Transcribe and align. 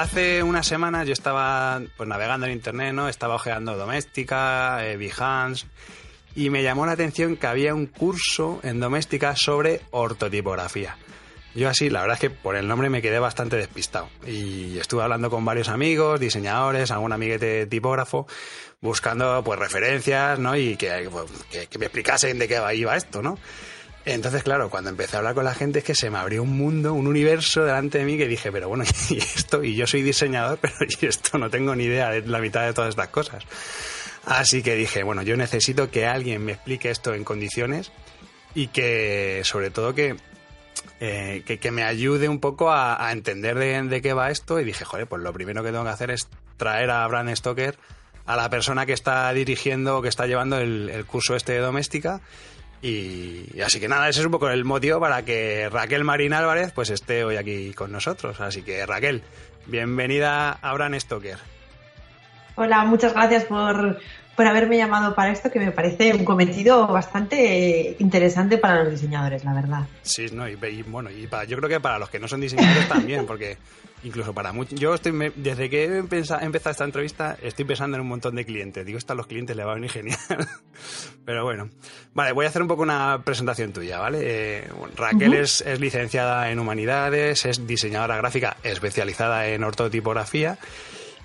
Hace 0.00 0.42
unas 0.42 0.66
semanas 0.66 1.06
yo 1.06 1.12
estaba 1.12 1.80
pues 1.96 2.08
navegando 2.08 2.46
en 2.46 2.52
internet, 2.52 2.94
¿no? 2.94 3.08
Estaba 3.08 3.34
ojeando 3.34 3.76
Doméstica, 3.76 4.86
eh, 4.86 4.96
Behance, 4.96 5.66
y 6.36 6.50
me 6.50 6.62
llamó 6.62 6.86
la 6.86 6.92
atención 6.92 7.36
que 7.36 7.46
había 7.46 7.74
un 7.74 7.86
curso 7.86 8.60
en 8.62 8.78
Doméstica 8.78 9.34
sobre 9.36 9.80
ortotipografía. 9.90 10.96
Yo 11.54 11.68
así, 11.68 11.90
la 11.90 12.02
verdad 12.02 12.14
es 12.14 12.20
que 12.20 12.30
por 12.30 12.54
el 12.54 12.68
nombre 12.68 12.90
me 12.90 13.02
quedé 13.02 13.18
bastante 13.18 13.56
despistado. 13.56 14.08
Y 14.24 14.78
estuve 14.78 15.02
hablando 15.02 15.30
con 15.30 15.44
varios 15.44 15.68
amigos, 15.68 16.20
diseñadores, 16.20 16.92
algún 16.92 17.12
amiguete 17.12 17.66
tipógrafo, 17.66 18.28
buscando 18.80 19.42
pues 19.42 19.58
referencias, 19.58 20.38
¿no? 20.38 20.56
Y 20.56 20.76
que, 20.76 21.08
pues, 21.10 21.24
que 21.68 21.78
me 21.78 21.86
explicasen 21.86 22.38
de 22.38 22.46
qué 22.46 22.60
iba 22.74 22.96
esto, 22.96 23.22
¿no? 23.22 23.38
Entonces, 24.14 24.42
claro, 24.42 24.70
cuando 24.70 24.88
empecé 24.88 25.16
a 25.16 25.18
hablar 25.18 25.34
con 25.34 25.44
la 25.44 25.54
gente 25.54 25.80
es 25.80 25.84
que 25.84 25.94
se 25.94 26.08
me 26.08 26.16
abrió 26.16 26.42
un 26.42 26.56
mundo, 26.56 26.94
un 26.94 27.06
universo 27.06 27.64
delante 27.64 27.98
de 27.98 28.04
mí 28.04 28.16
que 28.16 28.26
dije, 28.26 28.50
pero 28.50 28.68
bueno, 28.68 28.84
y 29.10 29.18
esto, 29.18 29.62
y 29.62 29.76
yo 29.76 29.86
soy 29.86 30.02
diseñador, 30.02 30.58
pero 30.62 30.74
y 30.80 31.06
esto 31.06 31.36
no 31.36 31.50
tengo 31.50 31.74
ni 31.76 31.84
idea 31.84 32.10
de 32.10 32.22
la 32.22 32.38
mitad 32.38 32.64
de 32.64 32.72
todas 32.72 32.90
estas 32.90 33.08
cosas. 33.08 33.44
Así 34.24 34.62
que 34.62 34.76
dije, 34.76 35.02
bueno, 35.02 35.22
yo 35.22 35.36
necesito 35.36 35.90
que 35.90 36.06
alguien 36.06 36.44
me 36.44 36.52
explique 36.52 36.90
esto 36.90 37.14
en 37.14 37.24
condiciones 37.24 37.92
y 38.54 38.68
que, 38.68 39.42
sobre 39.44 39.70
todo, 39.70 39.94
que, 39.94 40.16
eh, 41.00 41.42
que, 41.60 41.70
me 41.70 41.82
ayude 41.82 42.28
un 42.28 42.40
poco 42.40 42.70
a, 42.72 43.10
entender 43.12 43.58
de, 43.58 44.02
qué 44.02 44.12
va 44.14 44.30
esto. 44.30 44.58
Y 44.58 44.64
dije, 44.64 44.84
joder, 44.84 45.06
pues 45.06 45.22
lo 45.22 45.32
primero 45.34 45.62
que 45.62 45.70
tengo 45.70 45.84
que 45.84 45.90
hacer 45.90 46.10
es 46.10 46.28
traer 46.56 46.90
a 46.90 47.06
Bran 47.06 47.34
Stoker, 47.34 47.78
a 48.26 48.36
la 48.36 48.50
persona 48.50 48.84
que 48.84 48.92
está 48.92 49.30
dirigiendo 49.32 49.98
o 49.98 50.02
que 50.02 50.08
está 50.08 50.26
llevando 50.26 50.58
el, 50.58 50.90
el 50.90 51.06
curso 51.06 51.34
este 51.34 51.52
de 51.52 51.60
doméstica 51.60 52.20
y, 52.80 53.60
así 53.60 53.80
que 53.80 53.88
nada, 53.88 54.08
ese 54.08 54.20
es 54.20 54.26
un 54.26 54.32
poco 54.32 54.48
el 54.48 54.64
motivo 54.64 55.00
para 55.00 55.24
que 55.24 55.68
Raquel 55.70 56.04
Marín 56.04 56.32
Álvarez 56.32 56.72
pues 56.72 56.90
esté 56.90 57.24
hoy 57.24 57.36
aquí 57.36 57.72
con 57.74 57.90
nosotros. 57.90 58.40
Así 58.40 58.62
que 58.62 58.86
Raquel, 58.86 59.22
bienvenida 59.66 60.52
a 60.52 60.72
Bran 60.74 60.98
Stoker. 60.98 61.38
Hola, 62.54 62.84
muchas 62.84 63.14
gracias 63.14 63.44
por, 63.44 63.98
por 64.38 64.46
haberme 64.46 64.76
llamado 64.76 65.16
para 65.16 65.32
esto, 65.32 65.50
que 65.50 65.58
me 65.58 65.72
parece 65.72 66.14
un 66.14 66.24
cometido 66.24 66.86
bastante 66.86 67.96
interesante 67.98 68.56
para 68.56 68.84
los 68.84 68.92
diseñadores, 68.92 69.44
la 69.44 69.52
verdad. 69.52 69.80
Sí, 70.02 70.26
no, 70.32 70.48
y, 70.48 70.54
bueno, 70.84 71.10
y 71.10 71.26
para, 71.26 71.42
yo 71.42 71.56
creo 71.56 71.68
que 71.68 71.80
para 71.80 71.98
los 71.98 72.08
que 72.08 72.20
no 72.20 72.28
son 72.28 72.40
diseñadores 72.40 72.88
también, 72.88 73.26
porque 73.26 73.58
incluso 74.04 74.32
para 74.32 74.52
muchos. 74.52 74.78
Yo 74.78 74.94
estoy, 74.94 75.32
desde 75.34 75.68
que 75.68 75.86
he 75.86 75.98
empezado, 75.98 76.40
esta 76.54 76.84
entrevista, 76.84 77.36
estoy 77.42 77.64
pensando 77.64 77.96
en 77.96 78.02
un 78.02 78.06
montón 78.06 78.36
de 78.36 78.44
clientes. 78.44 78.86
Digo, 78.86 78.96
esto 78.96 79.12
a 79.12 79.16
los 79.16 79.26
clientes 79.26 79.56
le 79.56 79.64
va 79.64 79.72
a 79.72 79.74
venir 79.74 79.90
genial. 79.90 80.16
Pero 81.24 81.42
bueno, 81.42 81.68
vale, 82.14 82.30
voy 82.30 82.46
a 82.46 82.48
hacer 82.48 82.62
un 82.62 82.68
poco 82.68 82.82
una 82.82 83.20
presentación 83.24 83.72
tuya, 83.72 83.98
¿vale? 83.98 84.18
Eh, 84.22 84.68
Raquel 84.94 85.34
es, 85.34 85.62
es, 85.62 85.80
licenciada 85.80 86.52
en 86.52 86.60
Humanidades, 86.60 87.44
es 87.44 87.66
diseñadora 87.66 88.16
gráfica 88.18 88.56
especializada 88.62 89.48
en 89.48 89.64
ortotipografía. 89.64 90.58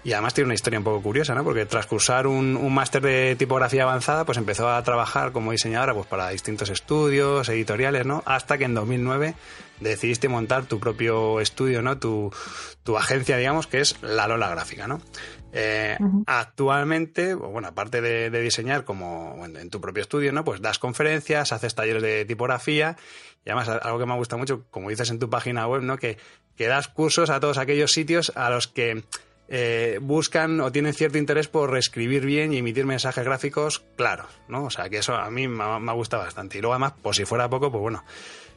Y 0.04 0.12
además 0.12 0.34
tiene 0.34 0.48
una 0.48 0.54
historia 0.54 0.80
un 0.80 0.84
poco 0.84 1.02
curiosa, 1.02 1.34
¿no? 1.34 1.44
Porque 1.46 1.66
tras 1.66 1.86
cursar 1.86 2.28
un, 2.28 2.58
un 2.58 2.74
máster 2.74 3.02
de 3.02 3.36
tipografía 3.38 3.84
avanzada, 3.84 4.26
pues 4.26 4.38
empezó 4.38 4.70
a 4.70 4.84
trabajar 4.84 5.32
como 5.32 5.52
diseñadora 5.52 5.94
pues 5.94 6.08
para 6.08 6.30
distintos 6.30 6.70
estudios, 6.70 7.48
editoriales, 7.48 8.06
¿no? 8.06 8.22
Hasta 8.26 8.58
que 8.58 8.66
en 8.66 8.74
2009 8.74 9.36
decidiste 9.80 10.30
montar 10.30 10.66
tu 10.66 10.80
propio 10.80 11.40
estudio, 11.40 11.82
¿no? 11.82 12.00
Tu, 12.00 12.32
agencia, 12.98 13.38
digamos, 13.38 13.68
que 13.68 13.80
es 13.80 14.02
La 14.02 14.28
Lola 14.28 14.50
Gráfica, 14.50 14.88
¿no? 14.88 15.02
Eh, 15.52 15.98
actualmente, 16.26 17.36
bueno, 17.36 17.68
aparte 17.70 18.02
de, 18.02 18.30
diseñar 18.42 18.86
como 18.86 19.42
en 19.46 19.70
tu 19.70 19.80
propio 19.80 20.02
estudio, 20.02 20.34
¿no? 20.34 20.44
Pues 20.44 20.62
das 20.62 20.80
conferencias, 20.80 21.54
haces 21.54 21.76
talleres 21.76 22.02
de 22.02 22.26
tipografía 22.26 22.98
y 23.46 23.50
además 23.50 23.70
algo 23.70 24.00
que 24.00 24.06
me 24.06 24.16
gusta 24.16 24.38
mucho, 24.38 24.66
como 24.72 24.90
dices 24.90 25.12
en 25.12 25.20
tu 25.20 25.30
página 25.30 25.68
web, 25.68 25.82
¿no? 25.82 25.98
Que, 25.98 26.18
que 26.58 26.68
das 26.68 26.88
cursos 26.88 27.30
a 27.30 27.40
todos 27.40 27.58
aquellos 27.58 27.92
sitios 27.92 28.32
a 28.36 28.50
los 28.50 28.68
que 28.68 29.04
eh, 29.50 30.00
buscan 30.02 30.60
o 30.62 30.72
tienen 30.72 30.94
cierto 30.94 31.18
interés 31.18 31.48
por 31.48 31.70
reescribir 31.72 32.26
bien 32.26 32.54
y 32.54 32.58
emitir 32.58 32.86
mensajes 32.86 33.24
gráficos 33.24 33.84
claros, 33.96 34.28
¿no? 34.48 34.66
O 34.66 34.70
sea, 34.70 34.90
que 34.90 34.98
eso 34.98 35.16
a 35.16 35.30
mí 35.30 35.48
me, 35.48 35.80
me 35.80 35.94
gusta 35.94 36.18
bastante. 36.18 36.58
Y 36.58 36.62
luego 36.62 36.74
además, 36.74 36.94
por 37.02 37.16
si 37.16 37.26
fuera 37.26 37.50
poco, 37.50 37.72
pues 37.72 37.82
bueno, 37.82 38.04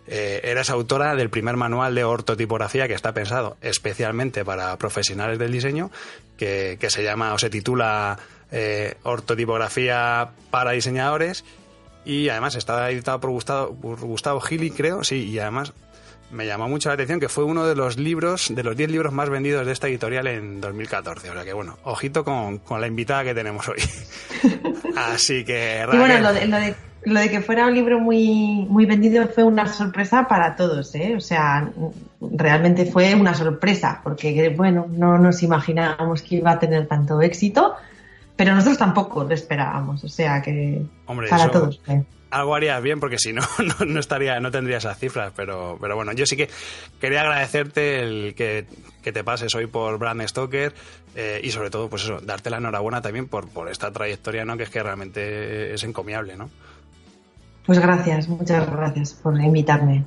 eh, 0.08 0.40
eres 0.44 0.70
autora 0.70 1.16
del 1.16 1.30
primer 1.30 1.56
manual 1.56 1.94
de 1.94 2.04
ortotipografía 2.04 2.86
que 2.86 2.94
está 2.94 3.12
pensado 3.12 3.56
especialmente 3.60 4.44
para 4.44 4.76
profesionales 4.78 5.38
del 5.38 5.50
diseño, 5.50 5.90
que, 6.36 6.78
se 6.88 7.02
llama 7.02 7.34
o 7.34 7.38
se 7.38 7.50
titula 7.50 8.18
eh, 8.52 8.94
Ortotipografía 9.02 10.30
para 10.50 10.72
diseñadores 10.72 11.44
y 12.04 12.28
además 12.28 12.54
está 12.54 12.88
editado 12.88 13.18
por 13.20 13.30
Gustavo, 13.30 13.74
por 13.74 13.98
Gustavo 13.98 14.40
Gili, 14.40 14.70
creo, 14.70 15.02
sí, 15.02 15.28
y 15.28 15.40
además 15.40 15.72
me 16.30 16.46
llamó 16.46 16.68
mucho 16.68 16.88
la 16.88 16.94
atención 16.94 17.20
que 17.20 17.28
fue 17.28 17.44
uno 17.44 17.66
de 17.66 17.74
los 17.74 17.98
libros, 17.98 18.52
de 18.54 18.62
los 18.62 18.76
10 18.76 18.90
libros 18.90 19.12
más 19.12 19.30
vendidos 19.30 19.66
de 19.66 19.72
esta 19.72 19.88
editorial 19.88 20.26
en 20.26 20.60
2014. 20.60 21.30
O 21.30 21.32
sea 21.32 21.44
que 21.44 21.52
bueno, 21.52 21.76
ojito 21.84 22.24
con, 22.24 22.60
la 22.80 22.86
invitada 22.86 23.24
que 23.24 23.34
tenemos 23.34 23.68
hoy. 23.68 23.78
Así 24.96 25.44
que... 25.44 25.86
Y 25.92 25.96
bueno, 25.96 26.20
lo 26.20 26.32
de, 26.32 26.74
lo 27.06 27.20
de 27.20 27.30
que 27.30 27.40
fuera 27.40 27.66
un 27.66 27.74
libro 27.74 28.00
muy, 28.00 28.66
muy 28.68 28.84
vendido 28.84 29.28
fue 29.28 29.44
una 29.44 29.68
sorpresa 29.68 30.26
para 30.26 30.56
todos, 30.56 30.92
¿eh? 30.96 31.14
O 31.16 31.20
sea, 31.20 31.70
realmente 32.20 32.84
fue 32.84 33.14
una 33.14 33.32
sorpresa, 33.32 34.00
porque, 34.02 34.52
bueno, 34.56 34.86
no 34.90 35.16
nos 35.16 35.44
imaginábamos 35.44 36.22
que 36.22 36.36
iba 36.36 36.50
a 36.50 36.58
tener 36.58 36.88
tanto 36.88 37.22
éxito, 37.22 37.76
pero 38.36 38.54
nosotros 38.54 38.78
tampoco 38.78 39.24
lo 39.24 39.34
esperábamos, 39.34 40.04
o 40.04 40.08
sea 40.08 40.42
que 40.42 40.82
para 41.28 41.50
todos. 41.50 41.80
¿eh? 41.88 42.04
Algo 42.30 42.54
harías 42.54 42.82
bien, 42.82 43.00
porque 43.00 43.18
si 43.18 43.32
no, 43.32 43.42
no, 43.86 44.00
estaría, 44.00 44.38
no 44.40 44.50
tendría 44.50 44.76
esas 44.76 44.98
cifras, 44.98 45.32
pero, 45.34 45.78
pero 45.80 45.96
bueno, 45.96 46.12
yo 46.12 46.26
sí 46.26 46.36
que 46.36 46.48
quería 47.00 47.22
agradecerte 47.22 48.02
el 48.02 48.34
que, 48.34 48.66
te 49.02 49.24
pases 49.24 49.54
hoy 49.54 49.66
por 49.66 49.98
Brand 49.98 50.26
Stoker 50.26 50.74
eh, 51.14 51.40
y 51.42 51.50
sobre 51.50 51.70
todo, 51.70 51.88
pues 51.88 52.02
eso, 52.02 52.20
darte 52.20 52.50
la 52.50 52.56
enhorabuena 52.58 53.00
también 53.00 53.28
por, 53.28 53.48
por 53.48 53.70
esta 53.70 53.92
trayectoria, 53.92 54.44
¿no? 54.44 54.56
Que 54.56 54.64
es 54.64 54.70
que 54.70 54.82
realmente 54.82 55.72
es 55.72 55.84
encomiable, 55.84 56.36
¿no? 56.36 56.50
Pues 57.64 57.78
gracias, 57.78 58.28
muchas 58.28 58.68
gracias 58.70 59.14
por 59.14 59.40
invitarme. 59.40 60.04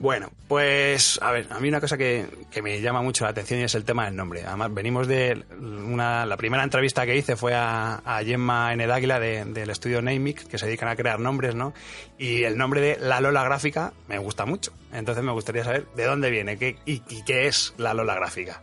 Bueno, 0.00 0.30
pues 0.48 1.18
a 1.20 1.30
ver, 1.30 1.46
a 1.50 1.60
mí 1.60 1.68
una 1.68 1.78
cosa 1.78 1.98
que, 1.98 2.26
me 2.62 2.80
llama 2.80 3.02
mucho 3.02 3.24
la 3.24 3.30
atención 3.32 3.60
es 3.60 3.74
el 3.74 3.84
tema 3.84 4.06
del 4.06 4.16
nombre. 4.16 4.42
Además, 4.46 4.72
venimos 4.72 5.06
de 5.06 5.44
una, 5.60 6.24
la 6.24 6.38
primera 6.38 6.64
entrevista 6.64 7.04
que 7.04 7.14
hice 7.14 7.36
fue 7.36 7.52
a, 7.54 8.00
Gemma 8.24 8.72
N. 8.72 8.86
Dáguila 8.86 9.20
del 9.20 9.68
estudio 9.68 10.00
Namic, 10.00 10.48
que 10.48 10.56
se 10.56 10.64
dedican 10.64 10.88
a 10.88 10.96
crear 10.96 11.20
nombres, 11.20 11.54
¿no? 11.54 11.74
Y 12.16 12.44
el 12.44 12.56
nombre 12.56 12.80
de 12.80 12.96
La 12.98 13.20
Lola 13.20 13.44
Gráfica 13.44 13.92
me 14.08 14.16
gusta 14.16 14.46
mucho. 14.46 14.72
Entonces 14.90 15.22
me 15.22 15.32
gustaría 15.32 15.64
saber 15.64 15.86
de 15.94 16.04
dónde 16.06 16.30
viene 16.30 16.56
qué, 16.56 16.78
y, 16.86 17.02
y 17.10 17.22
qué 17.24 17.46
es 17.46 17.74
La 17.76 17.92
Lola 17.92 18.14
Gráfica. 18.14 18.62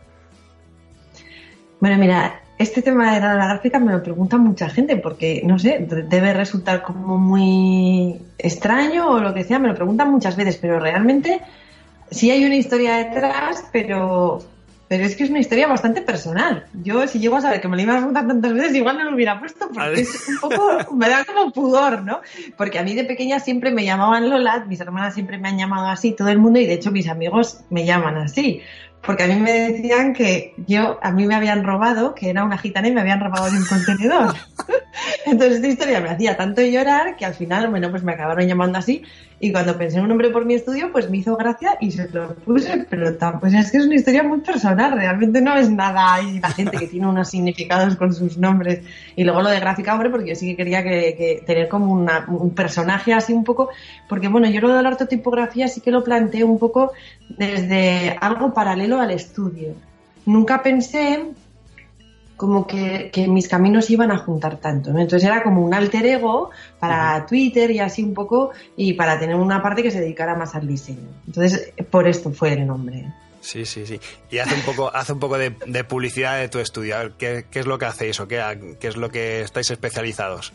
Bueno, 1.80 1.96
mira, 1.96 2.40
este 2.58 2.82
tema 2.82 3.14
de 3.14 3.20
la 3.20 3.34
gráfica 3.34 3.78
me 3.78 3.92
lo 3.92 4.02
pregunta 4.02 4.36
mucha 4.36 4.68
gente 4.68 4.96
porque, 4.96 5.42
no 5.44 5.58
sé, 5.58 5.86
debe 6.08 6.34
resultar 6.34 6.82
como 6.82 7.16
muy 7.18 8.20
extraño 8.36 9.08
o 9.10 9.20
lo 9.20 9.32
que 9.32 9.44
sea, 9.44 9.60
me 9.60 9.68
lo 9.68 9.74
preguntan 9.74 10.10
muchas 10.10 10.36
veces, 10.36 10.56
pero 10.56 10.80
realmente 10.80 11.40
sí 12.10 12.32
hay 12.32 12.44
una 12.44 12.56
historia 12.56 12.96
detrás, 12.96 13.64
pero, 13.70 14.40
pero 14.88 15.04
es 15.04 15.14
que 15.14 15.22
es 15.22 15.30
una 15.30 15.38
historia 15.38 15.68
bastante 15.68 16.02
personal. 16.02 16.66
Yo, 16.82 17.06
si 17.06 17.20
llego 17.20 17.36
a 17.36 17.42
saber 17.42 17.60
que 17.60 17.68
me 17.68 17.76
lo 17.76 17.82
iba 17.82 17.92
a 17.92 17.98
preguntar 17.98 18.26
tantas 18.26 18.52
veces, 18.52 18.74
igual 18.74 18.98
no 18.98 19.04
lo 19.04 19.14
hubiera 19.14 19.38
puesto 19.38 19.68
porque 19.72 20.00
es 20.00 20.28
un 20.28 20.40
poco, 20.40 20.96
me 20.96 21.08
da 21.08 21.24
como 21.24 21.52
pudor, 21.52 22.02
¿no? 22.02 22.22
Porque 22.56 22.80
a 22.80 22.82
mí 22.82 22.94
de 22.94 23.04
pequeña 23.04 23.38
siempre 23.38 23.70
me 23.70 23.84
llamaban 23.84 24.28
Lola, 24.28 24.64
mis 24.66 24.80
hermanas 24.80 25.14
siempre 25.14 25.38
me 25.38 25.48
han 25.48 25.58
llamado 25.58 25.86
así, 25.86 26.10
todo 26.10 26.28
el 26.28 26.38
mundo, 26.38 26.58
y 26.58 26.66
de 26.66 26.74
hecho 26.74 26.90
mis 26.90 27.08
amigos 27.08 27.60
me 27.70 27.84
llaman 27.84 28.16
así 28.16 28.62
porque 29.02 29.24
a 29.24 29.26
mí 29.26 29.36
me 29.36 29.52
decían 29.52 30.12
que 30.12 30.54
yo, 30.66 30.98
a 31.02 31.12
mí 31.12 31.26
me 31.26 31.34
habían 31.34 31.64
robado, 31.64 32.14
que 32.14 32.30
era 32.30 32.44
una 32.44 32.58
gitana 32.58 32.88
y 32.88 32.92
me 32.92 33.00
habían 33.00 33.20
robado 33.20 33.50
de 33.50 33.58
un 33.58 33.64
contenedor. 33.64 34.34
Entonces 35.26 35.56
esta 35.56 35.68
historia 35.68 36.00
me 36.00 36.10
hacía 36.10 36.36
tanto 36.36 36.62
llorar 36.62 37.16
que 37.16 37.24
al 37.24 37.34
final, 37.34 37.68
bueno, 37.68 37.90
pues 37.90 38.02
me 38.02 38.12
acabaron 38.12 38.46
llamando 38.46 38.78
así 38.78 39.02
y 39.40 39.52
cuando 39.52 39.78
pensé 39.78 39.98
en 39.98 40.02
un 40.02 40.08
nombre 40.08 40.30
por 40.30 40.44
mi 40.44 40.54
estudio, 40.54 40.90
pues 40.90 41.08
me 41.08 41.18
hizo 41.18 41.36
gracia 41.36 41.76
y 41.80 41.92
se 41.92 42.08
lo 42.10 42.34
puse, 42.34 42.86
pero 42.90 43.16
pues 43.38 43.54
es 43.54 43.70
que 43.70 43.78
es 43.78 43.86
una 43.86 43.94
historia 43.94 44.24
muy 44.24 44.40
personal, 44.40 44.92
realmente 44.92 45.40
no 45.40 45.54
es 45.56 45.70
nada 45.70 46.20
y 46.22 46.40
la 46.40 46.50
gente 46.50 46.76
que 46.76 46.88
tiene 46.88 47.06
unos 47.06 47.30
significados 47.30 47.94
con 47.96 48.12
sus 48.12 48.36
nombres 48.36 48.80
y 49.14 49.22
luego 49.22 49.42
lo 49.42 49.50
de 49.50 49.60
gráfica, 49.60 49.94
hombre, 49.94 50.10
porque 50.10 50.30
yo 50.30 50.34
sí 50.34 50.48
que 50.48 50.56
quería 50.56 50.82
que, 50.82 51.42
tener 51.46 51.68
como 51.68 51.92
un 51.92 52.50
personaje 52.50 53.14
así 53.14 53.32
un 53.32 53.44
poco, 53.44 53.70
porque 54.08 54.26
bueno, 54.28 54.48
yo 54.48 54.60
lo 54.60 54.74
de 54.74 54.82
la 54.82 54.88
ortotipografía 54.88 55.68
sí 55.68 55.80
que 55.80 55.92
lo 55.92 56.02
planteé 56.02 56.42
un 56.42 56.58
poco 56.58 56.92
desde 57.28 58.16
algo 58.20 58.52
paralelo 58.52 59.00
al 59.00 59.12
estudio. 59.12 59.74
Nunca 60.26 60.62
pensé 60.62 61.24
como 62.38 62.68
que, 62.68 63.10
mis 63.28 63.48
caminos 63.48 63.90
iban 63.90 64.12
a 64.12 64.18
juntar 64.18 64.58
tanto. 64.58 64.90
Entonces 64.90 65.24
era 65.24 65.42
como 65.42 65.60
un 65.64 65.74
alter 65.74 66.06
ego 66.06 66.50
para 66.78 67.26
Twitter 67.26 67.68
y 67.72 67.80
así 67.80 68.04
un 68.04 68.14
poco, 68.14 68.52
y 68.76 68.92
para 68.92 69.18
tener 69.18 69.34
una 69.34 69.60
parte 69.60 69.82
que 69.82 69.90
se 69.90 70.00
dedicara 70.00 70.36
más 70.36 70.54
al 70.54 70.68
diseño. 70.68 71.08
Entonces, 71.26 71.72
por 71.90 72.06
esto 72.06 72.30
fue 72.30 72.52
el 72.52 72.64
nombre. 72.64 73.12
Sí, 73.40 73.66
sí, 73.66 73.84
sí. 73.86 74.00
Y 74.30 74.38
hace 74.38 74.54
un 74.54 74.62
poco, 74.62 74.94
hace 74.94 75.14
un 75.14 75.18
poco 75.18 75.36
de, 75.36 75.50
publicidad 75.82 76.38
de 76.38 76.48
tu 76.48 76.60
estudio. 76.60 76.94
¿qué, 77.18 77.44
es 77.52 77.66
lo 77.66 77.76
que 77.76 77.86
hacéis 77.86 78.20
o 78.20 78.28
qué, 78.28 78.76
qué 78.78 78.86
es 78.86 78.96
lo 78.96 79.10
que 79.10 79.40
estáis 79.40 79.72
especializados? 79.72 80.52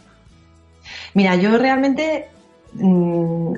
Mira, 1.14 1.36
yo 1.36 1.58
realmente 1.58 2.30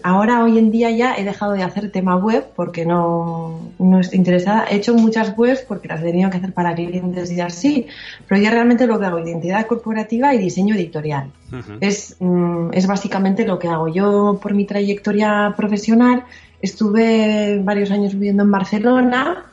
ahora, 0.03 0.43
hoy 0.43 0.57
en 0.57 0.71
día 0.71 0.91
ya 0.91 1.15
he 1.15 1.23
dejado 1.23 1.53
de 1.53 1.63
hacer 1.63 1.91
tema 1.91 2.15
web 2.17 2.45
porque 2.55 2.85
no, 2.85 3.71
no 3.79 3.99
estoy 3.99 4.19
interesada. 4.19 4.65
He 4.69 4.75
hecho 4.75 4.93
muchas 4.93 5.37
webs 5.37 5.61
porque 5.61 5.87
las 5.87 6.01
he 6.01 6.05
tenido 6.05 6.29
que 6.29 6.37
hacer 6.37 6.53
para 6.53 6.75
clientes 6.75 7.31
y 7.31 7.39
así, 7.39 7.87
pero 8.27 8.41
ya 8.41 8.51
realmente 8.51 8.87
lo 8.87 8.99
que 8.99 9.05
hago, 9.05 9.19
identidad 9.19 9.65
corporativa 9.67 10.33
y 10.33 10.37
diseño 10.37 10.75
editorial. 10.75 11.31
es, 11.79 12.17
mm, 12.19 12.69
es 12.73 12.87
básicamente 12.87 13.45
lo 13.45 13.59
que 13.59 13.69
hago. 13.69 13.87
Yo, 13.87 14.39
por 14.41 14.53
mi 14.53 14.65
trayectoria 14.65 15.53
profesional, 15.55 16.23
estuve 16.61 17.59
varios 17.63 17.91
años 17.91 18.13
viviendo 18.13 18.43
en 18.43 18.51
Barcelona, 18.51 19.45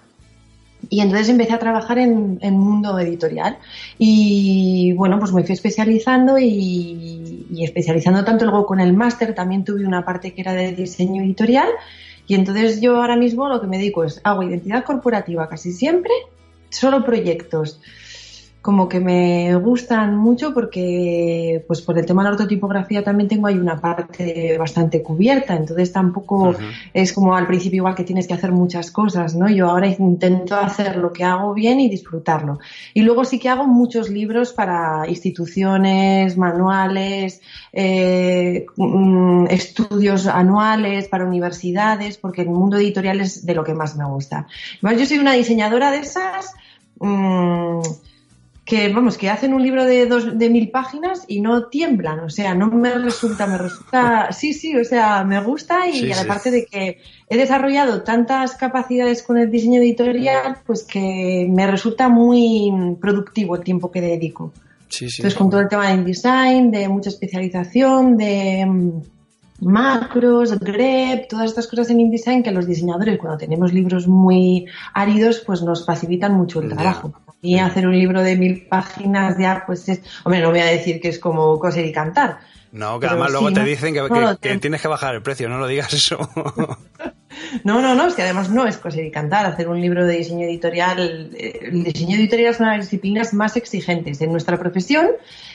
y 0.88 1.00
entonces 1.00 1.28
empecé 1.28 1.52
a 1.54 1.58
trabajar 1.58 1.98
en, 1.98 2.38
en 2.42 2.58
mundo 2.58 2.98
editorial. 2.98 3.56
Y 3.98 4.92
bueno, 4.94 5.18
pues 5.18 5.32
me 5.32 5.44
fui 5.44 5.54
especializando 5.54 6.38
y, 6.38 7.21
y 7.52 7.64
especializando 7.64 8.24
tanto 8.24 8.46
luego 8.46 8.64
con 8.64 8.80
el 8.80 8.94
máster, 8.94 9.34
también 9.34 9.62
tuve 9.62 9.86
una 9.86 10.06
parte 10.06 10.32
que 10.32 10.40
era 10.40 10.54
de 10.54 10.72
diseño 10.72 11.22
editorial. 11.22 11.68
Y 12.26 12.34
entonces 12.34 12.80
yo 12.80 12.96
ahora 12.96 13.16
mismo 13.16 13.46
lo 13.48 13.60
que 13.60 13.66
me 13.66 13.76
dedico 13.76 14.04
es 14.04 14.20
hago 14.24 14.42
identidad 14.42 14.84
corporativa 14.84 15.48
casi 15.50 15.72
siempre, 15.72 16.12
solo 16.70 17.04
proyectos 17.04 17.78
como 18.62 18.88
que 18.88 19.00
me 19.00 19.56
gustan 19.56 20.16
mucho 20.16 20.54
porque, 20.54 21.64
pues 21.66 21.82
por 21.82 21.98
el 21.98 22.06
tema 22.06 22.22
de 22.22 22.28
la 22.28 22.34
ortotipografía 22.36 23.02
también 23.02 23.28
tengo 23.28 23.48
ahí 23.48 23.58
una 23.58 23.80
parte 23.80 24.56
bastante 24.56 25.02
cubierta, 25.02 25.56
entonces 25.56 25.92
tampoco 25.92 26.54
es 26.94 27.12
como 27.12 27.34
al 27.34 27.48
principio 27.48 27.78
igual 27.78 27.96
que 27.96 28.04
tienes 28.04 28.28
que 28.28 28.34
hacer 28.34 28.52
muchas 28.52 28.92
cosas, 28.92 29.34
¿no? 29.34 29.50
Yo 29.50 29.68
ahora 29.68 29.88
intento 29.88 30.54
hacer 30.54 30.96
lo 30.96 31.12
que 31.12 31.24
hago 31.24 31.52
bien 31.54 31.80
y 31.80 31.88
disfrutarlo. 31.88 32.60
Y 32.94 33.02
luego 33.02 33.24
sí 33.24 33.40
que 33.40 33.48
hago 33.48 33.66
muchos 33.66 34.08
libros 34.08 34.52
para 34.52 35.08
instituciones, 35.08 36.36
manuales, 36.36 37.40
eh, 37.72 38.64
mm, 38.76 39.46
estudios 39.46 40.28
anuales 40.28 41.08
para 41.08 41.26
universidades, 41.26 42.16
porque 42.16 42.42
el 42.42 42.50
mundo 42.50 42.76
editorial 42.76 43.20
es 43.20 43.44
de 43.44 43.56
lo 43.56 43.64
que 43.64 43.74
más 43.74 43.96
me 43.96 44.04
gusta. 44.04 44.46
yo 44.82 45.04
soy 45.04 45.18
una 45.18 45.32
diseñadora 45.32 45.90
de 45.90 45.98
esas. 45.98 46.54
Mmm, 47.00 47.80
que 48.64 48.88
vamos, 48.92 49.18
que 49.18 49.28
hacen 49.28 49.54
un 49.54 49.62
libro 49.62 49.84
de 49.84 50.06
dos, 50.06 50.38
de 50.38 50.48
mil 50.48 50.70
páginas 50.70 51.24
y 51.26 51.40
no 51.40 51.66
tiemblan, 51.66 52.20
o 52.20 52.30
sea, 52.30 52.54
no 52.54 52.68
me 52.68 52.94
resulta, 52.94 53.46
me 53.46 53.58
resulta, 53.58 54.30
sí, 54.32 54.52
sí, 54.52 54.76
o 54.76 54.84
sea, 54.84 55.24
me 55.24 55.42
gusta 55.42 55.88
y 55.88 56.12
aparte 56.12 56.50
de 56.50 56.66
que 56.66 56.98
he 57.28 57.36
desarrollado 57.36 58.02
tantas 58.02 58.54
capacidades 58.54 59.22
con 59.24 59.36
el 59.38 59.50
diseño 59.50 59.80
editorial, 59.80 60.58
pues 60.64 60.84
que 60.84 61.46
me 61.50 61.66
resulta 61.66 62.08
muy 62.08 62.70
productivo 63.00 63.56
el 63.56 63.64
tiempo 63.64 63.90
que 63.90 64.00
dedico. 64.00 64.52
Sí, 64.88 65.06
Entonces, 65.06 65.34
con 65.34 65.48
todo 65.48 65.60
el 65.62 65.68
tema 65.68 65.88
de 65.88 65.94
InDesign, 65.94 66.70
de 66.70 66.86
mucha 66.88 67.08
especialización, 67.08 68.18
de 68.18 68.66
mm, 68.66 69.02
macros, 69.62 70.58
grep, 70.58 71.28
todas 71.28 71.46
estas 71.46 71.66
cosas 71.66 71.90
en 71.90 72.00
InDesign 72.00 72.42
que 72.42 72.50
los 72.50 72.66
diseñadores 72.66 73.18
cuando 73.18 73.38
tenemos 73.38 73.72
libros 73.72 74.06
muy 74.08 74.66
áridos 74.92 75.42
pues 75.46 75.62
nos 75.62 75.86
facilitan 75.86 76.34
mucho 76.34 76.60
el 76.60 76.70
trabajo. 76.70 77.12
Y 77.40 77.58
hacer 77.58 77.86
un 77.86 77.98
libro 77.98 78.22
de 78.22 78.36
mil 78.36 78.66
páginas 78.66 79.36
ya 79.38 79.64
pues 79.66 79.88
es, 79.88 80.00
hombre, 80.24 80.40
no 80.40 80.50
voy 80.50 80.60
a 80.60 80.66
decir 80.66 81.00
que 81.00 81.08
es 81.08 81.18
como 81.18 81.58
coser 81.58 81.84
y 81.86 81.92
cantar. 81.92 82.38
No, 82.70 82.98
que 82.98 83.06
además 83.06 83.32
luego 83.32 83.52
te 83.52 83.64
dicen 83.64 83.94
que, 83.94 84.58
tienes 84.58 84.80
que 84.80 84.88
bajar 84.88 85.14
el 85.14 85.22
precio, 85.22 85.48
no 85.48 85.58
lo 85.58 85.66
digas 85.66 85.92
eso. 85.92 86.18
no, 87.64 87.80
no, 87.80 87.94
no, 87.94 88.06
es 88.06 88.14
que 88.14 88.22
además 88.22 88.50
no 88.50 88.66
es 88.66 88.78
coser 88.78 89.04
y 89.04 89.10
cantar. 89.10 89.46
Hacer 89.46 89.68
un 89.68 89.80
libro 89.80 90.06
de 90.06 90.16
diseño 90.16 90.46
editorial, 90.46 91.30
el 91.38 91.84
diseño 91.84 92.16
editorial 92.16 92.52
es 92.52 92.60
una 92.60 92.72
de 92.72 92.78
las 92.78 92.86
disciplinas 92.86 93.34
más 93.34 93.56
exigentes 93.56 94.20
en 94.20 94.32
nuestra 94.32 94.58
profesión 94.58 95.08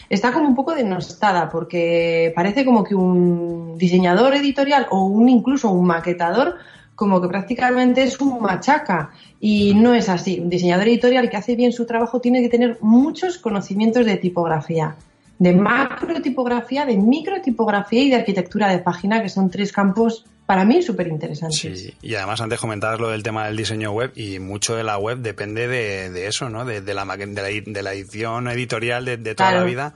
está 0.10 0.32
como 0.32 0.48
un 0.48 0.56
poco 0.56 0.74
denostada 0.74 1.50
porque 1.50 2.32
parece 2.36 2.66
como 2.66 2.84
que 2.84 2.96
un 2.96 3.78
diseñador 3.78 4.34
editorial 4.36 4.88
o 4.90 5.06
un 5.06 5.30
incluso 5.30 5.70
un 5.70 5.86
maquetador 5.86 6.56
como 6.96 7.22
que 7.22 7.28
prácticamente 7.28 8.04
es 8.04 8.20
un 8.20 8.42
machaca 8.42 9.12
y 9.40 9.76
no 9.76 9.94
es 9.94 10.10
así. 10.10 10.40
Un 10.40 10.50
diseñador 10.50 10.88
editorial 10.88 11.30
que 11.30 11.38
hace 11.38 11.56
bien 11.56 11.72
su 11.72 11.86
trabajo 11.86 12.20
tiene 12.20 12.42
que 12.42 12.50
tener 12.50 12.80
muchos 12.82 13.38
conocimientos 13.38 14.06
de 14.06 14.18
tipografía, 14.18 14.96
de 15.38 15.54
macro 15.54 16.20
tipografía, 16.22 16.88
de 16.88 16.98
micro 16.98 17.40
tipografía 17.42 18.02
y 18.02 18.10
de 18.10 18.16
arquitectura 18.16 18.70
de 18.70 18.80
página, 18.80 19.22
que 19.22 19.30
son 19.30 19.52
tres 19.52 19.72
campos 19.72 20.26
para 20.48 20.64
mí 20.64 20.82
súper 20.82 21.10
interesante. 21.10 21.76
Sí, 21.76 21.94
y 22.02 22.16
además 22.16 22.40
antes 22.40 22.58
comentabas 22.58 23.02
lo 23.02 23.10
del 23.10 23.22
tema 23.22 23.46
del 23.48 23.58
diseño 23.58 23.92
web 23.92 24.14
y 24.16 24.40
mucho 24.40 24.78
de 24.78 24.84
la 24.84 24.98
web 24.98 25.18
depende 25.18 25.68
de, 25.68 26.26
eso, 26.26 26.50
¿no? 26.50 26.64
De, 26.64 26.80
la, 26.94 27.06
de, 27.06 27.84
la, 27.84 27.94
edición 27.94 28.48
editorial 28.48 29.04
de, 29.04 29.36
toda 29.36 29.52
la 29.52 29.64
vida, 29.66 29.94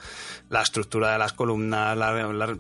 la 0.50 0.62
estructura 0.62 1.14
de 1.14 1.20
las 1.20 1.32
columnas, 1.32 1.98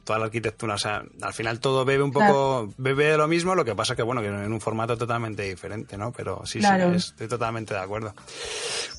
toda 0.05 0.19
la 0.19 0.25
arquitectura, 0.25 0.75
o 0.75 0.77
sea, 0.77 1.03
al 1.21 1.33
final 1.33 1.59
todo 1.59 1.83
bebe 1.83 2.01
un 2.01 2.13
poco, 2.13 2.73
bebe 2.77 3.07
de 3.07 3.17
lo 3.17 3.27
mismo, 3.27 3.55
lo 3.55 3.65
que 3.65 3.75
pasa 3.75 3.93
que, 3.93 4.03
bueno, 4.03 4.21
que 4.21 4.27
en 4.27 4.53
un 4.53 4.61
formato 4.61 4.97
totalmente 4.97 5.43
diferente, 5.43 5.97
¿no? 5.97 6.13
Pero 6.13 6.45
sí, 6.45 6.61
sí, 6.61 6.67
estoy 6.95 7.27
totalmente 7.27 7.73
de 7.73 7.81
acuerdo. 7.81 8.15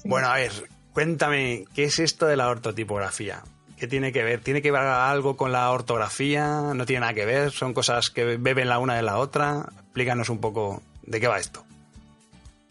Bueno, 0.04 0.28
a 0.28 0.34
ver, 0.34 0.52
cuéntame, 0.92 1.64
¿qué 1.74 1.84
es 1.84 1.98
esto 1.98 2.26
de 2.26 2.36
la 2.36 2.50
ortotipografía? 2.50 3.42
¿Qué 3.82 3.88
tiene 3.88 4.12
que 4.12 4.22
ver? 4.22 4.38
¿Tiene 4.38 4.62
que 4.62 4.70
ver 4.70 4.82
algo 4.82 5.36
con 5.36 5.50
la 5.50 5.68
ortografía? 5.72 6.72
¿No 6.72 6.86
tiene 6.86 7.00
nada 7.00 7.14
que 7.14 7.26
ver? 7.26 7.50
¿Son 7.50 7.74
cosas 7.74 8.10
que 8.10 8.36
beben 8.36 8.68
la 8.68 8.78
una 8.78 8.94
de 8.94 9.02
la 9.02 9.18
otra? 9.18 9.66
Explícanos 9.80 10.28
un 10.28 10.38
poco 10.38 10.80
de 11.04 11.18
qué 11.18 11.26
va 11.26 11.40
esto. 11.40 11.64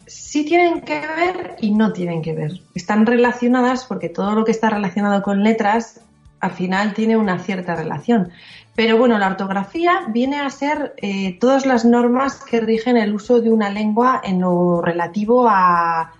Sí 0.06 0.46
tienen 0.46 0.80
que 0.80 1.00
ver 1.00 1.56
y 1.60 1.72
no 1.72 1.92
tienen 1.92 2.22
que 2.22 2.32
ver. 2.32 2.62
Están 2.74 3.04
relacionadas 3.04 3.84
porque 3.84 4.08
todo 4.08 4.34
lo 4.34 4.46
que 4.46 4.52
está 4.52 4.70
relacionado 4.70 5.20
con 5.20 5.42
letras 5.42 6.00
al 6.40 6.52
final 6.52 6.94
tiene 6.94 7.18
una 7.18 7.38
cierta 7.40 7.74
relación. 7.74 8.32
Pero 8.74 8.96
bueno, 8.96 9.18
la 9.18 9.26
ortografía 9.26 10.04
viene 10.08 10.40
a 10.40 10.48
ser 10.48 10.94
eh, 10.96 11.36
todas 11.38 11.66
las 11.66 11.84
normas 11.84 12.42
que 12.42 12.58
rigen 12.62 12.96
el 12.96 13.12
uso 13.12 13.42
de 13.42 13.50
una 13.50 13.68
lengua 13.68 14.22
en 14.24 14.40
lo 14.40 14.80
relativo 14.80 15.46
a 15.46 16.14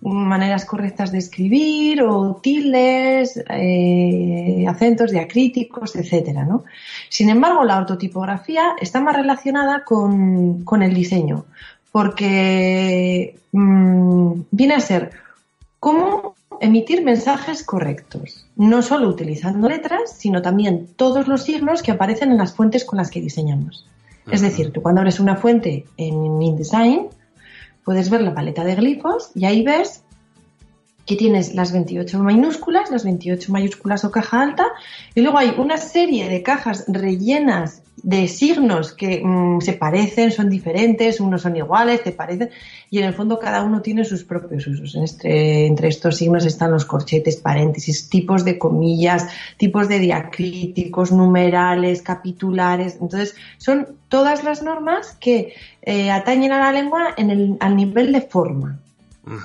maneras 0.00 0.64
correctas 0.64 1.12
de 1.12 1.18
escribir 1.18 2.02
o 2.02 2.36
tildes, 2.42 3.42
eh, 3.50 4.64
acentos 4.68 5.10
diacríticos, 5.10 5.96
etcétera, 5.96 6.44
¿no? 6.44 6.64
Sin 7.08 7.30
embargo, 7.30 7.64
la 7.64 7.78
ortotipografía 7.78 8.76
está 8.80 9.00
más 9.00 9.16
relacionada 9.16 9.84
con, 9.84 10.82
el 10.82 10.94
diseño, 10.94 11.46
porque 11.90 13.38
mm, 13.52 14.32
viene 14.50 14.74
a 14.74 14.80
ser 14.80 15.10
cómo 15.80 16.34
emitir 16.60 17.04
mensajes 17.04 17.62
correctos, 17.64 18.46
no 18.56 18.82
solo 18.82 19.08
utilizando 19.08 19.68
letras, 19.68 20.14
sino 20.16 20.42
también 20.42 20.88
todos 20.96 21.28
los 21.28 21.42
signos 21.42 21.82
que 21.82 21.92
aparecen 21.92 22.30
en 22.30 22.38
las 22.38 22.54
fuentes 22.54 22.84
con 22.84 22.98
las 22.98 23.10
que 23.10 23.20
diseñamos. 23.20 23.86
Es 24.30 24.42
decir, 24.42 24.72
tú 24.72 24.82
cuando 24.82 25.00
abres 25.00 25.20
una 25.20 25.36
fuente 25.36 25.86
en 25.96 26.42
InDesign, 26.42 27.08
puedes 27.88 28.10
ver 28.10 28.20
la 28.20 28.34
paleta 28.34 28.64
de 28.64 28.74
glifos 28.74 29.30
y 29.34 29.46
ahí 29.46 29.62
ves 29.62 30.04
que 31.08 31.16
tienes 31.16 31.54
las 31.54 31.72
28 31.72 32.18
minúsculas, 32.18 32.90
las 32.90 33.02
28 33.02 33.50
mayúsculas 33.50 34.04
o 34.04 34.10
caja 34.10 34.42
alta, 34.42 34.66
y 35.14 35.22
luego 35.22 35.38
hay 35.38 35.54
una 35.56 35.78
serie 35.78 36.28
de 36.28 36.42
cajas 36.42 36.84
rellenas 36.86 37.82
de 38.02 38.28
signos 38.28 38.92
que 38.92 39.22
mm, 39.24 39.62
se 39.62 39.72
parecen, 39.72 40.30
son 40.30 40.50
diferentes, 40.50 41.18
unos 41.18 41.42
son 41.42 41.56
iguales, 41.56 42.02
te 42.02 42.12
parecen, 42.12 42.50
y 42.90 42.98
en 42.98 43.06
el 43.06 43.14
fondo 43.14 43.38
cada 43.38 43.62
uno 43.62 43.80
tiene 43.80 44.04
sus 44.04 44.22
propios 44.22 44.66
usos. 44.66 44.94
Este, 44.96 45.66
entre 45.66 45.88
estos 45.88 46.18
signos 46.18 46.44
están 46.44 46.72
los 46.72 46.84
corchetes, 46.84 47.36
paréntesis, 47.36 48.10
tipos 48.10 48.44
de 48.44 48.58
comillas, 48.58 49.28
tipos 49.56 49.88
de 49.88 50.00
diacríticos, 50.00 51.10
numerales, 51.10 52.02
capitulares. 52.02 52.98
Entonces, 53.00 53.34
son 53.56 53.96
todas 54.08 54.44
las 54.44 54.62
normas 54.62 55.16
que 55.18 55.54
eh, 55.80 56.10
atañen 56.10 56.52
a 56.52 56.58
la 56.58 56.72
lengua 56.72 57.14
en 57.16 57.30
el, 57.30 57.56
al 57.60 57.76
nivel 57.76 58.12
de 58.12 58.20
forma 58.20 58.78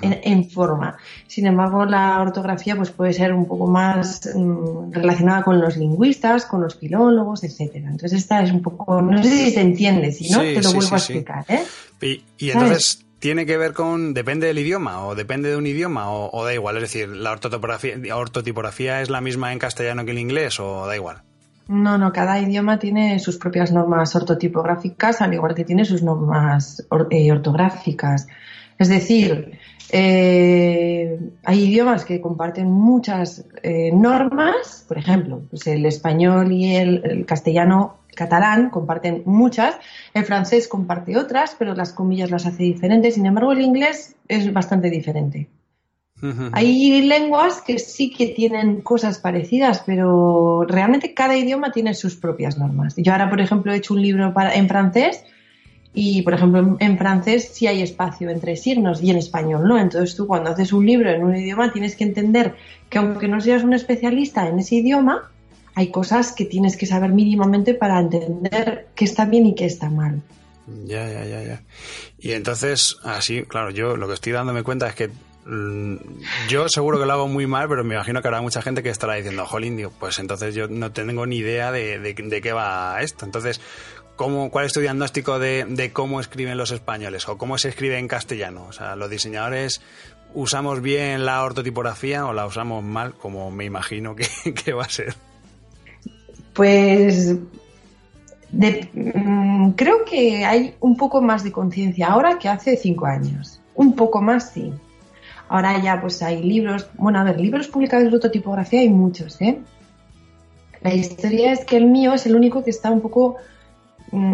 en, 0.02 0.50
forma. 0.50 0.98
Sin 1.28 1.48
embargo, 1.48 1.86
la 1.86 2.22
ortografía 2.22 2.76
pues, 2.76 2.92
puede 2.92 3.14
ser 3.14 3.34
un 3.34 3.48
poco 3.48 3.68
más 3.68 4.30
mm, 4.34 4.92
relacionada 4.92 5.44
con 5.44 5.60
los 5.60 5.78
lingüistas, 5.78 6.46
con 6.46 6.62
los 6.62 6.76
filólogos, 6.76 7.44
etcétera. 7.44 7.90
Entonces, 7.90 8.20
esta 8.20 8.44
es 8.44 8.52
un 8.52 8.62
poco, 8.62 9.02
no 9.02 9.24
sé 9.24 9.30
si 9.30 9.52
se 9.52 9.62
entiende, 9.62 10.12
si 10.12 10.30
no, 10.30 10.40
te 10.40 10.62
lo 10.62 10.74
vuelvo 10.74 10.94
a 10.94 10.98
explicar. 10.98 11.46
¿eh? 11.48 11.64
Y, 12.38 12.50
entonces, 12.50 13.06
¿tiene 13.20 13.46
que 13.46 13.58
ver 13.58 13.74
con, 13.74 14.14
depende 14.14 14.48
del 14.48 14.60
idioma 14.60 15.06
o 15.06 15.16
depende 15.16 15.50
de 15.50 15.56
un 15.56 15.66
idioma 15.66 16.12
o, 16.12 16.44
da 16.44 16.54
igual? 16.54 16.78
Es 16.78 16.84
decir, 16.84 17.10
¿la 17.10 17.32
ortotipografía, 17.32 17.96
ortotipografía 18.16 19.02
es 19.02 19.10
la 19.10 19.22
misma 19.22 19.54
en 19.54 19.60
castellano 19.60 20.06
que 20.06 20.12
en 20.12 20.18
inglés 20.18 20.60
o 20.60 20.86
da 20.86 20.96
igual? 20.96 21.24
No, 21.68 21.98
no, 21.98 22.12
cada 22.12 22.40
idioma 22.42 22.78
tiene 22.78 23.20
sus 23.20 23.38
propias 23.38 23.72
normas 23.72 24.16
ortotipográficas, 24.16 25.22
al 25.22 25.34
igual 25.34 25.56
que 25.56 25.64
tiene 25.64 25.86
sus 25.86 26.04
normas 26.04 26.86
eh, 27.10 27.32
ortográficas. 27.32 28.28
Es 28.78 28.90
decir, 28.90 29.60
eh, 29.90 31.20
hay 31.44 31.64
idiomas 31.64 32.06
que 32.06 32.22
comparten 32.22 32.72
muchas 32.72 33.46
eh, 33.62 33.92
normas, 33.94 34.86
por 34.88 34.98
ejemplo, 34.98 35.42
pues 35.50 35.68
el 35.68 35.86
español 35.86 36.52
y 36.52 36.76
el, 36.76 37.26
castellano 37.26 37.98
catalán 38.16 38.70
comparten 38.70 39.24
muchas, 39.26 39.76
el 40.14 40.24
francés 40.26 40.68
comparte 40.68 41.18
otras, 41.18 41.56
pero 41.58 41.74
las 41.74 41.94
comillas 41.94 42.32
las 42.32 42.46
hace 42.46 42.64
diferentes, 42.64 43.16
sin 43.16 43.26
embargo 43.26 43.52
el 43.52 43.62
inglés 43.62 44.16
es 44.28 44.52
bastante 44.54 44.90
diferente. 44.90 45.50
Hay 46.54 47.02
lenguas 47.02 47.62
que 47.62 47.80
sí 47.80 48.10
que 48.10 48.28
tienen 48.28 48.80
cosas 48.80 49.20
parecidas, 49.20 49.84
pero 49.86 50.64
realmente 50.66 51.14
cada 51.14 51.36
idioma 51.36 51.74
tiene 51.74 51.94
sus 51.94 52.16
propias 52.16 52.58
normas. 52.58 52.94
Yo 52.96 53.12
ahora, 53.12 53.30
por 53.30 53.42
ejemplo, 53.42 53.74
he 53.74 53.76
hecho 53.76 53.94
un 53.94 54.02
libro 54.02 54.34
para, 54.34 54.56
en 54.56 54.70
francés 54.70 55.26
y, 55.94 56.24
por 56.24 56.34
ejemplo, 56.34 56.76
en, 56.80 56.98
francés 56.98 57.52
sí 57.54 57.68
hay 57.68 57.84
espacio 57.84 58.30
entre 58.30 58.56
signos 58.56 59.02
y 59.04 59.12
en 59.12 59.18
español 59.18 59.68
no. 59.68 59.78
Entonces 59.78 60.16
tú 60.16 60.26
cuando 60.26 60.50
haces 60.50 60.74
un 60.74 60.86
libro 60.86 61.12
en 61.12 61.24
un 61.24 61.36
idioma 61.36 61.72
tienes 61.72 61.96
que 61.96 62.04
entender 62.04 62.56
que 62.90 62.98
aunque 62.98 63.28
no 63.28 63.40
seas 63.40 63.64
un 63.64 63.74
especialista 63.74 64.48
en 64.48 64.60
ese 64.60 64.76
idioma, 64.76 65.30
hay 65.76 65.92
cosas 65.92 66.32
que 66.32 66.46
tienes 66.46 66.78
que 66.78 66.88
saber 66.88 67.12
mínimamente 67.12 67.76
para 67.76 68.00
entender 68.00 68.88
qué 68.96 69.06
está 69.06 69.26
bien 69.26 69.46
y 69.46 69.56
qué 69.56 69.66
está 69.66 69.90
mal. 69.90 70.22
Ya, 70.86 71.08
ya, 71.10 71.26
ya, 71.26 71.44
ya. 71.44 71.62
Y 72.18 72.32
entonces, 72.32 72.98
así, 73.04 73.44
claro, 73.44 73.70
yo 73.70 73.98
lo 73.98 74.08
que 74.08 74.14
estoy 74.14 74.32
dándome 74.32 74.64
cuenta 74.64 74.88
es 74.88 74.96
que 74.96 75.10
mm, 75.46 75.96
yo 76.48 76.70
seguro 76.70 77.00
que 77.00 77.06
lo 77.06 77.14
hago 77.14 77.28
muy 77.28 77.48
mal, 77.48 77.68
pero 77.68 77.84
me 77.84 77.96
imagino 77.96 78.22
que 78.22 78.28
habrá 78.30 78.42
mucha 78.42 78.62
gente 78.62 78.82
que 78.82 78.90
estará 78.90 79.16
diciendo, 79.16 79.46
jolín, 79.46 79.90
pues 80.00 80.20
entonces 80.20 80.56
yo 80.56 80.68
no 80.68 80.92
tengo 80.92 81.26
ni 81.26 81.38
idea 81.38 81.72
de, 81.72 82.00
de, 82.00 82.14
de 82.14 82.42
qué 82.42 82.54
va 82.54 83.02
esto. 83.02 83.26
Entonces, 83.26 83.60
¿cuál 84.16 84.66
es 84.66 84.74
tu 84.74 84.80
diagnóstico 84.80 85.40
de, 85.40 85.92
cómo 85.94 86.20
escriben 86.20 86.58
los 86.58 86.72
españoles 86.72 87.28
o 87.28 87.38
cómo 87.38 87.58
se 87.58 87.70
escribe 87.70 87.98
en 87.98 88.08
castellano? 88.08 88.66
O 88.68 88.72
sea, 88.72 88.96
los 88.96 89.10
diseñadores 89.10 89.82
usamos 90.34 90.82
bien 90.82 91.26
la 91.26 91.44
ortotipografía 91.44 92.26
o 92.26 92.34
la 92.34 92.46
usamos 92.46 92.84
mal, 92.84 93.14
como 93.14 93.52
me 93.52 93.66
imagino 93.66 94.16
que, 94.16 94.74
va 94.74 94.84
a 94.84 94.90
ser. 94.90 95.16
Pues 96.54 97.36
mm, 98.52 99.72
creo 99.72 100.06
que 100.06 100.46
hay 100.46 100.76
un 100.80 100.96
poco 100.96 101.22
más 101.22 101.44
de 101.44 101.52
conciencia 101.52 102.08
ahora 102.08 102.38
que 102.40 102.50
hace 102.50 102.78
cinco 102.78 103.06
años. 103.06 103.60
Un 103.76 103.96
poco 103.96 104.22
más, 104.22 104.52
sí. 104.52 104.72
Ahora 105.50 105.82
ya 105.82 106.00
pues 106.00 106.22
hay 106.22 106.42
libros, 106.42 106.88
bueno, 106.96 107.20
a 107.20 107.24
ver, 107.24 107.40
libros 107.40 107.68
publicados 107.68 108.10
de 108.10 108.16
ortotipografía 108.16 108.80
hay 108.80 108.90
muchos, 108.90 109.40
¿eh? 109.42 109.60
La 110.82 110.94
historia 110.94 111.52
es 111.52 111.64
que 111.64 111.78
el 111.78 111.86
mío 111.86 112.14
es 112.14 112.26
el 112.26 112.36
único 112.36 112.64
que 112.64 112.70
está 112.70 112.92
un 112.92 113.02
poco 113.02 113.38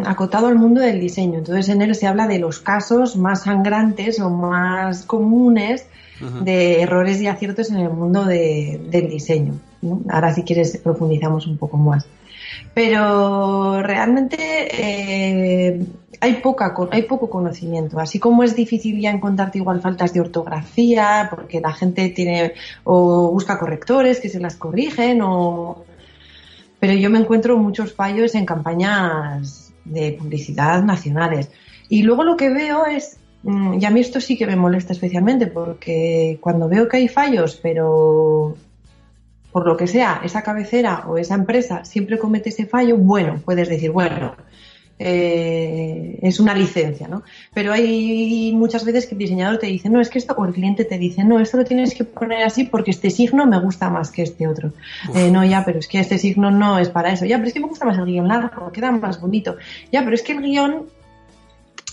acotado 0.05 0.47
al 0.47 0.55
mundo 0.55 0.81
del 0.81 0.99
diseño. 0.99 1.39
Entonces 1.39 1.69
en 1.69 1.81
él 1.81 1.95
se 1.95 2.07
habla 2.07 2.27
de 2.27 2.39
los 2.39 2.59
casos 2.59 3.15
más 3.15 3.43
sangrantes 3.43 4.19
o 4.19 4.29
más 4.29 5.03
comunes 5.03 5.85
de 6.43 6.81
errores 6.81 7.21
y 7.21 7.27
aciertos 7.27 7.71
en 7.71 7.77
el 7.77 7.89
mundo 7.89 8.25
del 8.25 9.09
diseño. 9.09 9.53
Ahora 10.09 10.33
si 10.33 10.43
quieres 10.43 10.77
profundizamos 10.77 11.47
un 11.47 11.57
poco 11.57 11.77
más. 11.77 12.05
Pero 12.73 13.81
realmente 13.81 14.37
eh, 14.37 15.85
hay, 16.19 16.33
poca, 16.35 16.73
hay 16.91 17.03
poco 17.03 17.29
conocimiento. 17.29 17.99
Así 17.99 18.19
como 18.19 18.43
es 18.43 18.55
difícil 18.55 18.99
ya 18.99 19.11
encontrarte 19.11 19.59
igual 19.59 19.81
faltas 19.81 20.13
de 20.13 20.21
ortografía, 20.21 21.27
porque 21.29 21.61
la 21.61 21.71
gente 21.71 22.09
tiene 22.09 22.53
o 22.83 23.31
busca 23.31 23.57
correctores 23.57 24.19
que 24.19 24.29
se 24.29 24.39
las 24.39 24.55
corrigen, 24.55 25.21
o... 25.21 25.83
pero 26.79 26.93
yo 26.93 27.09
me 27.09 27.19
encuentro 27.19 27.57
muchos 27.57 27.93
fallos 27.93 28.35
en 28.35 28.45
campañas 28.45 29.68
de 29.85 30.13
publicidad 30.13 30.83
nacionales. 30.83 31.51
Y 31.87 32.03
luego 32.03 32.23
lo 32.23 32.37
que 32.37 32.49
veo 32.49 32.85
es, 32.85 33.17
mm, 33.43 33.79
y 33.79 33.85
a 33.85 33.89
mí 33.89 33.99
esto 33.99 34.21
sí 34.21 34.37
que 34.37 34.47
me 34.47 34.55
molesta 34.55 34.93
especialmente, 34.93 35.47
porque 35.47 36.37
cuando 36.41 36.69
veo 36.69 36.87
que 36.87 36.97
hay 36.97 37.07
fallos, 37.07 37.59
pero 37.61 38.55
por 39.51 39.65
lo 39.65 39.75
que 39.75 39.87
sea, 39.87 40.21
esa 40.23 40.43
cabecera 40.43 41.05
o 41.07 41.17
esa 41.17 41.35
empresa 41.35 41.83
siempre 41.83 42.19
comete 42.19 42.49
ese 42.49 42.65
fallo, 42.65 42.97
bueno, 42.97 43.41
puedes 43.43 43.67
decir, 43.67 43.91
bueno, 43.91 44.35
eh, 45.01 46.19
es 46.21 46.41
una 46.41 46.53
licencia, 46.53 47.07
¿no? 47.07 47.23
Pero 47.53 47.71
hay 47.71 48.51
muchas 48.53 48.83
veces 48.83 49.07
que 49.07 49.15
el 49.15 49.19
diseñador 49.19 49.57
te 49.57 49.67
dice, 49.67 49.89
no, 49.89 50.01
es 50.01 50.09
que 50.09 50.19
esto, 50.19 50.35
o 50.37 50.45
el 50.45 50.53
cliente 50.53 50.83
te 50.83 50.97
dice, 50.97 51.23
no, 51.23 51.39
esto 51.39 51.57
lo 51.57 51.63
tienes 51.63 51.95
que 51.95 52.03
poner 52.03 52.43
así 52.43 52.65
porque 52.65 52.91
este 52.91 53.09
signo 53.09 53.45
me 53.45 53.59
gusta 53.59 53.89
más 53.89 54.11
que 54.11 54.23
este 54.23 54.47
otro. 54.47 54.73
Eh, 55.15 55.31
no, 55.31 55.45
ya, 55.45 55.63
pero 55.63 55.79
es 55.79 55.87
que 55.87 55.99
este 55.99 56.17
signo 56.17 56.51
no 56.51 56.77
es 56.79 56.89
para 56.89 57.13
eso. 57.13 57.25
Ya, 57.25 57.37
pero 57.37 57.47
es 57.47 57.53
que 57.53 57.61
me 57.61 57.67
gusta 57.67 57.85
más 57.85 57.97
el 57.97 58.05
guion 58.05 58.27
largo, 58.27 58.71
queda 58.71 58.91
más 58.91 59.21
bonito. 59.21 59.55
Ya, 59.91 60.03
pero 60.03 60.15
es 60.15 60.21
que 60.21 60.33
el 60.33 60.41
guion 60.41 60.87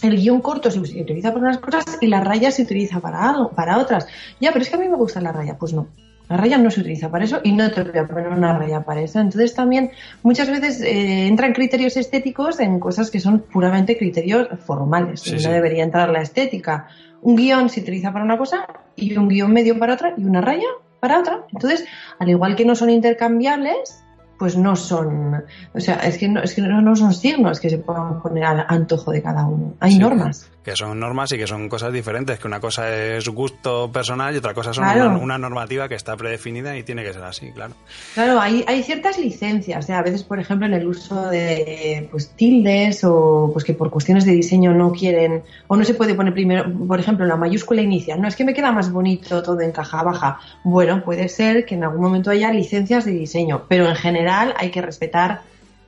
el 0.03 0.17
guion 0.17 0.41
corto 0.43 0.71
se 0.71 0.79
utiliza 0.79 1.33
para 1.33 1.47
unas 1.47 1.59
cosas 1.59 1.99
y 2.01 2.07
la 2.07 2.21
raya 2.21 2.51
se 2.51 2.63
utiliza 2.63 3.01
para 3.01 3.31
algo, 3.31 3.51
para 3.51 3.79
otras. 3.79 4.07
Ya, 4.41 4.53
pero 4.53 4.63
es 4.63 4.69
que 4.69 4.77
a 4.77 4.79
mí 4.79 4.89
me 4.89 4.97
gusta 4.97 5.21
la 5.21 5.33
raya. 5.33 5.57
Pues 5.59 5.73
no. 5.73 5.87
La 6.29 6.37
raya 6.37 6.59
no 6.59 6.71
se 6.71 6.81
utiliza 6.81 7.11
para 7.11 7.25
eso 7.25 7.41
y 7.45 7.53
no 7.53 7.71
te 7.71 7.83
voy 7.83 7.99
a 7.99 8.07
poner 8.07 8.29
una 8.29 8.59
raya 8.59 8.83
para 8.83 9.01
eso. 9.01 9.21
Entonces 9.21 9.55
también 9.55 9.91
muchas 10.23 10.51
veces 10.51 10.81
eh, 10.83 11.27
entran 11.27 11.53
criterios 11.53 11.97
estéticos 11.97 12.59
en 12.61 12.81
cosas 12.81 13.11
que 13.11 13.21
son 13.21 13.41
puramente 13.41 13.97
criterios 13.97 14.49
formales. 14.65 15.23
no 15.45 15.51
debería 15.53 15.85
entrar 15.85 16.09
la 16.11 16.23
estética. 16.23 16.89
Un 17.23 17.37
guion 17.37 17.69
se 17.69 17.81
utiliza 17.81 18.13
para 18.13 18.25
una 18.25 18.39
cosa 18.39 18.67
y 18.97 19.17
un 19.17 19.29
guion 19.29 19.53
medio 19.53 19.79
para 19.79 19.95
otra 19.95 20.15
y 20.17 20.25
una 20.25 20.41
raya 20.41 20.69
para 21.01 21.21
otra. 21.21 21.45
Entonces, 21.53 21.87
al 22.19 22.29
igual 22.29 22.57
que 22.57 22.65
no 22.65 22.75
son 22.75 22.91
intercambiables, 22.91 24.05
pues 24.39 24.57
no 24.57 24.77
son, 24.77 25.45
o 25.75 25.81
sea, 25.81 25.97
es 25.97 26.19
que 26.19 26.29
no, 26.29 26.43
es 26.43 26.55
que 26.55 26.63
no, 26.63 26.97
son 26.97 27.15
signos 27.15 27.61
que 27.61 27.71
se 27.71 27.79
puedan 27.79 28.21
poner 28.21 28.45
al 28.45 28.67
antojo 28.69 29.13
de 29.13 29.23
cada 29.23 29.47
uno. 29.47 29.75
Hay 29.81 29.99
normas 29.99 30.51
que 30.67 30.75
son 30.75 30.99
normas 30.99 31.31
y 31.31 31.39
que 31.39 31.47
son 31.47 31.69
cosas 31.69 31.93
diferentes, 31.93 32.41
que 32.41 32.49
una 32.49 32.59
cosa 32.59 32.93
es 32.93 33.29
gusto 33.29 33.89
personal 33.93 34.35
y 34.35 34.39
otra 34.39 34.53
cosa 34.53 34.73
es 34.73 34.79
una, 34.79 35.39
normativa 35.39 35.89
que 35.89 35.95
está 35.95 36.17
predefinida 36.17 36.77
y 36.77 36.83
tiene 36.83 37.05
que 37.05 37.13
ser 37.13 37.23
así, 37.23 37.53
claro. 37.53 37.75
Claro, 38.15 38.41
hay, 38.41 38.65
hay 38.67 38.83
ciertas 38.83 39.17
licencias, 39.17 39.89
a 39.91 40.03
veces, 40.03 40.25
por 40.25 40.41
ejemplo, 40.41 40.67
en 40.67 40.75
el 40.75 40.85
uso 40.85 41.31
de 41.31 42.09
pues, 42.11 42.31
tildes 42.31 43.05
o 43.05 43.51
pues 43.53 43.65
que 43.65 43.75
por 43.75 43.91
cuestiones 43.91 44.25
de 44.25 44.33
diseño 44.33 44.75
no 44.75 44.91
quieren, 44.91 45.45
o 45.69 45.77
no 45.77 45.85
se 45.85 45.95
puede 45.95 46.17
poner 46.17 46.35
primero, 46.35 46.65
por 46.89 46.99
ejemplo, 46.99 47.25
la 47.27 47.37
mayúscula 47.37 47.83
inicial, 47.83 48.21
no 48.21 48.27
es 48.27 48.35
que 48.35 48.45
me 48.45 48.53
queda 48.53 48.73
más 48.73 48.91
bonito 48.91 49.45
todo 49.45 49.61
en 49.61 49.71
caja 49.71 50.03
baja. 50.03 50.41
Bueno, 50.65 51.05
puede 51.05 51.29
ser 51.29 51.65
que 51.65 51.77
en 51.77 51.85
algún 51.85 52.03
momento 52.03 52.31
haya 52.31 52.53
licencias 52.53 53.05
de 53.05 53.13
diseño, 53.13 53.67
pero 53.69 53.89
en 53.89 53.95
general 53.95 54.26
hay 54.29 54.71
que 54.71 54.83
respetar 54.83 55.43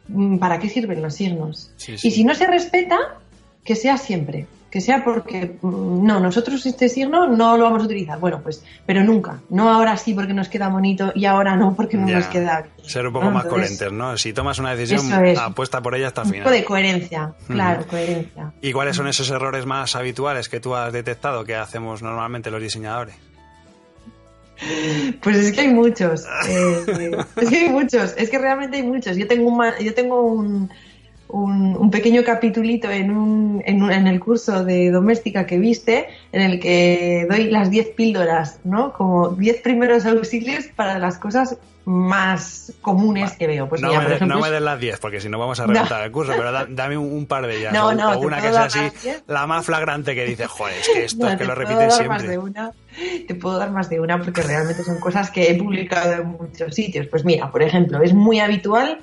mm, 0.09 0.39
para 0.39 0.59
qué 0.59 0.69
sirven 0.69 1.03
los 1.03 1.15
signos. 1.15 1.73
Y 1.87 2.11
si 2.11 2.25
no 2.25 2.35
se 2.35 2.47
respeta, 2.47 2.99
que 3.65 3.75
sea 3.75 3.97
siempre 3.97 4.47
que 4.71 4.81
sea 4.81 5.03
porque 5.03 5.57
mm, 5.61 6.07
no, 6.07 6.21
nosotros 6.21 6.65
este 6.67 6.89
signo 6.89 7.27
no 7.27 7.57
lo 7.57 7.65
vamos 7.65 7.83
a 7.83 7.87
utilizar. 7.87 8.19
Bueno, 8.19 8.41
pues, 8.43 8.63
pero 8.85 9.03
nunca. 9.03 9.41
No 9.49 9.71
ahora 9.71 9.97
sí 9.97 10.15
porque 10.15 10.35
nos 10.35 10.49
queda 10.49 10.69
bonito 10.69 11.13
y 11.15 11.25
ahora 11.25 11.57
no 11.57 11.75
porque 11.75 11.97
no 11.97 12.07
nos 12.07 12.27
queda 12.27 12.67
Ser 12.83 13.07
un 13.07 13.13
poco 13.13 13.31
más 13.31 13.47
coherentes, 13.47 13.93
¿no? 13.93 14.17
Si 14.17 14.33
tomas 14.33 14.59
una 14.59 14.75
decisión, 14.75 15.13
apuesta 15.39 15.81
por 15.81 15.95
ella 15.95 16.09
hasta 16.09 16.23
el 16.23 16.29
final. 16.29 16.41
Un 16.41 16.45
poco 16.45 16.57
de 16.57 16.65
coherencia, 16.65 17.33
claro, 17.47 17.87
coherencia. 17.87 18.53
¿Y 18.61 18.73
cuáles 18.73 18.97
son 18.97 19.09
esos 19.09 19.31
errores 19.31 19.67
más 19.67 19.95
habituales 19.97 20.49
que 20.49 20.61
tú 20.61 20.75
has 20.75 20.93
detectado 20.93 21.45
que 21.45 21.55
hacemos 21.55 22.03
normalmente 22.03 22.51
los 22.51 22.61
diseñadores? 22.61 23.15
Pues 25.23 25.37
es 25.37 25.53
que 25.53 25.61
hay 25.63 25.69
muchos. 25.69 26.25
Eh, 26.49 27.17
es 27.37 27.49
que 27.49 27.57
hay 27.57 27.69
muchos. 27.69 28.15
Es 28.17 28.31
que 28.31 28.39
realmente 28.39 28.77
hay 28.77 28.83
muchos. 28.83 29.17
Yo 29.17 29.27
tengo 29.27 29.49
un, 29.49 29.63
yo 29.81 29.95
tengo 29.95 30.23
un 30.23 30.71
un, 31.29 31.91
pequeño 31.91 32.25
capitulito 32.25 32.91
en, 32.91 33.11
un, 33.11 33.63
en, 33.65 34.07
el 34.07 34.21
curso 34.21 34.65
de 34.65 34.91
doméstica 34.91 35.47
que 35.47 35.59
viste, 35.59 36.09
en 36.33 36.43
el 36.43 36.61
que 36.61 37.27
doy 37.29 37.51
las 37.51 37.71
10 37.71 37.89
píldoras, 37.89 38.61
¿no? 38.65 38.93
Como 38.93 39.31
10 39.31 39.61
primeros 39.63 40.07
auxilios 40.07 40.67
para 40.75 40.99
las 40.99 41.19
cosas 41.19 41.59
más 41.85 42.73
comunes 42.83 43.33
que 43.33 43.47
veo. 43.47 43.67
Pues 43.67 43.81
no, 43.81 43.89
me, 43.89 44.51
des 44.51 44.61
las 44.61 44.79
10, 44.79 44.99
porque 45.01 45.21
si 45.21 45.31
no 45.31 45.39
vamos 45.39 45.59
a 45.59 45.67
reventar 45.67 46.05
el 46.05 46.13
curso, 46.13 46.33
pero 46.37 46.53
dame 46.69 46.99
un, 46.99 47.27
par 47.27 47.47
de 47.47 47.59
ellas. 47.59 47.73
No, 47.73 47.95
no, 47.95 48.13
o, 48.13 48.21
una 48.21 48.43
que 48.43 48.51
sea 48.51 48.65
así, 48.65 48.81
la 49.27 49.47
más 49.47 49.65
flagrante 49.65 50.15
que 50.15 50.27
dice, 50.27 50.47
joder, 50.47 50.77
es 50.79 50.89
que 50.89 51.05
esto 51.05 51.29
es 51.29 51.37
que 51.37 51.45
lo 51.47 51.55
repiten 51.55 51.91
siempre. 51.91 52.09
Más 52.09 52.29
de 52.29 52.39
una, 52.39 52.73
te 53.27 53.35
puedo 53.35 53.59
dar 53.59 53.71
más 53.71 53.89
de 53.89 54.01
una 54.01 54.19
porque 54.19 54.43
realmente 54.43 54.83
son 54.83 55.01
cosas 55.01 55.31
que 55.31 55.51
he 55.51 55.55
publicado 55.55 56.13
en 56.13 56.29
muchos 56.29 56.75
sitios. 56.75 57.07
Pues 57.07 57.25
mira, 57.25 57.51
por 57.51 57.63
ejemplo, 57.63 58.03
es 58.03 58.13
muy 58.13 58.39
habitual 58.41 58.99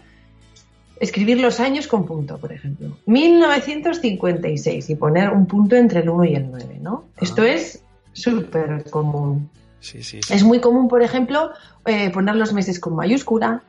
escribir 1.00 1.40
los 1.40 1.60
años 1.60 1.88
con 1.88 2.06
punto, 2.06 2.38
por 2.38 2.52
ejemplo. 2.52 2.98
1956 3.06 4.90
y 4.90 4.96
poner 4.96 5.30
un 5.30 5.46
punto 5.46 5.76
entre 5.76 6.00
el 6.02 6.10
1 6.10 6.26
y 6.26 6.36
el 6.36 6.50
9, 6.50 6.80
¿no? 6.82 7.06
Esto 7.20 7.42
ah. 7.44 7.50
es 7.50 7.84
súper 8.14 8.84
común. 8.90 9.50
Sí, 9.80 10.02
sí, 10.02 10.20
Es 10.30 10.44
muy 10.44 10.60
común, 10.60 10.88
por 10.88 11.04
ejemplo, 11.04 11.52
eh, 11.86 12.10
poner 12.10 12.36
los 12.36 12.54
meses 12.54 12.80
con 12.80 12.96
mayúscula, 12.96 13.62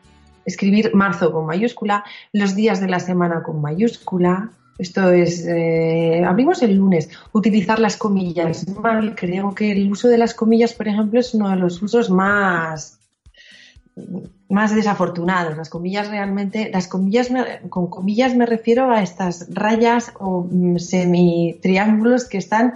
escribir 0.46 0.94
marzo 0.94 1.30
con 1.30 1.44
mayúscula, 1.44 2.04
los 2.32 2.54
días 2.54 2.80
de 2.80 2.88
la 2.88 3.00
semana 3.00 3.42
con 3.42 3.60
mayúscula. 3.60 4.50
Esto 4.78 5.10
es, 5.10 5.46
eh, 5.46 6.22
abrimos 6.26 6.62
el 6.62 6.76
lunes, 6.76 7.10
utilizar 7.32 7.78
las 7.78 7.96
comillas 7.96 8.66
mal. 8.68 9.14
Creo 9.14 9.54
que 9.54 9.72
el 9.72 9.90
uso 9.90 10.08
de 10.08 10.18
las 10.18 10.32
comillas, 10.32 10.72
por 10.72 10.88
ejemplo, 10.88 11.20
es 11.20 11.34
uno 11.34 11.50
de 11.50 11.56
los 11.56 11.82
usos 11.82 12.08
más 12.08 12.98
más 14.48 14.74
desafortunados. 14.74 15.56
Las 15.56 15.70
comillas 15.70 16.08
realmente, 16.08 16.70
las 16.72 16.88
comillas, 16.88 17.30
con 17.68 17.88
comillas 17.88 18.34
me 18.34 18.46
refiero 18.46 18.90
a 18.90 19.02
estas 19.02 19.46
rayas 19.50 20.12
o 20.18 20.46
mm, 20.50 20.76
semi-triángulos 20.76 22.28
que 22.28 22.38
están 22.38 22.74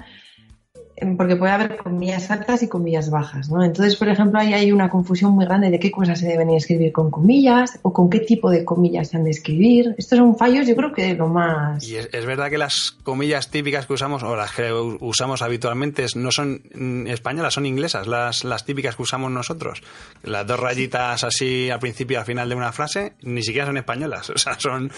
porque 1.16 1.37
puede 1.37 1.52
haber 1.52 1.76
comillas 1.78 2.30
altas 2.30 2.62
y 2.62 2.69
comillas 2.69 3.11
bajas, 3.11 3.50
¿no? 3.50 3.62
Entonces, 3.62 3.97
por 3.97 4.09
ejemplo, 4.09 4.38
ahí 4.38 4.52
hay 4.52 4.73
una 4.73 4.88
confusión 4.88 5.33
muy 5.33 5.45
grande 5.45 5.71
de 5.71 5.78
qué 5.78 5.90
cosas 5.90 6.19
se 6.19 6.26
deben 6.26 6.50
escribir 6.50 6.92
con 6.92 7.11
comillas 7.11 7.78
o 7.83 7.92
con 7.92 8.11
qué 8.11 8.21
tipo 8.21 8.50
de 8.50 8.64
comillas 8.64 9.09
se 9.09 9.16
han 9.16 9.25
de 9.25 9.30
escribir. 9.30 9.95
Estos 9.99 10.19
son 10.19 10.37
fallos, 10.37 10.66
yo 10.66 10.76
creo 10.76 10.92
que 10.92 11.14
lo 11.14 11.28
más... 11.28 11.87
Y 11.87 11.97
es, 11.97 12.26
verdad 12.26 12.50
que 12.50 12.59
las 12.59 12.92
comillas 13.02 13.50
típicas 13.50 13.87
que 13.87 13.95
usamos 13.95 14.23
o 14.23 14.37
las 14.37 14.52
que 14.52 14.73
usamos 14.73 15.42
habitualmente 15.42 16.04
no 16.16 16.30
son 16.30 16.62
españolas, 17.07 17.54
son 17.54 17.66
inglesas, 17.66 18.07
las, 18.07 18.45
las 18.45 18.64
típicas 18.64 18.97
que 18.97 19.02
usamos 19.02 19.30
nosotros. 19.30 19.83
Las 20.23 20.47
dos 20.47 20.61
rayitas 20.61 21.25
así 21.25 21.71
al 21.71 21.80
principio 21.80 22.16
y 22.16 22.19
al 22.19 22.26
final 22.26 22.49
de 22.49 22.54
una 22.54 22.73
frase 22.73 23.14
ni 23.23 23.42
siquiera 23.42 23.66
son 23.66 23.76
españolas, 23.76 24.30
o 24.35 24.38
sea, 24.38 24.59
son... 24.59 24.90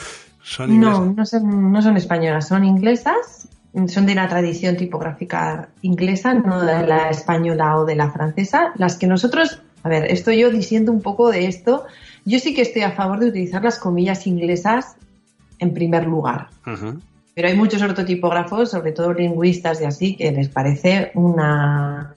son 0.42 0.80
no, 0.80 1.06
no 1.06 1.24
son, 1.24 1.72
no 1.72 1.80
son 1.80 1.96
españolas, 1.96 2.48
son 2.48 2.64
inglesas 2.64 3.48
son 3.88 4.06
de 4.06 4.14
la 4.14 4.28
tradición 4.28 4.76
tipográfica 4.76 5.70
inglesa, 5.80 6.34
no 6.34 6.60
de 6.60 6.86
la 6.86 7.08
española 7.08 7.78
o 7.78 7.84
de 7.84 7.96
la 7.96 8.10
francesa. 8.10 8.72
Las 8.76 8.96
que 8.96 9.06
nosotros, 9.06 9.62
a 9.82 9.88
ver, 9.88 10.10
estoy 10.10 10.38
yo 10.38 10.50
diciendo 10.50 10.92
un 10.92 11.00
poco 11.00 11.30
de 11.30 11.46
esto. 11.46 11.84
Yo 12.24 12.38
sí 12.38 12.54
que 12.54 12.62
estoy 12.62 12.82
a 12.82 12.92
favor 12.92 13.18
de 13.18 13.28
utilizar 13.28 13.62
las 13.64 13.78
comillas 13.78 14.26
inglesas 14.26 14.96
en 15.58 15.72
primer 15.72 16.06
lugar. 16.06 16.48
Pero 17.34 17.48
hay 17.48 17.56
muchos 17.56 17.80
ortotipógrafos, 17.80 18.70
sobre 18.70 18.92
todo 18.92 19.14
lingüistas 19.14 19.80
y 19.80 19.84
así, 19.84 20.16
que 20.16 20.30
les 20.32 20.48
parece 20.48 21.12
una, 21.14 22.14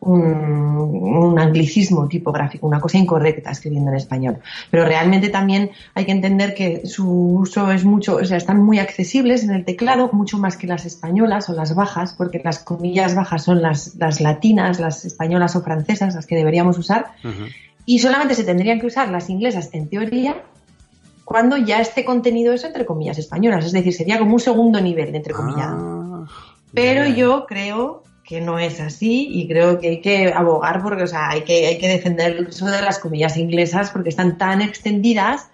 un, 0.00 1.38
anglicismo 1.38 2.08
tipográfico, 2.08 2.66
una 2.66 2.80
cosa 2.80 2.98
incorrecta 2.98 3.50
escribiendo 3.50 3.90
en 3.90 3.96
español. 3.96 4.38
Pero 4.70 4.84
realmente 4.84 5.28
también 5.28 5.70
hay 5.94 6.04
que 6.06 6.12
entender 6.12 6.54
que 6.54 6.86
su 6.86 7.08
uso 7.08 7.70
es 7.70 7.84
mucho, 7.84 8.16
o 8.16 8.24
sea, 8.24 8.36
están 8.36 8.62
muy 8.62 8.78
accesibles 8.78 9.44
en 9.44 9.50
el 9.50 9.64
teclado, 9.64 10.10
mucho 10.12 10.38
más 10.38 10.56
que 10.56 10.66
las 10.66 10.86
españolas 10.86 11.48
o 11.48 11.52
las 11.54 11.74
bajas, 11.74 12.14
porque 12.14 12.40
las 12.42 12.58
comillas 12.58 13.14
bajas 13.14 13.44
son 13.44 13.62
las, 13.62 13.94
las 13.96 14.20
latinas, 14.20 14.80
las 14.80 15.04
españolas 15.04 15.56
o 15.56 15.62
francesas, 15.62 16.14
las 16.14 16.26
que 16.26 16.36
deberíamos 16.36 16.78
usar. 16.78 17.12
Y 17.86 17.98
solamente 17.98 18.34
se 18.34 18.44
tendrían 18.44 18.80
que 18.80 18.86
usar 18.86 19.10
las 19.10 19.30
inglesas 19.30 19.70
en 19.72 19.88
teoría 19.88 20.42
cuando 21.24 21.56
ya 21.56 21.80
esté 21.80 22.04
contenido 22.04 22.52
eso 22.52 22.66
entre 22.66 22.84
comillas 22.84 23.18
españolas. 23.18 23.64
Es 23.64 23.72
decir, 23.72 23.92
sería 23.92 24.18
como 24.18 24.34
un 24.34 24.40
segundo 24.40 24.80
nivel 24.80 25.12
de 25.12 25.18
entre 25.18 25.34
comillas. 25.34 25.68
Ah, 25.68 26.24
Pero 26.74 27.06
yo 27.06 27.46
creo 27.46 28.02
que 28.30 28.40
no 28.40 28.60
es 28.60 28.78
así 28.78 29.26
y 29.28 29.48
creo 29.48 29.80
que 29.80 29.88
hay 29.88 30.00
que 30.00 30.32
abogar 30.32 30.84
porque, 30.84 31.02
o 31.02 31.06
sea, 31.08 31.30
hay 31.30 31.40
que, 31.40 31.66
hay 31.66 31.78
que 31.78 31.88
defender 31.88 32.36
el 32.36 32.46
uso 32.46 32.66
de 32.66 32.80
las 32.80 33.00
comillas 33.00 33.36
inglesas 33.36 33.90
porque 33.90 34.10
están 34.10 34.38
tan 34.38 34.62
extendidas 34.62 35.48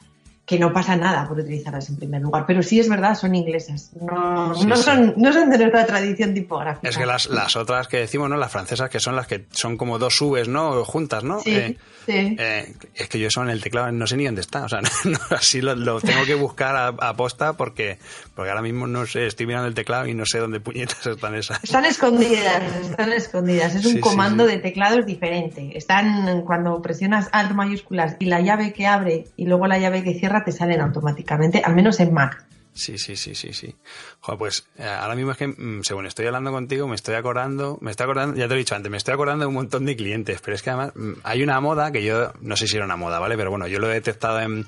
que 0.47 0.61
no 0.61 0.73
pasa 0.73 0.97
nada 0.97 1.27
por 1.27 1.41
utilizarlas 1.41 1.89
en 1.89 1.97
primer 1.97 2.23
lugar. 2.23 2.45
Pero 2.47 2.63
sí 2.63 2.79
es 2.79 2.89
verdad, 2.89 3.17
son 3.17 3.35
inglesas. 3.35 3.91
No, 4.01 4.55
Son, 4.77 5.15
no 5.17 5.33
son 5.33 5.51
de 5.51 5.59
nuestra 5.59 5.85
tradición 5.85 6.35
tipográfica. 6.35 6.89
Es 6.89 6.97
que 6.97 7.05
las, 7.05 7.27
las, 7.27 7.57
otras 7.57 7.89
que 7.89 7.97
decimos, 7.99 8.31
¿no? 8.31 8.37
Las 8.37 8.53
francesas, 8.53 8.89
que 8.89 9.01
son 9.01 9.17
las 9.17 9.27
que 9.27 9.47
son 9.51 9.77
como 9.77 9.99
dos 9.99 10.17
subes, 10.17 10.47
¿no? 10.47 10.85
Juntas, 10.85 11.25
¿no? 11.25 11.41
Sí, 11.41 11.51
eh. 11.51 11.77
Eh, 12.09 12.73
es 12.95 13.09
que 13.09 13.19
yo 13.19 13.27
eso 13.29 13.43
en 13.43 13.51
el 13.51 13.61
teclado 13.61 13.91
no 13.91 14.07
sé 14.07 14.17
ni 14.17 14.25
dónde 14.25 14.41
está. 14.41 14.65
O 14.65 14.69
sea, 14.69 14.81
así 15.31 15.61
lo, 15.61 16.01
tengo 16.01 16.25
que 16.25 16.35
buscar 16.35 16.95
a, 16.97 17.15
posta 17.15 17.55
porque, 17.55 17.99
porque 18.35 18.51
ahora 18.51 18.63
mismo 18.63 18.87
no 18.87 19.07
sé, 19.07 19.27
estoy 19.27 19.47
mirando 19.47 19.67
el 19.67 19.75
teclado 19.75 20.07
y 20.07 20.15
no 20.15 20.27
sé 20.27 20.39
dónde 20.39 20.61
puñetas 20.61 21.05
están 21.07 21.35
esas. 21.35 21.63
Están 21.65 21.85
escondidas, 21.85 22.63
están 22.83 23.13
escondidas. 23.13 23.75
Es 23.75 23.87
un 23.87 24.01
comando 24.01 24.47
de 24.47 24.59
teclados 24.59 25.05
diferente. 25.07 25.77
Están 25.77 26.43
cuando 26.43 26.81
presionas 26.81 27.29
alt 27.33 27.53
mayúsculas 27.53 28.17
y 28.21 28.27
la 28.27 28.41
llave 28.41 28.73
que 28.73 28.87
abre 28.87 29.25
y 29.37 29.47
luego 29.47 29.67
la 29.67 29.79
llave 29.79 30.05
que 30.05 30.15
cierra 30.15 30.36
te 30.45 30.53
salen 30.53 30.81
automáticamente, 30.81 31.63
al 31.65 31.75
menos 31.75 32.01
en 32.01 32.13
Mac. 32.13 32.47
Sí, 32.77 32.99
sí, 32.99 33.17
sí, 33.17 33.35
sí, 33.35 33.55
sí. 33.55 33.75
Joder, 34.21 34.39
pues 34.39 34.69
eh, 34.77 34.85
ahora 34.85 35.15
mismo 35.15 35.31
es 35.33 35.39
que, 35.39 35.49
mm, 35.49 35.83
según 35.83 36.05
estoy 36.05 36.27
hablando 36.27 36.53
contigo, 36.53 36.87
me 36.87 36.95
estoy 36.95 37.15
acordando, 37.15 37.79
me 37.81 37.91
estoy 37.91 38.05
acordando, 38.05 38.37
ya 38.37 38.49
te 38.49 38.55
he 38.55 38.59
dicho 38.59 38.75
antes, 38.75 38.91
me 38.91 38.99
estoy 38.99 39.15
acordando 39.15 39.45
de 39.45 39.49
un 39.49 39.55
montón 39.55 39.87
de 39.87 39.97
clientes, 39.97 40.43
pero 40.45 40.55
es 40.55 40.63
que 40.63 40.71
además 40.71 40.93
mm, 40.95 41.13
hay 41.23 41.43
una 41.43 41.59
moda 41.61 41.91
que 41.91 42.05
yo, 42.05 42.35
no 42.43 42.55
sé 42.55 42.67
si 42.67 42.77
era 42.77 42.85
una 42.85 42.97
moda, 42.97 43.19
¿vale? 43.19 43.37
Pero 43.39 43.49
bueno, 43.49 43.67
yo 43.67 43.79
lo 43.79 43.91
he 43.91 43.95
detectado 43.95 44.41
en, 44.41 44.67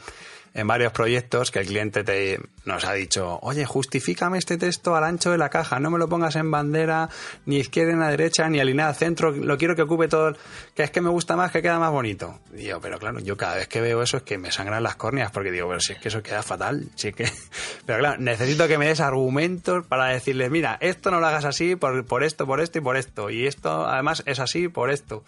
en 0.54 0.66
varios 0.66 0.92
proyectos 0.92 1.50
que 1.50 1.61
el 1.61 1.66
cliente 1.66 2.04
te, 2.04 2.40
nos 2.64 2.84
ha 2.84 2.92
dicho, 2.92 3.38
oye, 3.42 3.64
justifícame 3.64 4.38
este 4.38 4.56
texto 4.56 4.94
al 4.96 5.04
ancho 5.04 5.30
de 5.30 5.38
la 5.38 5.48
caja, 5.48 5.78
no 5.80 5.90
me 5.90 5.98
lo 5.98 6.08
pongas 6.08 6.37
en 6.37 6.50
bandera, 6.50 7.08
ni 7.46 7.56
izquierda 7.56 7.94
ni 7.94 8.11
derecha, 8.11 8.48
ni 8.48 8.61
alineada 8.61 8.90
al 8.90 8.96
centro, 8.96 9.30
lo 9.30 9.56
quiero 9.56 9.74
que 9.74 9.82
ocupe 9.82 10.08
todo, 10.08 10.37
que 10.74 10.82
es 10.82 10.90
que 10.90 11.00
me 11.00 11.11
gusta 11.11 11.37
más, 11.37 11.50
que 11.50 11.62
queda 11.62 11.78
más 11.78 11.90
bonito. 11.90 12.40
digo, 12.52 12.80
pero 12.80 12.98
claro, 12.98 13.20
yo 13.20 13.37
cada 13.37 13.56
vez 13.56 13.68
que 13.68 13.80
veo 13.80 14.02
eso 14.02 14.18
es 14.18 14.22
que 14.22 14.38
me 14.38 14.52
sangran 14.52 14.82
las 14.82 14.96
córneas, 14.96 15.30
porque 15.30 15.50
digo, 15.50 15.68
pero 15.68 15.80
si 15.80 15.92
es 15.92 15.98
que 15.98 16.08
eso 16.08 16.22
queda 16.22 16.42
fatal, 16.42 16.88
si 16.94 17.08
es 17.08 17.14
que... 17.14 17.28
Pero 17.87 18.00
claro, 18.00 18.20
necesito 18.20 18.68
que 18.68 18.76
me 18.76 18.87
des 18.87 19.00
argumentos 19.00 19.87
para 19.87 20.08
decirle, 20.08 20.50
mira, 20.50 20.76
esto 20.80 21.11
no 21.11 21.20
lo 21.20 21.26
hagas 21.26 21.46
así 21.46 21.74
por, 21.74 22.04
por 22.04 22.22
esto, 22.22 22.46
por 22.46 22.61
esto 22.61 22.78
y 22.78 22.80
por 22.82 22.96
esto, 22.98 23.30
y 23.30 23.46
esto 23.46 23.87
además 23.87 24.22
es 24.26 24.40
así 24.40 24.68
por 24.68 24.90
esto. 24.90 25.24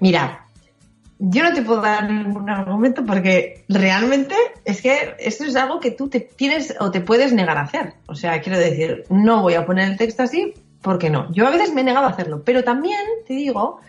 Mira, 0.00 0.45
yo 1.18 1.42
no 1.42 1.54
te 1.54 1.62
puedo 1.62 1.80
dar 1.80 2.10
ningún 2.10 2.50
argumento 2.50 3.04
porque 3.04 3.64
realmente 3.68 4.34
es 4.64 4.82
que 4.82 5.14
esto 5.18 5.44
es 5.44 5.56
algo 5.56 5.80
que 5.80 5.90
tú 5.90 6.08
te 6.08 6.20
tienes 6.20 6.74
o 6.78 6.90
te 6.90 7.00
puedes 7.00 7.32
negar 7.32 7.56
a 7.56 7.62
hacer. 7.62 7.94
O 8.06 8.14
sea, 8.14 8.40
quiero 8.42 8.58
decir, 8.58 9.04
no 9.08 9.42
voy 9.42 9.54
a 9.54 9.64
poner 9.64 9.90
el 9.90 9.96
texto 9.96 10.22
así 10.22 10.54
porque 10.82 11.08
no. 11.08 11.32
Yo 11.32 11.46
a 11.46 11.50
veces 11.50 11.72
me 11.72 11.80
he 11.80 11.84
negado 11.84 12.06
a 12.06 12.10
hacerlo, 12.10 12.42
pero 12.44 12.64
también 12.64 13.00
te 13.26 13.34
digo 13.34 13.80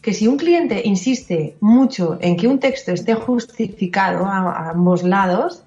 que 0.00 0.12
si 0.12 0.26
un 0.26 0.36
cliente 0.36 0.82
insiste 0.84 1.56
mucho 1.60 2.18
en 2.20 2.36
que 2.36 2.48
un 2.48 2.58
texto 2.58 2.90
esté 2.90 3.14
justificado 3.14 4.26
a, 4.26 4.70
ambos 4.70 5.04
lados, 5.04 5.62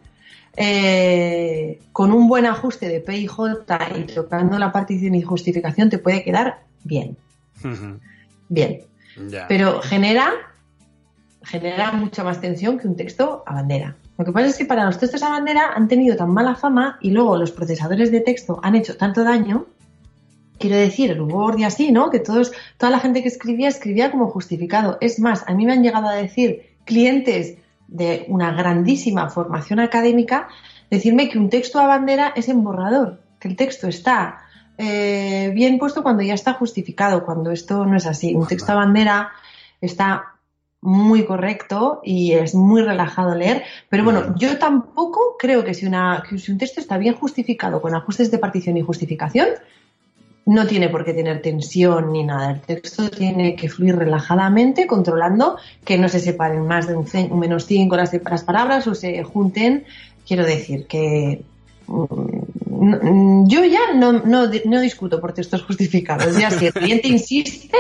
eh, 0.58 1.80
con 1.94 2.12
un 2.12 2.28
buen 2.28 2.46
ajuste 2.46 2.90
de 2.90 3.00
P 3.00 3.18
y 3.18 3.28
J 3.28 3.80
y 3.98 4.04
tocando 4.14 4.60
la 4.60 4.74
partición 4.74 5.16
y 5.16 5.22
justificación 5.22 5.90
te 5.90 5.98
puede 5.98 6.24
quedar 6.24 6.60
bien. 6.84 7.16
Bien. 8.50 8.82
Pero 9.48 9.82
genera 9.82 10.34
genera 11.46 11.92
mucha 11.92 12.24
más 12.24 12.42
tensión 12.42 12.78
que 12.78 12.88
un 12.88 12.96
texto 12.96 13.44
a 13.46 13.54
bandera. 13.54 13.96
Lo 14.18 14.26
que 14.26 14.32
pasa 14.32 14.48
es 14.48 14.58
que 14.58 14.66
para 14.66 14.86
los 14.86 14.98
textos 14.98 15.24
a 15.24 15.30
bandera 15.30 15.74
han 15.76 15.88
tenido 15.88 16.16
tan 16.16 16.32
mala 16.34 16.56
fama 16.56 16.98
y 17.02 17.12
luego 17.12 17.38
los 17.38 17.52
procesadores 17.52 18.12
de 18.12 18.22
texto 18.22 18.60
han 18.64 18.76
hecho 18.76 18.98
tanto 18.98 19.24
daño. 19.24 19.66
Quiero 20.58 20.78
decir, 20.78 21.12
el 21.12 21.22
Word 21.22 21.60
y 21.60 21.64
así, 21.66 21.92
¿no? 21.92 22.10
Que 22.10 22.20
todos, 22.20 22.54
toda 22.78 22.92
la 22.92 23.00
gente 23.00 23.22
que 23.22 23.28
escribía, 23.28 23.68
escribía 23.68 24.10
como 24.12 24.28
justificado. 24.28 24.98
Es 25.02 25.20
más, 25.20 25.44
a 25.48 25.54
mí 25.54 25.66
me 25.66 25.74
han 25.74 25.84
llegado 25.84 26.08
a 26.08 26.14
decir 26.14 26.78
clientes 26.86 27.58
de 27.88 28.26
una 28.30 28.52
grandísima 28.54 29.30
formación 29.30 29.80
académica, 29.80 30.48
decirme 30.90 31.30
que 31.30 31.38
un 31.38 31.50
texto 31.50 31.80
a 31.80 31.88
bandera 31.88 32.32
es 32.36 32.48
emborrador, 32.48 33.20
que 33.40 33.50
el 33.50 33.56
texto 33.56 33.88
está 33.88 34.40
eh, 34.78 35.52
bien 35.54 35.78
puesto 35.78 36.04
cuando 36.04 36.24
ya 36.24 36.34
está 36.34 36.54
justificado, 36.54 37.26
cuando 37.26 37.52
esto 37.52 37.86
no 37.86 37.98
es 37.98 38.06
así. 38.06 38.34
Un 38.34 38.48
texto 38.48 38.72
a 38.72 38.76
bandera 38.76 39.32
está 39.82 40.35
muy 40.86 41.26
correcto 41.26 42.00
y 42.04 42.34
es 42.34 42.56
muy 42.56 42.82
relajado 42.82 43.36
leer. 43.36 43.64
Pero 43.90 44.04
bueno, 44.04 44.36
yo 44.38 44.58
tampoco 44.58 45.36
creo 45.38 45.64
que 45.64 45.74
si, 45.74 45.86
una, 45.86 46.24
si 46.38 46.52
un 46.52 46.58
texto 46.58 46.80
está 46.80 46.98
bien 46.98 47.16
justificado 47.16 47.82
con 47.82 47.96
ajustes 47.96 48.32
de 48.32 48.38
partición 48.38 48.78
y 48.78 48.82
justificación, 48.82 49.48
no 50.46 50.68
tiene 50.68 50.90
por 50.90 51.04
qué 51.04 51.14
tener 51.14 51.42
tensión 51.42 52.14
ni 52.14 52.24
nada. 52.24 52.52
El 52.52 52.62
texto 52.62 53.10
tiene 53.10 53.56
que 53.56 53.68
fluir 53.68 53.96
relajadamente, 53.96 54.86
controlando 54.86 55.58
que 55.84 55.98
no 55.98 56.08
se 56.08 56.20
separen 56.20 56.68
más 56.68 56.88
de 56.88 56.96
un, 56.96 57.40
menos 57.40 57.66
cinco 57.66 57.96
las, 57.96 58.12
las 58.14 58.44
palabras 58.44 58.86
o 58.88 58.94
se 58.94 59.24
junten. 59.24 59.86
Quiero 60.28 60.46
decir 60.46 60.86
que 60.86 61.44
mm, 61.88 63.48
yo 63.48 63.66
ya 63.66 63.94
no, 63.96 64.14
no, 64.14 64.48
no, 64.66 64.82
discuto 64.82 65.20
por 65.20 65.34
textos 65.34 65.64
justificados. 65.64 66.38
Ya 66.38 66.52
si 66.52 66.68
el 66.68 66.74
cliente 66.74 67.08
insiste, 67.08 67.76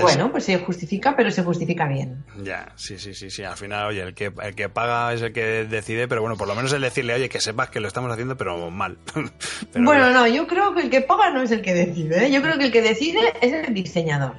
bueno, 0.00 0.30
pues 0.30 0.44
se 0.44 0.58
justifica, 0.58 1.14
pero 1.16 1.30
se 1.30 1.42
justifica 1.42 1.86
bien. 1.86 2.24
Ya, 2.42 2.72
sí, 2.76 2.98
sí, 2.98 3.14
sí, 3.14 3.30
sí. 3.30 3.44
Al 3.44 3.56
final, 3.56 3.86
oye, 3.86 4.02
el 4.02 4.14
que, 4.14 4.32
el 4.42 4.54
que 4.54 4.68
paga 4.68 5.12
es 5.12 5.22
el 5.22 5.32
que 5.32 5.64
decide, 5.64 6.08
pero 6.08 6.20
bueno, 6.20 6.36
por 6.36 6.48
lo 6.48 6.54
menos 6.54 6.72
el 6.72 6.82
decirle, 6.82 7.14
oye, 7.14 7.28
que 7.28 7.40
sepas 7.40 7.70
que 7.70 7.80
lo 7.80 7.88
estamos 7.88 8.10
haciendo, 8.10 8.36
pero 8.36 8.70
mal. 8.70 8.98
bueno, 9.74 10.10
no, 10.10 10.26
yo 10.26 10.46
creo 10.46 10.74
que 10.74 10.82
el 10.82 10.90
que 10.90 11.00
paga 11.00 11.30
no 11.30 11.42
es 11.42 11.50
el 11.50 11.62
que 11.62 11.74
decide. 11.74 12.26
¿eh? 12.26 12.30
Yo 12.30 12.42
creo 12.42 12.58
que 12.58 12.64
el 12.64 12.72
que 12.72 12.82
decide 12.82 13.20
es 13.40 13.52
el 13.52 13.74
diseñador. 13.74 14.34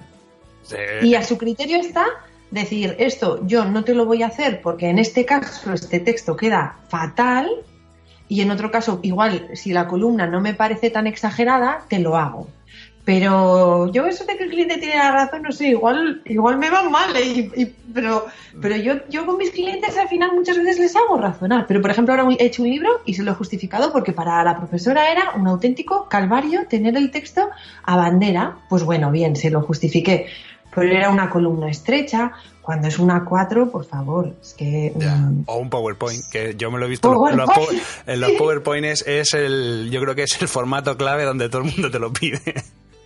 Y 1.01 1.15
a 1.15 1.23
su 1.23 1.37
criterio 1.37 1.77
está 1.79 2.05
decir, 2.49 2.95
esto 2.99 3.45
yo 3.45 3.65
no 3.65 3.83
te 3.83 3.93
lo 3.93 4.05
voy 4.05 4.23
a 4.23 4.27
hacer 4.27 4.61
porque 4.61 4.89
en 4.89 4.99
este 4.99 5.25
caso 5.25 5.73
este 5.73 5.99
texto 5.99 6.35
queda 6.35 6.77
fatal 6.87 7.49
y 8.29 8.41
en 8.41 8.51
otro 8.51 8.71
caso, 8.71 8.99
igual, 9.03 9.49
si 9.53 9.73
la 9.73 9.87
columna 9.87 10.25
no 10.27 10.41
me 10.41 10.53
parece 10.53 10.89
tan 10.89 11.07
exagerada, 11.07 11.83
te 11.87 11.99
lo 11.99 12.17
hago. 12.17 12.47
Pero 13.05 13.91
yo 13.91 14.05
eso 14.05 14.23
de 14.23 14.37
que 14.37 14.45
el 14.45 14.49
cliente 14.49 14.77
tiene 14.77 14.95
la 14.95 15.11
razón, 15.11 15.41
no 15.41 15.51
sé, 15.51 15.67
igual, 15.67 16.21
igual 16.25 16.57
me 16.57 16.69
va 16.69 16.89
mal, 16.89 17.13
¿eh? 17.17 17.73
pero, 17.93 18.25
pero 18.61 18.77
yo, 18.77 18.93
yo 19.09 19.25
con 19.25 19.37
mis 19.37 19.51
clientes 19.51 19.97
al 19.97 20.07
final 20.07 20.31
muchas 20.33 20.57
veces 20.57 20.79
les 20.79 20.95
hago 20.95 21.17
razonar. 21.17 21.65
Pero 21.67 21.81
por 21.81 21.91
ejemplo 21.91 22.13
ahora 22.13 22.33
he 22.39 22.45
hecho 22.45 22.63
un 22.63 22.69
libro 22.69 23.01
y 23.05 23.13
se 23.13 23.23
lo 23.23 23.31
he 23.31 23.35
justificado 23.35 23.91
porque 23.91 24.13
para 24.13 24.41
la 24.45 24.55
profesora 24.55 25.11
era 25.11 25.31
un 25.35 25.47
auténtico 25.47 26.07
calvario 26.07 26.65
tener 26.69 26.95
el 26.95 27.11
texto 27.11 27.49
a 27.83 27.97
bandera. 27.97 28.59
Pues 28.69 28.83
bueno, 28.83 29.11
bien, 29.11 29.35
se 29.35 29.49
lo 29.49 29.61
justifiqué. 29.61 30.27
Pero 30.73 30.89
era 30.89 31.09
una 31.09 31.29
columna 31.29 31.69
estrecha, 31.69 32.31
cuando 32.63 32.87
es 32.87 32.97
una 32.97 33.23
4, 33.25 33.69
por 33.69 33.85
favor, 33.85 34.33
es 34.41 34.55
que... 34.55 34.91
Mm. 34.95 35.43
O 35.45 35.57
un 35.57 35.69
PowerPoint, 35.69 36.23
que 36.31 36.55
yo 36.57 36.71
me 36.71 36.79
lo 36.79 36.87
he 36.87 36.89
visto 36.89 37.09
en 37.29 37.37
los 37.37 38.31
PowerPoint 38.31 38.85
es 38.85 39.33
el, 39.35 39.89
yo 39.91 40.01
creo 40.01 40.15
que 40.15 40.23
es 40.23 40.41
el 40.41 40.47
formato 40.47 40.97
clave 40.97 41.25
donde 41.25 41.47
todo 41.49 41.61
el 41.61 41.71
mundo 41.71 41.91
te 41.91 41.99
lo 41.99 42.11
pide. 42.11 42.41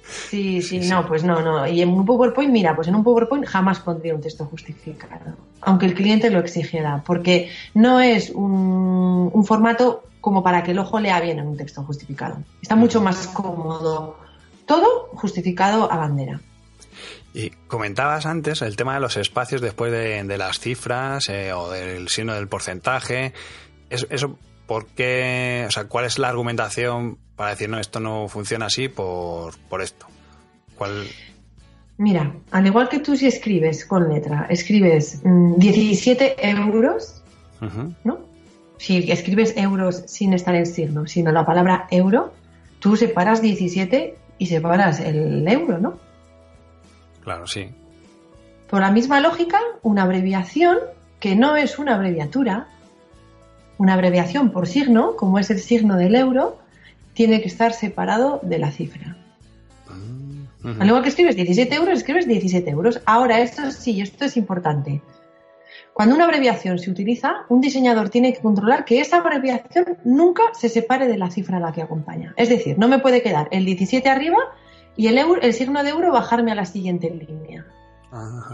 Sí, 0.10 0.62
sí, 0.62 0.80
no, 0.80 1.06
pues 1.06 1.24
no, 1.24 1.42
no. 1.42 1.68
Y 1.68 1.82
en 1.82 1.90
un 1.90 2.06
PowerPoint, 2.06 2.52
mira, 2.52 2.76
pues 2.76 2.88
en 2.88 2.96
un 2.96 3.04
PowerPoint 3.04 3.46
jamás 3.46 3.80
pondría 3.80 4.16
un 4.16 4.22
texto 4.22 4.46
justificado, 4.46 5.36
aunque 5.62 5.86
el 5.86 5.94
cliente 5.94 6.30
lo 6.30 6.40
exigiera, 6.40 7.04
porque 7.06 7.50
no 7.74 8.00
es 8.00 8.30
un, 8.30 9.44
formato 9.46 10.04
como 10.22 10.44
para 10.44 10.64
que 10.64 10.72
el 10.72 10.80
ojo 10.80 11.00
lea 11.00 11.20
bien 11.20 11.40
en 11.40 11.48
un 11.48 11.58
texto 11.58 11.84
justificado. 11.84 12.38
Está 12.62 12.76
mucho 12.76 13.02
más 13.02 13.28
cómodo. 13.28 14.18
Todo 14.66 15.10
justificado 15.14 15.92
a 15.92 15.98
bandera. 15.98 16.42
Y 17.34 17.52
comentabas 17.68 18.26
antes 18.26 18.62
el 18.62 18.76
tema 18.76 18.96
de 18.96 19.00
los 19.00 19.16
espacios 19.16 19.62
después 19.62 19.92
de, 19.92 20.38
las 20.38 20.60
cifras 20.60 21.30
eh, 21.30 21.54
o 21.54 21.70
del 21.70 22.10
signo 22.10 22.34
del 22.34 22.48
porcentaje. 22.48 23.34
Eso, 23.90 24.08
eso, 24.10 24.38
¿por 24.68 24.86
qué? 24.88 25.66
O 25.68 25.72
sea, 25.72 25.86
¿cuál 25.86 26.06
es 26.06 26.20
la 26.20 26.30
argumentación 26.30 27.18
para 27.36 27.52
decir, 27.52 27.70
no, 27.70 27.80
esto 27.80 28.00
no 28.00 28.28
funciona 28.28 28.68
así 28.68 28.90
por, 28.90 29.54
esto? 29.82 30.06
¿Cuál? 30.78 31.08
Mira, 31.98 32.34
al 32.52 32.68
igual 32.68 32.90
que 32.90 33.00
tú 33.00 33.16
si 33.16 33.26
escribes 33.26 33.86
con 33.86 34.10
letra, 34.10 34.46
escribes 34.50 35.22
17 35.24 36.36
mm, 36.38 36.46
euros, 36.46 37.24
¿no? 38.04 38.20
Si 38.78 39.12
escribes 39.12 39.58
euros 39.58 40.04
sin 40.06 40.34
estar 40.34 40.54
en 40.54 40.68
signo, 40.68 41.08
sino 41.08 41.32
la 41.32 41.46
palabra 41.46 41.88
euro, 41.90 42.34
tú 42.80 42.96
separas 42.96 43.42
17 43.42 44.16
y 44.38 44.46
separas 44.46 45.00
el 45.00 45.48
euro, 45.48 45.80
¿no? 45.80 46.00
Claro, 47.24 47.48
sí. 47.48 47.70
Por 48.70 48.82
la 48.82 48.92
misma 48.92 49.20
lógica, 49.20 49.60
una 49.82 50.04
abreviación 50.04 50.78
que 51.20 51.36
no 51.36 51.56
es 51.56 51.80
una 51.80 51.96
abreviatura, 51.96 52.68
una 53.78 53.94
abreviación 53.94 54.52
por 54.52 54.68
signo, 54.68 55.16
como 55.16 55.40
es 55.40 55.50
el 55.50 55.60
signo 55.60 55.96
del 55.96 56.16
euro, 56.16 56.58
tiene 57.14 57.42
que 57.42 57.48
estar 57.48 57.74
separado 57.74 58.40
de 58.44 58.60
la 58.60 58.72
cifra. 58.72 59.18
Mm, 60.64 60.82
Al 60.82 60.88
igual 60.88 61.04
que 61.04 61.10
escribes 61.10 61.36
17 61.36 61.76
euros, 61.76 62.00
escribes 62.00 62.28
17 62.28 62.70
euros. 62.70 63.02
Ahora, 63.06 63.40
esto 63.40 63.72
sí, 63.72 64.02
esto 64.02 64.26
es 64.26 64.38
importante. 64.38 65.02
Cuando 65.94 66.14
una 66.14 66.26
abreviación 66.26 66.78
se 66.78 66.92
utiliza, 66.92 67.46
un 67.50 67.60
diseñador 67.60 68.10
tiene 68.10 68.34
que 68.34 68.40
controlar 68.40 68.86
que 68.86 69.00
esa 69.00 69.18
abreviación 69.18 69.98
nunca 70.04 70.44
se 70.54 70.70
separe 70.70 71.08
de 71.08 71.18
la 71.18 71.32
cifra 71.32 71.58
a 71.58 71.60
la 71.60 71.72
que 71.72 71.82
acompaña. 71.82 72.36
Es 72.38 72.50
decir, 72.50 72.78
no 72.78 72.88
me 72.88 73.00
puede 73.00 73.24
quedar 73.24 73.48
el 73.50 73.66
17 73.66 74.08
arriba 74.08 74.38
y 74.96 75.08
el, 75.08 75.18
euro, 75.18 75.42
el 75.42 75.54
signo 75.54 75.84
de 75.84 75.90
euro 75.90 76.12
bajarme 76.12 76.52
a 76.52 76.56
la 76.56 76.66
siguiente 76.66 77.10
línea. 77.10 77.66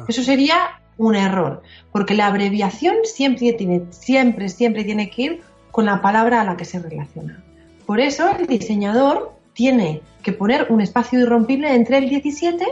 Eso 0.08 0.24
sería 0.24 0.56
un 0.98 1.16
error, 1.16 1.62
porque 1.92 2.14
la 2.14 2.28
abreviación 2.28 2.98
siempre 3.04 3.54
tiene, 3.54 3.84
siempre, 3.90 4.50
siempre 4.50 4.84
tiene 4.84 5.10
que 5.10 5.22
ir 5.22 5.42
con 5.72 5.86
la 5.86 6.02
palabra 6.02 6.42
a 6.42 6.44
la 6.44 6.58
que 6.58 6.66
se 6.66 6.80
relaciona. 6.80 7.44
Por 7.86 8.00
eso 8.00 8.30
el 8.38 8.48
diseñador 8.48 9.34
tiene 9.54 10.02
que 10.22 10.34
poner 10.34 10.68
un 10.70 10.82
espacio 10.82 11.20
irrompible 11.20 11.74
entre 11.74 11.98
el 11.98 12.10
17 12.10 12.66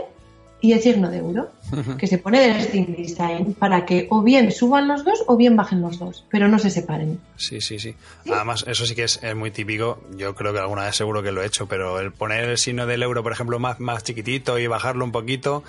y 0.62 0.72
el 0.72 0.80
signo 0.80 1.10
de 1.10 1.18
euro, 1.18 1.50
que 1.98 2.06
se 2.06 2.18
pone 2.18 2.40
del 2.40 2.62
Steam 2.62 2.94
Design 2.96 3.54
para 3.54 3.84
que 3.84 4.06
o 4.10 4.22
bien 4.22 4.52
suban 4.52 4.86
los 4.86 5.04
dos 5.04 5.24
o 5.26 5.36
bien 5.36 5.56
bajen 5.56 5.82
los 5.82 5.98
dos, 5.98 6.24
pero 6.30 6.46
no 6.46 6.60
se 6.60 6.70
separen. 6.70 7.20
Sí, 7.36 7.60
sí, 7.60 7.80
sí. 7.80 7.96
Además, 8.32 8.64
eso 8.68 8.86
sí 8.86 8.94
que 8.94 9.02
es, 9.02 9.20
muy 9.34 9.50
típico. 9.50 10.00
Yo 10.16 10.36
creo 10.36 10.52
que 10.52 10.60
alguna 10.60 10.84
vez 10.84 10.94
seguro 10.94 11.20
que 11.20 11.32
lo 11.32 11.42
he 11.42 11.46
hecho, 11.46 11.66
pero 11.66 11.98
el 11.98 12.12
poner 12.12 12.44
el 12.44 12.58
signo 12.58 12.86
del 12.86 13.02
euro, 13.02 13.24
por 13.24 13.32
ejemplo, 13.32 13.58
más, 13.58 13.80
más 13.80 14.04
chiquitito 14.04 14.56
y 14.56 14.68
bajarlo 14.68 15.04
un 15.04 15.10
poquito 15.10 15.64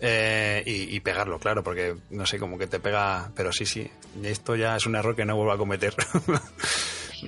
eh, 0.00 0.62
y, 0.66 0.94
y, 0.94 1.00
pegarlo, 1.00 1.38
claro, 1.38 1.64
porque 1.64 1.94
no 2.10 2.26
sé, 2.26 2.38
como 2.38 2.58
que 2.58 2.66
te 2.66 2.80
pega. 2.80 3.30
Pero 3.34 3.50
sí, 3.50 3.64
sí. 3.64 3.90
Esto 4.22 4.56
ya 4.56 4.76
es 4.76 4.84
un 4.84 4.94
error 4.94 5.16
que 5.16 5.24
no 5.24 5.36
vuelvo 5.36 5.52
a 5.52 5.58
cometer. 5.58 5.94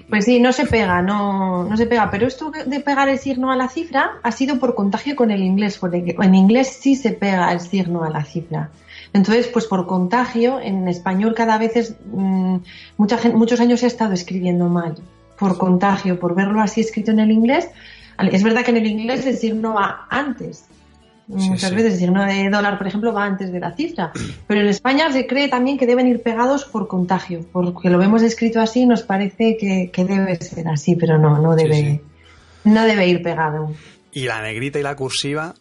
Pues 0.09 0.25
sí, 0.25 0.41
no 0.41 0.53
se 0.53 0.67
pega, 0.67 1.03
no, 1.03 1.65
no 1.65 1.77
se 1.77 1.87
pega. 1.87 2.11
Pero 2.11 2.27
esto 2.27 2.51
de 2.51 2.81
pegar 2.81 3.09
el 3.09 3.19
signo 3.19 3.51
a 3.51 3.57
la 3.57 3.69
cifra 3.69 4.19
ha 4.23 4.33
sido 4.33 4.59
por 4.59 4.75
contagio 4.75 5.17
con 5.17 5.31
el 5.31 5.43
inglés, 5.43 5.79
porque 5.79 6.17
en 6.19 6.35
inglés 6.35 6.79
sí 6.81 6.97
se 6.97 7.13
pega 7.13 7.53
el 7.53 7.61
signo 7.61 8.05
a 8.05 8.11
la 8.11 8.25
cifra. 8.25 8.71
Entonces, 9.13 9.49
pues 9.49 9.67
por 9.67 9.87
contagio, 9.87 10.61
en 10.61 10.89
español 10.89 11.35
cada 11.35 11.59
vez 11.59 11.77
es, 11.77 11.97
mm, 12.13 12.57
mucha 12.97 13.19
gente, 13.19 13.37
muchos 13.37 13.61
años 13.61 13.83
he 13.83 13.87
estado 13.87 14.13
escribiendo 14.13 14.69
mal, 14.69 14.97
por 15.39 15.59
contagio, 15.59 16.19
por 16.19 16.35
verlo 16.35 16.61
así 16.61 16.81
escrito 16.81 17.11
en 17.13 17.21
el 17.21 17.31
inglés. 17.31 17.69
Es 18.19 18.43
verdad 18.43 18.65
que 18.65 18.71
en 18.71 18.79
el 18.79 18.87
inglés 18.87 19.27
el 19.27 19.37
signo 19.37 19.75
va 19.75 20.07
antes, 20.11 20.67
Muchas 21.29 21.75
veces 21.75 21.95
el 21.95 21.99
signo 21.99 22.25
de 22.25 22.49
dólar, 22.51 22.79
por 22.79 22.87
ejemplo, 22.87 23.13
va 23.13 23.25
antes 23.25 23.51
de 23.51 23.59
la 23.59 23.75
cifra. 23.75 24.13
Pero 24.47 24.61
en 24.61 24.69
España 24.69 25.11
se 25.13 25.27
cree 25.27 25.49
también 25.49 25.77
que 25.77 25.87
deben 25.87 26.07
ir 26.07 26.23
pegados 26.23 26.65
por 26.65 26.87
contagio, 26.87 27.45
porque 27.53 27.91
lo 27.91 27.99
vemos 27.99 28.23
escrito 28.23 28.61
así 28.61 28.87
nos 28.87 29.03
parece 29.03 29.57
que, 29.57 29.91
debe 30.05 30.37
ser 30.37 30.69
así, 30.69 30.95
pero 30.95 31.19
no, 31.19 31.39
no 31.39 31.57
debe, 31.57 32.01
no 32.65 32.83
debe 32.85 33.09
ir 33.09 33.23
pegado. 33.23 33.73
¿Y 34.13 34.27
la 34.27 34.41
negrita 34.41 34.79
y 34.79 34.83
la 34.83 34.95
cursiva 34.95 35.55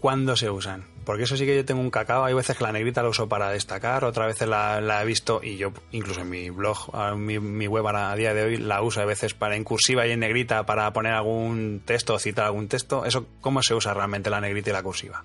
cuándo 0.00 0.36
se 0.36 0.50
usan? 0.50 0.91
Porque 1.04 1.24
eso 1.24 1.36
sí 1.36 1.44
que 1.44 1.56
yo 1.56 1.64
tengo 1.64 1.80
un 1.80 1.90
cacao. 1.90 2.24
Hay 2.24 2.34
veces 2.34 2.56
que 2.56 2.64
la 2.64 2.72
negrita 2.72 3.02
la 3.02 3.08
uso 3.08 3.28
para 3.28 3.50
destacar, 3.50 4.04
otras 4.04 4.28
veces 4.28 4.48
la, 4.48 5.02
he 5.02 5.04
visto 5.04 5.40
y 5.42 5.56
yo 5.56 5.72
incluso 5.90 6.20
en 6.20 6.30
mi 6.30 6.50
blog, 6.50 7.16
mi, 7.16 7.38
mi 7.38 7.66
web 7.66 7.86
a 7.86 8.14
día 8.14 8.34
de 8.34 8.44
hoy 8.44 8.56
la 8.56 8.82
uso 8.82 9.00
a 9.00 9.04
veces 9.04 9.34
para 9.34 9.56
en 9.56 9.64
cursiva 9.64 10.06
y 10.06 10.12
en 10.12 10.20
negrita 10.20 10.64
para 10.64 10.92
poner 10.92 11.12
algún 11.12 11.82
texto 11.84 12.14
o 12.14 12.18
citar 12.18 12.46
algún 12.46 12.68
texto. 12.68 13.04
¿Eso 13.04 13.26
cómo 13.40 13.62
se 13.62 13.74
usa 13.74 13.94
realmente 13.94 14.30
la 14.30 14.40
negrita 14.40 14.70
y 14.70 14.72
la 14.72 14.82
cursiva? 14.82 15.24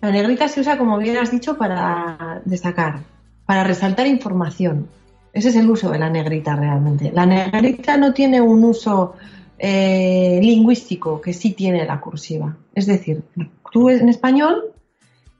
La 0.00 0.10
negrita 0.10 0.48
se 0.48 0.60
usa, 0.60 0.78
como 0.78 0.96
bien 0.98 1.18
has 1.18 1.30
dicho, 1.30 1.58
para 1.58 2.40
destacar, 2.44 3.00
para 3.44 3.64
resaltar 3.64 4.06
información. 4.06 4.88
Ese 5.32 5.50
es 5.50 5.56
el 5.56 5.68
uso 5.70 5.90
de 5.90 5.98
la 5.98 6.08
negrita 6.08 6.56
realmente. 6.56 7.12
La 7.12 7.26
negrita 7.26 7.96
no 7.96 8.12
tiene 8.12 8.40
un 8.40 8.64
uso 8.64 9.14
eh, 9.62 10.40
lingüístico 10.42 11.20
que 11.20 11.34
sí 11.34 11.52
tiene 11.52 11.84
la 11.84 12.00
cursiva. 12.00 12.56
Es 12.74 12.86
decir, 12.86 13.22
tú 13.70 13.90
en 13.90 14.08
español 14.08 14.72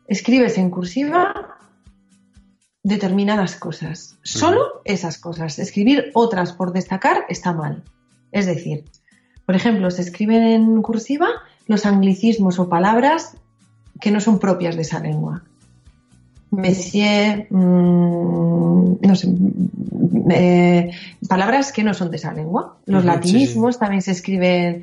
escribes 0.07 0.59
en 0.59 0.69
cursiva 0.69 1.57
determinadas 2.83 3.57
cosas, 3.57 4.19
solo 4.23 4.83
esas 4.85 5.17
cosas. 5.17 5.59
Escribir 5.59 6.11
otras 6.13 6.53
por 6.53 6.75
destacar 6.75 7.25
está 7.31 7.55
mal. 7.55 7.83
Es 8.31 8.45
decir, 8.45 8.85
por 9.47 9.55
ejemplo, 9.55 9.91
se 9.91 10.03
escriben 10.03 10.43
en 10.43 10.83
cursiva 10.83 11.29
los 11.67 11.87
anglicismos 11.87 12.59
o 12.59 12.69
palabras 12.69 13.39
que 14.03 14.11
no 14.11 14.21
son 14.21 14.39
propias 14.39 14.77
de 14.77 14.83
esa 14.83 15.01
lengua. 15.01 15.45
Messier, 16.51 17.47
mm, 17.51 18.97
no 19.01 19.15
sé, 19.15 19.29
eh, 20.31 20.91
palabras 21.29 21.73
que 21.73 21.85
no 21.85 21.95
son 21.95 22.11
de 22.11 22.17
esa 22.17 22.33
lengua. 22.33 22.77
Los 22.87 23.05
latinismos 23.05 23.79
también 23.79 24.03
se 24.03 24.11
escriben 24.11 24.83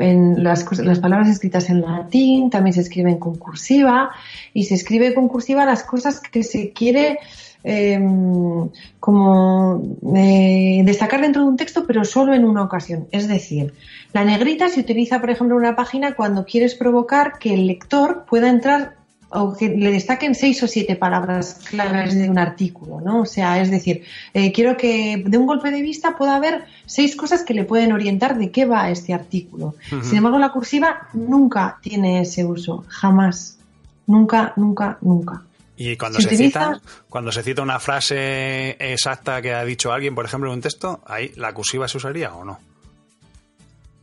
en 0.00 0.42
las, 0.42 0.66
las 0.78 0.98
palabras 0.98 1.28
escritas 1.28 1.70
en 1.70 1.82
latín, 1.82 2.50
también 2.50 2.74
se 2.74 2.80
escriben 2.80 3.18
con 3.18 3.36
cursiva 3.36 4.10
y 4.52 4.64
se 4.64 4.74
escribe 4.74 5.14
con 5.14 5.28
cursiva 5.28 5.64
las 5.64 5.84
cosas 5.84 6.20
que 6.20 6.42
se 6.42 6.72
quiere 6.72 7.18
em, 7.62 8.68
como 8.98 9.82
eh, 10.16 10.82
destacar 10.84 11.20
dentro 11.20 11.42
de 11.42 11.48
un 11.48 11.56
texto, 11.56 11.84
pero 11.86 12.04
solo 12.04 12.34
en 12.34 12.44
una 12.44 12.62
ocasión. 12.62 13.06
Es 13.12 13.28
decir, 13.28 13.72
la 14.12 14.24
negrita 14.24 14.68
se 14.68 14.80
utiliza, 14.80 15.20
por 15.20 15.30
ejemplo, 15.30 15.56
en 15.56 15.62
una 15.62 15.76
página 15.76 16.14
cuando 16.14 16.44
quieres 16.44 16.74
provocar 16.74 17.38
que 17.38 17.54
el 17.54 17.68
lector 17.68 18.24
pueda 18.28 18.48
entrar 18.48 18.97
o 19.30 19.54
que 19.54 19.68
le 19.68 19.92
destaquen 19.92 20.34
seis 20.34 20.62
o 20.62 20.66
siete 20.66 20.96
palabras 20.96 21.60
claves 21.68 22.14
de 22.14 22.30
un 22.30 22.38
artículo, 22.38 23.00
¿no? 23.00 23.22
O 23.22 23.26
sea, 23.26 23.60
es 23.60 23.70
decir, 23.70 24.04
eh, 24.32 24.52
quiero 24.52 24.76
que 24.76 25.22
de 25.24 25.38
un 25.38 25.46
golpe 25.46 25.70
de 25.70 25.82
vista 25.82 26.16
pueda 26.16 26.36
haber 26.36 26.64
seis 26.86 27.14
cosas 27.14 27.42
que 27.42 27.54
le 27.54 27.64
pueden 27.64 27.92
orientar 27.92 28.38
de 28.38 28.50
qué 28.50 28.64
va 28.64 28.90
este 28.90 29.12
artículo. 29.12 29.74
Sin 30.02 30.18
embargo, 30.18 30.38
la 30.38 30.50
cursiva 30.50 31.08
nunca 31.12 31.78
tiene 31.82 32.22
ese 32.22 32.44
uso, 32.44 32.84
jamás, 32.88 33.58
nunca, 34.06 34.54
nunca, 34.56 34.98
nunca. 35.02 35.42
Y 35.76 35.96
cuando 35.96 36.20
se, 36.20 36.36
cita, 36.36 36.80
cuando 37.08 37.30
se 37.30 37.42
cita 37.42 37.62
una 37.62 37.78
frase 37.78 38.70
exacta 38.80 39.40
que 39.40 39.54
ha 39.54 39.64
dicho 39.64 39.92
alguien, 39.92 40.14
por 40.14 40.24
ejemplo, 40.24 40.50
en 40.50 40.56
un 40.56 40.60
texto, 40.60 41.02
ahí 41.06 41.32
la 41.36 41.52
cursiva 41.52 41.86
se 41.86 41.98
usaría 41.98 42.34
o 42.34 42.44
no? 42.44 42.58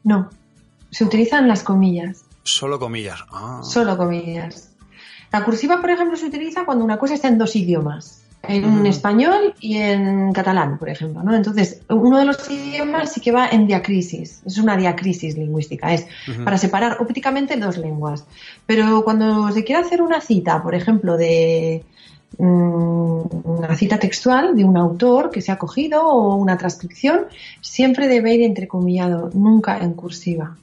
No, 0.03 0.29
se 0.91 1.03
utilizan 1.03 1.47
las 1.47 1.63
comillas. 1.63 2.23
Solo 2.43 2.79
comillas. 2.79 3.19
Ah. 3.31 3.59
Solo 3.63 3.97
comillas. 3.97 4.74
La 5.35 5.43
cursiva, 5.43 5.81
por 5.81 5.89
ejemplo, 5.89 6.15
se 6.15 6.27
utiliza 6.27 6.63
cuando 6.63 6.85
una 6.85 6.97
cosa 6.97 7.15
está 7.15 7.27
en 7.27 7.37
dos 7.37 7.57
idiomas, 7.57 8.21
en 8.43 8.85
español 8.85 9.53
y 9.59 9.75
en 9.75 10.31
catalán, 10.31 10.77
por 10.77 10.87
ejemplo. 10.87 11.23
¿no? 11.23 11.35
Entonces, 11.35 11.81
uno 11.89 12.19
de 12.19 12.23
los 12.23 12.49
idiomas 12.49 13.11
sí 13.11 13.19
que 13.19 13.33
va 13.33 13.49
en 13.49 13.67
diacrisis, 13.67 14.41
es 14.45 14.57
una 14.57 14.77
diacrisis 14.77 15.37
lingüística, 15.37 15.93
es 15.93 16.07
para 16.45 16.57
separar 16.57 17.01
ópticamente 17.01 17.57
dos 17.57 17.77
lenguas. 17.77 18.23
Pero 18.65 19.03
cuando 19.03 19.51
se 19.51 19.65
quiere 19.65 19.81
hacer 19.81 20.01
una 20.01 20.21
cita, 20.21 20.63
por 20.63 20.73
ejemplo, 20.73 21.17
de 21.17 21.83
mm, 22.37 23.21
una 23.43 23.75
cita 23.75 23.99
textual 23.99 24.55
de 24.55 24.63
un 24.63 24.77
autor 24.77 25.31
que 25.31 25.41
se 25.41 25.51
ha 25.51 25.57
cogido 25.57 26.07
o 26.07 26.35
una 26.35 26.57
transcripción, 26.57 27.25
siempre 27.59 28.07
debe 28.07 28.35
ir 28.35 28.43
entrecomillado, 28.43 29.31
nunca 29.33 29.79
en 29.79 29.95
cursiva. 29.95 30.55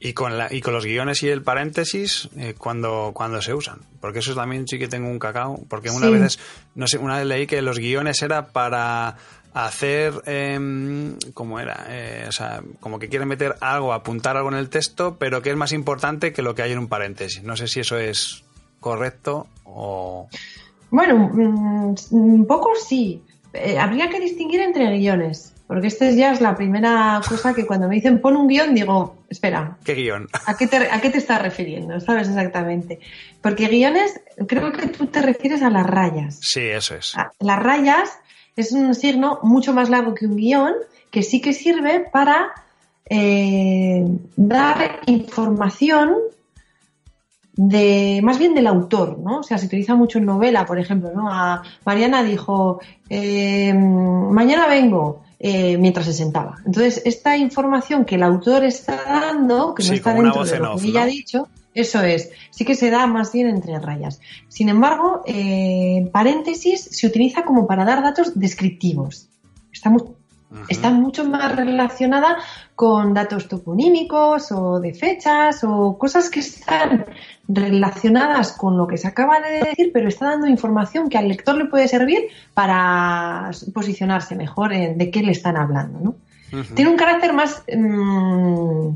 Y 0.00 0.12
con, 0.12 0.36
la, 0.36 0.52
y 0.52 0.60
con 0.60 0.74
los 0.74 0.84
guiones 0.84 1.22
y 1.22 1.28
el 1.28 1.42
paréntesis, 1.42 2.28
eh, 2.36 2.54
cuando, 2.58 3.12
cuando 3.14 3.40
se 3.40 3.54
usan. 3.54 3.80
Porque 4.00 4.18
eso 4.18 4.34
también 4.34 4.66
sí 4.66 4.78
que 4.78 4.88
tengo 4.88 5.08
un 5.08 5.18
cacao. 5.18 5.60
Porque 5.68 5.90
una 5.90 6.10
vez, 6.10 6.38
no 6.74 6.86
sé, 6.86 6.98
una 6.98 7.18
vez 7.18 7.26
leí 7.26 7.46
que 7.46 7.62
los 7.62 7.78
guiones 7.78 8.22
era 8.22 8.48
para 8.48 9.16
hacer, 9.52 10.14
eh, 10.26 11.14
¿cómo 11.34 11.60
era? 11.60 11.86
Eh, 11.88 12.26
o 12.28 12.32
sea, 12.32 12.62
como 12.80 12.98
que 12.98 13.08
quieren 13.08 13.28
meter 13.28 13.56
algo, 13.60 13.92
apuntar 13.92 14.36
algo 14.36 14.48
en 14.50 14.56
el 14.56 14.68
texto, 14.68 15.16
pero 15.18 15.42
que 15.42 15.50
es 15.50 15.56
más 15.56 15.72
importante 15.72 16.32
que 16.32 16.42
lo 16.42 16.54
que 16.54 16.62
hay 16.62 16.72
en 16.72 16.78
un 16.78 16.88
paréntesis. 16.88 17.42
No 17.42 17.56
sé 17.56 17.68
si 17.68 17.80
eso 17.80 17.98
es 17.98 18.44
correcto 18.80 19.46
o... 19.64 20.28
Bueno, 20.90 21.30
mm, 21.32 21.94
un 22.10 22.46
poco 22.46 22.72
sí. 22.74 23.22
Eh, 23.52 23.78
habría 23.78 24.08
que 24.08 24.20
distinguir 24.20 24.60
entre 24.60 24.96
guiones. 24.96 25.54
Porque 25.70 25.86
esta 25.86 26.10
ya 26.10 26.32
es 26.32 26.40
la 26.40 26.56
primera 26.56 27.20
cosa 27.28 27.54
que 27.54 27.64
cuando 27.64 27.86
me 27.86 27.94
dicen 27.94 28.20
pon 28.20 28.36
un 28.36 28.48
guion, 28.48 28.74
digo, 28.74 29.18
espera. 29.28 29.78
¿Qué 29.84 29.94
guion? 29.94 30.26
¿A 30.46 30.56
qué 30.56 30.66
te, 30.66 30.78
a 30.78 31.00
qué 31.00 31.10
te 31.10 31.18
estás 31.18 31.40
refiriendo? 31.40 32.00
¿Sabes 32.00 32.26
exactamente? 32.26 32.98
Porque 33.40 33.68
guiones, 33.68 34.20
creo 34.48 34.72
que 34.72 34.88
tú 34.88 35.06
te 35.06 35.22
refieres 35.22 35.62
a 35.62 35.70
las 35.70 35.86
rayas. 35.86 36.40
Sí, 36.42 36.62
eso 36.62 36.96
es. 36.96 37.16
Ah, 37.16 37.30
las 37.38 37.60
rayas 37.60 38.18
es 38.56 38.72
un 38.72 38.96
signo 38.96 39.38
mucho 39.44 39.72
más 39.72 39.90
largo 39.90 40.12
que 40.12 40.26
un 40.26 40.34
guion, 40.34 40.74
que 41.08 41.22
sí 41.22 41.40
que 41.40 41.52
sirve 41.52 42.00
para 42.00 42.50
eh, 43.08 44.04
dar 44.34 45.02
información 45.06 46.16
de 47.52 48.18
más 48.24 48.40
bien 48.40 48.56
del 48.56 48.66
autor, 48.66 49.20
¿no? 49.20 49.38
O 49.38 49.42
sea, 49.44 49.56
se 49.56 49.66
utiliza 49.66 49.94
mucho 49.94 50.18
en 50.18 50.24
novela, 50.24 50.66
por 50.66 50.80
ejemplo, 50.80 51.12
¿no? 51.14 51.30
A 51.30 51.62
Mariana 51.84 52.24
dijo, 52.24 52.80
eh, 53.08 53.72
mañana 53.72 54.66
vengo, 54.66 55.22
eh, 55.42 55.78
mientras 55.78 56.04
se 56.04 56.12
sentaba. 56.12 56.56
Entonces, 56.66 57.00
esta 57.06 57.34
información 57.36 58.04
que 58.04 58.16
el 58.16 58.22
autor 58.22 58.62
está 58.62 59.02
dando, 59.04 59.74
que 59.74 59.82
no 59.84 59.94
está 59.94 60.12
dentro 60.12 60.44
de 60.44 60.58
lo 60.58 60.76
que 60.76 60.88
ella 60.88 61.04
ha 61.04 61.06
dicho, 61.06 61.48
eso 61.74 62.02
es, 62.02 62.30
sí 62.50 62.66
que 62.66 62.74
se 62.74 62.90
da 62.90 63.06
más 63.06 63.32
bien 63.32 63.48
entre 63.48 63.78
rayas. 63.78 64.20
Sin 64.48 64.68
embargo, 64.68 65.22
eh, 65.24 66.10
paréntesis 66.12 66.82
se 66.82 67.06
utiliza 67.06 67.44
como 67.44 67.66
para 67.66 67.86
dar 67.86 68.02
datos 68.02 68.38
descriptivos. 68.38 69.30
Está 70.68 70.90
mucho 70.90 71.24
más 71.24 71.54
relacionada 71.54 72.38
con 72.74 73.14
datos 73.14 73.46
toponímicos 73.46 74.50
o 74.50 74.80
de 74.80 74.94
fechas 74.94 75.62
o 75.62 75.96
cosas 75.96 76.28
que 76.28 76.40
están 76.40 77.06
relacionadas 77.46 78.52
con 78.52 78.76
lo 78.76 78.88
que 78.88 78.98
se 78.98 79.06
acaba 79.06 79.38
de 79.40 79.64
decir, 79.64 79.90
pero 79.92 80.08
está 80.08 80.26
dando 80.30 80.48
información 80.48 81.08
que 81.08 81.18
al 81.18 81.28
lector 81.28 81.56
le 81.56 81.66
puede 81.66 81.86
servir 81.86 82.28
para 82.52 83.50
posicionarse 83.72 84.34
mejor 84.34 84.72
en 84.72 84.98
de 84.98 85.10
qué 85.10 85.22
le 85.22 85.32
están 85.32 85.56
hablando. 85.56 86.00
¿no? 86.00 86.64
Tiene 86.74 86.90
un 86.90 86.96
carácter 86.96 87.32
más, 87.32 87.62
mm, 87.72 88.88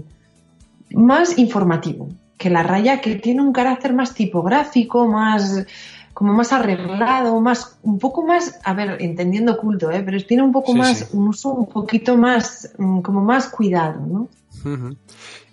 más 0.95 1.39
informativo 1.39 2.09
que 2.37 2.51
la 2.51 2.65
raya, 2.65 3.01
que 3.01 3.15
tiene 3.15 3.43
un 3.43 3.53
carácter 3.53 3.95
más 3.95 4.13
tipográfico, 4.13 5.07
más 5.07 5.67
como 6.15 6.33
más 6.33 6.53
arreglado, 6.53 7.41
más, 7.41 7.77
un 7.83 7.99
poco 7.99 8.25
más, 8.25 8.61
a 8.63 8.73
ver, 8.73 8.97
entendiendo 9.01 9.59
culto, 9.59 9.91
¿eh? 9.91 10.03
pero 10.05 10.17
tiene 10.25 10.45
un 10.45 10.53
poco 10.53 10.73
más, 10.73 11.11
un 11.13 11.29
uso 11.29 11.51
un 11.51 11.67
poquito 11.67 12.17
más, 12.17 12.73
mm, 12.79 13.01
como 13.01 13.21
más 13.21 13.49
cuidado, 13.49 14.01
¿no? 14.01 14.29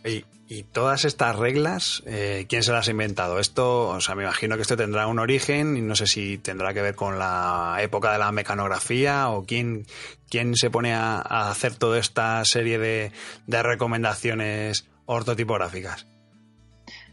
y, 0.05 0.23
todas 0.71 1.05
estas 1.05 1.37
reglas, 1.37 2.03
eh, 2.05 2.45
¿quién 2.47 2.61
se 2.61 2.73
las 2.73 2.87
ha 2.87 2.91
inventado? 2.91 3.39
Esto, 3.39 3.87
o 3.87 4.01
sea, 4.01 4.15
me 4.15 4.23
imagino 4.23 4.57
que 4.57 4.61
esto 4.61 4.75
tendrá 4.77 5.07
un 5.07 5.17
origen 5.17 5.77
y 5.77 5.81
no 5.81 5.95
sé 5.95 6.07
si 6.07 6.37
tendrá 6.37 6.73
que 6.73 6.81
ver 6.81 6.93
con 6.93 7.17
la 7.17 7.77
época 7.79 8.11
de 8.11 8.19
la 8.19 8.31
mecanografía 8.33 9.29
o 9.29 9.45
quién, 9.45 9.85
quién 10.29 10.55
se 10.55 10.69
pone 10.69 10.93
a, 10.93 11.21
hacer 11.49 11.75
toda 11.75 11.97
esta 11.97 12.43
serie 12.43 12.77
de, 12.77 13.11
de 13.47 13.63
recomendaciones 13.63 14.87
ortotipográficas. 15.05 16.05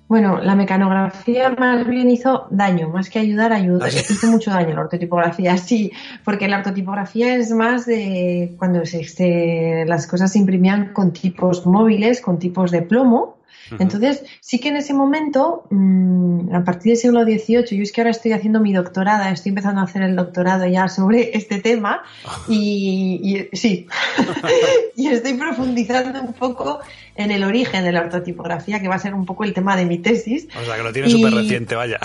Bueno, 0.09 0.38
la 0.40 0.55
mecanografía 0.55 1.51
más 1.51 1.87
bien 1.87 2.11
hizo 2.11 2.47
daño, 2.51 2.88
más 2.88 3.11
que 3.11 3.18
ayudar, 3.18 3.53
ayudó. 3.53 3.85
¿Ah, 3.85 3.88
hizo 3.88 4.27
mucho 4.29 4.51
daño 4.51 4.75
la 4.75 4.81
ortotipografía, 4.81 5.59
sí, 5.59 5.92
porque 6.25 6.49
la 6.49 6.59
ortotipografía 6.59 7.37
es 7.37 7.51
más 7.51 7.85
de 7.85 8.55
cuando 8.59 8.87
se, 8.87 9.85
las 9.87 10.07
cosas 10.07 10.33
se 10.33 10.38
imprimían 10.38 10.94
con 10.94 11.12
tipos 11.12 11.66
móviles, 11.66 12.23
con 12.23 12.38
tipos 12.38 12.71
de 12.71 12.81
plomo, 12.81 13.38
entonces, 13.78 14.24
sí 14.40 14.59
que 14.59 14.68
en 14.68 14.76
ese 14.76 14.94
momento, 14.94 15.64
mm, 15.70 16.54
a 16.54 16.64
partir 16.64 16.92
del 16.92 16.96
siglo 16.96 17.22
XVIII, 17.24 17.76
yo 17.76 17.83
es 17.83 17.92
que 17.92 18.00
ahora 18.00 18.11
estoy 18.11 18.33
haciendo 18.33 18.61
mi 18.61 18.72
doctorada, 18.72 19.31
estoy 19.31 19.50
empezando 19.50 19.81
a 19.81 19.85
hacer 19.85 20.02
el 20.02 20.16
doctorado 20.16 20.66
ya 20.66 20.88
sobre 20.88 21.31
este 21.37 21.59
tema 21.59 22.02
y, 22.48 23.48
sí, 23.52 23.87
y 24.96 25.09
estoy 25.09 25.35
profundizando 25.35 26.20
un 26.20 26.33
poco 26.33 26.81
en 27.14 27.31
el 27.31 27.44
origen 27.44 27.85
de 27.85 27.92
la 27.92 28.00
ortotipografía, 28.00 28.81
que 28.81 28.88
va 28.88 28.94
a 28.94 29.00
ser 29.00 29.14
un 29.14 29.26
poco 29.26 29.44
el 29.44 29.52
tema 29.52 29.76
de 29.76 29.85
mi 29.85 29.98
tesis. 29.98 30.48
O 30.61 30.64
sea, 30.64 30.76
que 30.76 30.83
lo 30.83 30.92
tiene 30.92 31.11
súper 31.11 31.33
reciente, 31.35 31.74
vaya. 31.74 31.98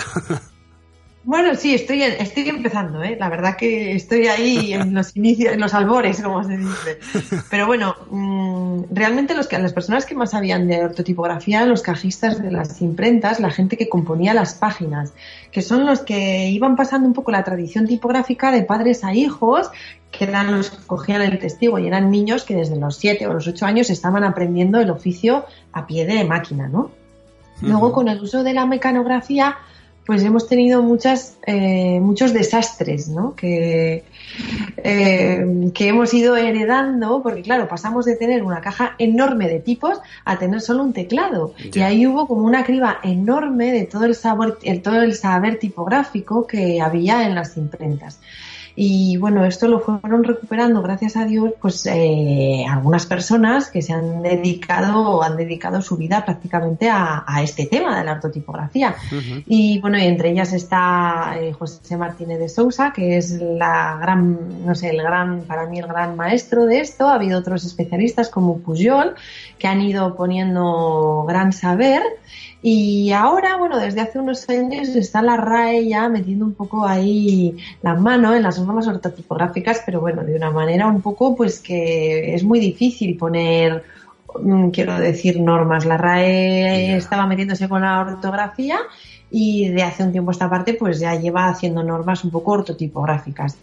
Bueno, 1.26 1.54
sí, 1.54 1.74
estoy, 1.74 2.02
estoy 2.02 2.50
empezando, 2.50 3.02
¿eh? 3.02 3.16
La 3.18 3.30
verdad 3.30 3.56
que 3.56 3.92
estoy 3.92 4.26
ahí 4.26 4.74
en 4.74 4.92
los 4.92 5.16
inicios, 5.16 5.54
en 5.54 5.60
los 5.60 5.72
albores, 5.72 6.20
como 6.20 6.44
se 6.44 6.58
dice. 6.58 6.98
Pero 7.50 7.66
bueno, 7.66 7.94
mm, 8.10 8.82
realmente 8.90 9.34
los 9.34 9.46
que, 9.46 9.58
las 9.58 9.72
personas 9.72 10.04
que 10.04 10.14
más 10.14 10.32
sabían 10.32 10.68
de 10.68 10.84
ortotipografía, 10.84 11.64
los 11.64 11.80
cajistas 11.80 12.42
de 12.42 12.50
las 12.50 12.82
imprentas, 12.82 13.40
la 13.40 13.50
gente 13.50 13.78
que 13.78 13.88
componía 13.88 14.34
las 14.34 14.54
páginas, 14.54 15.14
que 15.50 15.62
son 15.62 15.86
los 15.86 16.00
que 16.00 16.50
iban 16.50 16.76
pasando 16.76 17.08
un 17.08 17.14
poco 17.14 17.30
la 17.30 17.42
tradición 17.42 17.86
tipográfica 17.86 18.52
de 18.52 18.62
padres 18.62 19.02
a 19.02 19.14
hijos, 19.14 19.70
que 20.10 20.24
eran 20.24 20.54
los 20.54 20.70
que 20.70 20.86
cogían 20.86 21.22
el 21.22 21.38
testigo 21.38 21.78
y 21.78 21.86
eran 21.86 22.10
niños 22.10 22.44
que 22.44 22.54
desde 22.54 22.76
los 22.76 22.96
siete 22.96 23.26
o 23.26 23.32
los 23.32 23.48
ocho 23.48 23.64
años 23.64 23.88
estaban 23.88 24.24
aprendiendo 24.24 24.78
el 24.78 24.90
oficio 24.90 25.46
a 25.72 25.86
pie 25.86 26.04
de 26.04 26.22
máquina, 26.24 26.68
¿no? 26.68 26.90
Luego, 27.62 27.92
con 27.92 28.08
el 28.08 28.20
uso 28.20 28.42
de 28.42 28.52
la 28.52 28.66
mecanografía, 28.66 29.56
pues 30.06 30.22
hemos 30.22 30.46
tenido 30.48 30.82
muchas, 30.82 31.38
eh, 31.46 31.98
muchos 32.00 32.32
desastres, 32.32 33.08
¿no? 33.08 33.34
Que, 33.34 34.04
eh, 34.76 35.70
que 35.74 35.88
hemos 35.88 36.12
ido 36.12 36.36
heredando, 36.36 37.22
porque 37.22 37.42
claro, 37.42 37.68
pasamos 37.68 38.04
de 38.04 38.16
tener 38.16 38.42
una 38.42 38.60
caja 38.60 38.96
enorme 38.98 39.48
de 39.48 39.60
tipos 39.60 39.98
a 40.24 40.38
tener 40.38 40.60
solo 40.60 40.82
un 40.82 40.92
teclado. 40.92 41.54
Y 41.72 41.80
ahí 41.80 42.06
hubo 42.06 42.26
como 42.26 42.42
una 42.42 42.64
criba 42.64 42.98
enorme 43.02 43.72
de 43.72 43.84
todo 43.84 44.04
el, 44.04 44.14
sabor, 44.14 44.58
todo 44.82 45.02
el 45.02 45.14
saber 45.14 45.58
tipográfico 45.58 46.46
que 46.46 46.80
había 46.80 47.26
en 47.26 47.34
las 47.34 47.56
imprentas. 47.56 48.20
Y 48.76 49.16
bueno, 49.18 49.44
esto 49.44 49.68
lo 49.68 49.78
fueron 49.78 50.24
recuperando, 50.24 50.82
gracias 50.82 51.16
a 51.16 51.24
Dios, 51.24 51.52
pues 51.60 51.86
eh, 51.86 52.64
algunas 52.68 53.06
personas 53.06 53.68
que 53.68 53.82
se 53.82 53.92
han 53.92 54.20
dedicado 54.22 55.22
han 55.22 55.36
dedicado 55.36 55.80
su 55.80 55.96
vida 55.96 56.24
prácticamente 56.24 56.90
a, 56.90 57.24
este 57.42 57.66
tema 57.66 57.98
de 57.98 58.04
la 58.04 58.12
ortotipografía. 58.12 58.96
Y 59.46 59.78
bueno, 59.80 59.98
y 59.98 60.04
entre 60.04 60.30
ellas 60.30 60.52
está 60.52 61.36
eh, 61.38 61.52
José 61.52 61.96
Martínez 61.96 62.38
de 62.38 62.48
Sousa, 62.48 62.92
que 62.92 63.16
es 63.16 63.40
la 63.40 63.98
gran, 64.00 64.64
no 64.64 64.74
sé, 64.74 64.90
el 64.90 65.02
gran, 65.02 65.42
para 65.42 65.66
mí 65.66 65.78
el 65.78 65.86
gran 65.86 66.16
maestro 66.16 66.66
de 66.66 66.80
esto. 66.80 67.08
Ha 67.08 67.14
habido 67.14 67.38
otros 67.38 67.64
especialistas 67.64 68.28
como 68.28 68.58
Pujol, 68.58 69.14
que 69.58 69.68
han 69.68 69.82
ido 69.82 70.16
poniendo 70.16 71.24
gran 71.28 71.52
saber. 71.52 72.02
Y 72.66 73.12
ahora, 73.12 73.58
bueno, 73.58 73.78
desde 73.78 74.00
hace 74.00 74.18
unos 74.18 74.48
años 74.48 74.88
está 74.88 75.20
la 75.20 75.36
RAE 75.36 75.86
ya 75.86 76.08
metiendo 76.08 76.46
un 76.46 76.54
poco 76.54 76.86
ahí 76.86 77.58
la 77.82 77.92
mano 77.92 78.34
en 78.34 78.42
las 78.42 78.58
normas 78.58 78.86
ortotipográficas, 78.86 79.82
pero 79.84 80.00
bueno, 80.00 80.24
de 80.24 80.34
una 80.34 80.50
manera 80.50 80.86
un 80.86 81.02
poco 81.02 81.36
pues 81.36 81.60
que 81.60 82.34
es 82.34 82.42
muy 82.42 82.60
difícil 82.60 83.18
poner, 83.18 83.84
mm, 84.40 84.70
quiero 84.70 84.98
decir, 84.98 85.38
normas. 85.40 85.84
La 85.84 85.98
RAE 85.98 86.96
estaba 86.96 87.26
metiéndose 87.26 87.68
con 87.68 87.82
la 87.82 88.00
ortografía 88.00 88.78
y 89.30 89.68
de 89.68 89.82
hace 89.82 90.02
un 90.02 90.12
tiempo 90.12 90.30
esta 90.30 90.48
parte 90.48 90.72
pues 90.72 90.98
ya 91.00 91.14
lleva 91.16 91.48
haciendo 91.48 91.82
normas 91.82 92.24
un 92.24 92.30
poco 92.30 92.52
ortotipográficas. 92.52 93.58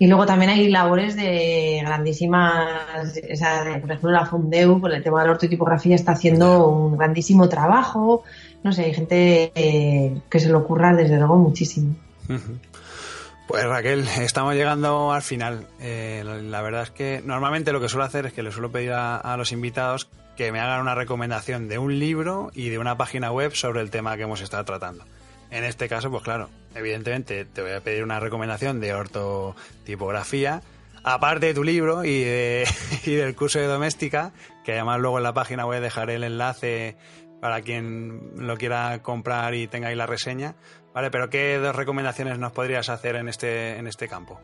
Y 0.00 0.06
luego 0.06 0.24
también 0.24 0.50
hay 0.50 0.70
labores 0.70 1.14
de 1.14 1.82
grandísimas, 1.84 3.12
o 3.30 3.36
sea, 3.36 3.64
por 3.82 3.90
ejemplo, 3.90 4.10
la 4.10 4.24
Fundeu, 4.24 4.80
con 4.80 4.90
el 4.92 5.02
tema 5.02 5.20
de 5.20 5.26
la 5.26 5.32
ortotipografía, 5.32 5.94
está 5.94 6.12
haciendo 6.12 6.68
un 6.68 6.96
grandísimo 6.96 7.50
trabajo. 7.50 8.24
No 8.62 8.72
sé, 8.72 8.84
hay 8.84 8.94
gente 8.94 9.52
eh, 9.54 10.16
que 10.30 10.40
se 10.40 10.48
lo 10.48 10.60
ocurra 10.60 10.94
desde 10.94 11.18
luego 11.18 11.36
muchísimo. 11.36 11.94
Pues 13.46 13.66
Raquel, 13.66 14.08
estamos 14.20 14.54
llegando 14.54 15.12
al 15.12 15.20
final. 15.20 15.66
Eh, 15.80 16.24
la 16.24 16.62
verdad 16.62 16.84
es 16.84 16.90
que 16.90 17.20
normalmente 17.22 17.70
lo 17.70 17.80
que 17.82 17.90
suelo 17.90 18.04
hacer 18.04 18.24
es 18.24 18.32
que 18.32 18.42
le 18.42 18.52
suelo 18.52 18.72
pedir 18.72 18.92
a, 18.94 19.36
los 19.36 19.52
invitados 19.52 20.08
que 20.34 20.50
me 20.50 20.60
hagan 20.60 20.80
una 20.80 20.94
recomendación 20.94 21.68
de 21.68 21.76
un 21.76 21.98
libro 21.98 22.50
y 22.54 22.70
de 22.70 22.78
una 22.78 22.96
página 22.96 23.32
web 23.32 23.52
sobre 23.54 23.82
el 23.82 23.90
tema 23.90 24.16
que 24.16 24.22
hemos 24.22 24.40
estado 24.40 24.64
tratando. 24.64 25.04
En 25.50 25.64
este 25.64 25.88
caso, 25.88 26.10
pues 26.10 26.22
claro, 26.22 26.48
evidentemente 26.74 27.44
te 27.44 27.62
voy 27.62 27.72
a 27.72 27.80
pedir 27.80 28.04
una 28.04 28.20
recomendación 28.20 28.80
de 28.80 28.94
ortotipografía, 28.94 30.62
aparte 31.02 31.46
de 31.46 31.54
tu 31.54 31.64
libro 31.64 32.04
y, 32.04 32.20
del 32.20 33.34
curso 33.34 33.58
de 33.58 33.66
doméstica, 33.66 34.32
que 34.64 34.72
además 34.72 35.00
luego 35.00 35.18
en 35.18 35.24
la 35.24 35.34
página 35.34 35.66
web 35.66 35.82
dejaré 35.82 36.14
el 36.16 36.24
enlace 36.24 36.96
para 37.40 37.62
quien 37.62 38.32
lo 38.36 38.56
quiera 38.56 39.00
comprar 39.02 39.54
y 39.54 39.66
tenga 39.66 39.88
ahí 39.88 39.96
la 39.96 40.06
reseña. 40.06 40.54
Vale, 40.92 41.10
pero 41.10 41.30
¿qué 41.30 41.58
dos 41.58 41.74
recomendaciones 41.74 42.38
nos 42.38 42.52
podrías 42.52 42.88
hacer 42.88 43.16
en 43.16 43.28
este, 43.28 43.78
en 43.78 43.86
este 43.86 44.08
campo? 44.08 44.40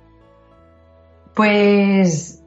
Pues 1.35 2.43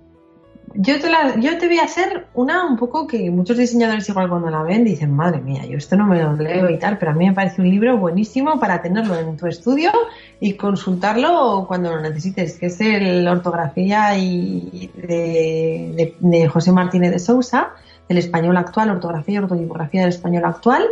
yo 0.76 1.00
te, 1.00 1.10
la, 1.10 1.40
yo 1.40 1.58
te 1.58 1.68
voy 1.68 1.80
a 1.80 1.84
hacer 1.84 2.28
una 2.34 2.66
un 2.66 2.78
poco 2.78 3.08
que 3.08 3.30
muchos 3.32 3.58
diseñadores 3.58 4.08
igual 4.10 4.30
cuando 4.30 4.50
la 4.50 4.64
ven 4.64 4.84
dicen, 4.84 5.14
madre 5.14 5.42
mía, 5.42 5.66
yo 5.66 5.78
esto 5.78 5.96
no 5.96 6.06
me 6.06 6.22
lo 6.22 6.34
leo 6.34 6.70
y 6.70 6.78
tal, 6.78 6.98
pero 6.98 7.12
a 7.12 7.14
mí 7.14 7.28
me 7.28 7.34
parece 7.34 7.62
un 7.62 7.70
libro 7.70 7.98
buenísimo 7.98 8.60
para 8.60 8.82
tenerlo 8.82 9.18
en 9.18 9.38
tu 9.38 9.48
estudio 9.48 9.92
y 10.40 10.54
consultarlo 10.54 11.66
cuando 11.68 11.96
lo 11.96 12.02
necesites, 12.02 12.58
que 12.58 12.68
es 12.68 12.82
el 12.82 13.28
Ortografía 13.28 14.18
y 14.18 14.90
de, 14.96 16.50
José 16.52 16.72
Martínez 16.72 17.12
de 17.12 17.20
Sousa, 17.20 17.70
del 18.08 18.18
español 18.18 18.58
actual, 18.58 18.92
Ortografía 18.92 19.36
y 19.36 19.44
Ortotipografía 19.44 20.02
del 20.02 20.10
español 20.10 20.46
actual. 20.46 20.86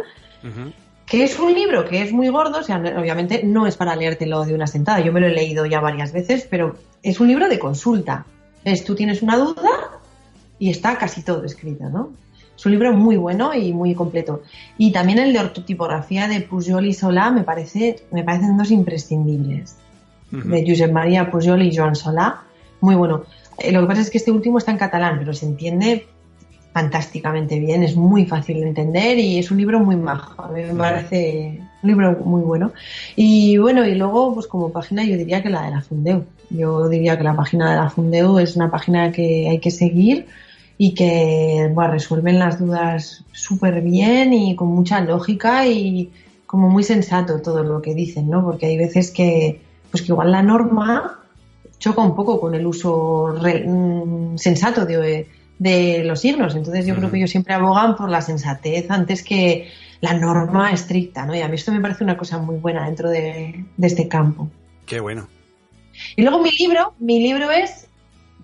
que 1.05 1.23
es 1.23 1.39
un 1.39 1.53
libro 1.53 1.85
que 1.85 2.01
es 2.01 2.11
muy 2.11 2.27
gordo, 2.29 2.59
o 2.59 2.63
sea, 2.63 2.77
obviamente 2.77 3.41
no 3.43 3.65
es 3.65 3.77
para 3.77 3.95
leértelo 3.95 4.43
de 4.43 4.53
una 4.53 4.67
sentada, 4.67 4.99
yo 4.99 5.13
me 5.13 5.21
lo 5.21 5.27
he 5.27 5.33
leído 5.33 5.65
ya 5.65 5.79
varias 5.79 6.11
veces, 6.11 6.47
pero 6.49 6.75
es 7.01 7.19
un 7.19 7.27
libro 7.27 7.47
de 7.47 7.59
consulta. 7.59 8.25
Es, 8.67 8.83
tú 8.83 8.95
tienes 8.95 9.21
una 9.21 9.37
duda 9.37 9.99
y 10.59 10.69
está 10.69 10.97
casi 10.97 11.21
todo 11.23 11.43
escrito, 11.43 11.89
¿no? 11.89 12.11
Es 12.55 12.65
un 12.65 12.71
libro 12.71 12.91
muy 12.93 13.17
bueno 13.17 13.53
y 13.53 13.71
muy 13.71 13.93
completo. 13.93 14.41
Y 14.77 14.91
también 14.91 15.19
el 15.19 15.31
de 15.31 15.39
ortotipografía 15.39 16.27
de 16.27 16.41
Pujol 16.41 16.87
y 16.87 16.93
Solá 16.93 17.29
me, 17.29 17.43
parece, 17.43 18.03
me 18.11 18.23
parecen 18.23 18.57
dos 18.57 18.71
imprescindibles. 18.71 19.77
De 20.31 20.65
Josep 20.67 20.91
María 20.91 21.29
Pujol 21.29 21.61
y 21.61 21.75
Joan 21.75 21.95
Solá. 21.95 22.41
Muy 22.81 22.95
bueno. 22.95 23.23
Eh, 23.59 23.71
lo 23.71 23.81
que 23.81 23.87
pasa 23.87 24.01
es 24.01 24.09
que 24.09 24.17
este 24.17 24.31
último 24.31 24.57
está 24.57 24.71
en 24.71 24.77
catalán, 24.77 25.17
pero 25.19 25.33
se 25.33 25.45
entiende 25.45 26.07
fantásticamente 26.73 27.59
bien, 27.59 27.81
es 27.81 27.95
muy 27.95 28.25
fácil 28.27 28.59
de 28.59 28.67
entender 28.67 29.17
y 29.17 29.39
es 29.39 29.49
un 29.49 29.57
libro 29.57 29.79
muy 29.79 29.95
majo. 29.95 30.43
A 30.43 30.47
mí 30.49 30.61
me 30.61 30.75
parece 30.75 31.59
libro 31.87 32.17
muy 32.23 32.41
bueno. 32.41 32.73
Y 33.15 33.57
bueno, 33.57 33.85
y 33.85 33.95
luego, 33.95 34.33
pues 34.33 34.47
como 34.47 34.71
página, 34.71 35.03
yo 35.03 35.17
diría 35.17 35.41
que 35.41 35.49
la 35.49 35.63
de 35.63 35.71
la 35.71 35.81
Fundeu. 35.81 36.25
Yo 36.49 36.87
diría 36.89 37.17
que 37.17 37.23
la 37.23 37.35
página 37.35 37.71
de 37.71 37.77
la 37.77 37.89
Fundeu 37.89 38.39
es 38.39 38.55
una 38.55 38.69
página 38.71 39.11
que 39.11 39.49
hay 39.49 39.59
que 39.59 39.71
seguir 39.71 40.27
y 40.77 40.93
que 40.93 41.69
bueno, 41.73 41.91
resuelven 41.91 42.39
las 42.39 42.59
dudas 42.59 43.23
súper 43.31 43.81
bien 43.81 44.33
y 44.33 44.55
con 44.55 44.67
mucha 44.67 45.01
lógica 45.01 45.65
y 45.67 46.11
como 46.45 46.69
muy 46.69 46.83
sensato 46.83 47.41
todo 47.41 47.63
lo 47.63 47.81
que 47.81 47.93
dicen, 47.93 48.29
¿no? 48.29 48.43
Porque 48.43 48.67
hay 48.67 48.77
veces 48.77 49.11
que, 49.11 49.59
pues 49.91 50.03
que 50.03 50.11
igual 50.11 50.31
la 50.31 50.43
norma 50.43 51.19
choca 51.79 52.01
un 52.01 52.15
poco 52.15 52.39
con 52.39 52.55
el 52.55 52.65
uso 52.65 53.35
mm, 53.37 54.37
sensato 54.37 54.85
de, 54.85 55.27
de, 55.59 56.03
los 56.03 56.21
signos. 56.21 56.55
Entonces 56.55 56.85
yo 56.85 56.95
creo 56.95 57.11
que 57.11 57.17
ellos 57.17 57.31
siempre 57.31 57.53
abogan 57.53 57.95
por 57.95 58.09
la 58.09 58.21
sensatez 58.21 58.89
antes 58.89 59.23
que 59.23 59.69
la 60.01 60.13
norma 60.13 60.71
estricta, 60.71 61.25
¿no? 61.25 61.35
Y 61.35 61.41
a 61.41 61.47
mí 61.47 61.55
esto 61.55 61.71
me 61.71 61.81
parece 61.81 62.03
una 62.03 62.17
cosa 62.17 62.37
muy 62.37 62.57
buena 62.57 62.85
dentro 62.85 63.09
de, 63.09 63.65
de 63.75 63.87
este 63.87 64.07
campo. 64.07 64.49
Qué 64.85 64.99
bueno. 64.99 65.27
Y 66.15 66.21
luego 66.21 66.41
mi 66.41 66.51
libro, 66.51 66.93
mi 66.99 67.19
libro 67.21 67.51
es 67.51 67.87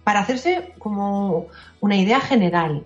para 0.04 0.22
hacerse 0.22 0.74
como 0.80 1.48
una 1.80 1.96
idea 1.96 2.20
general. 2.20 2.84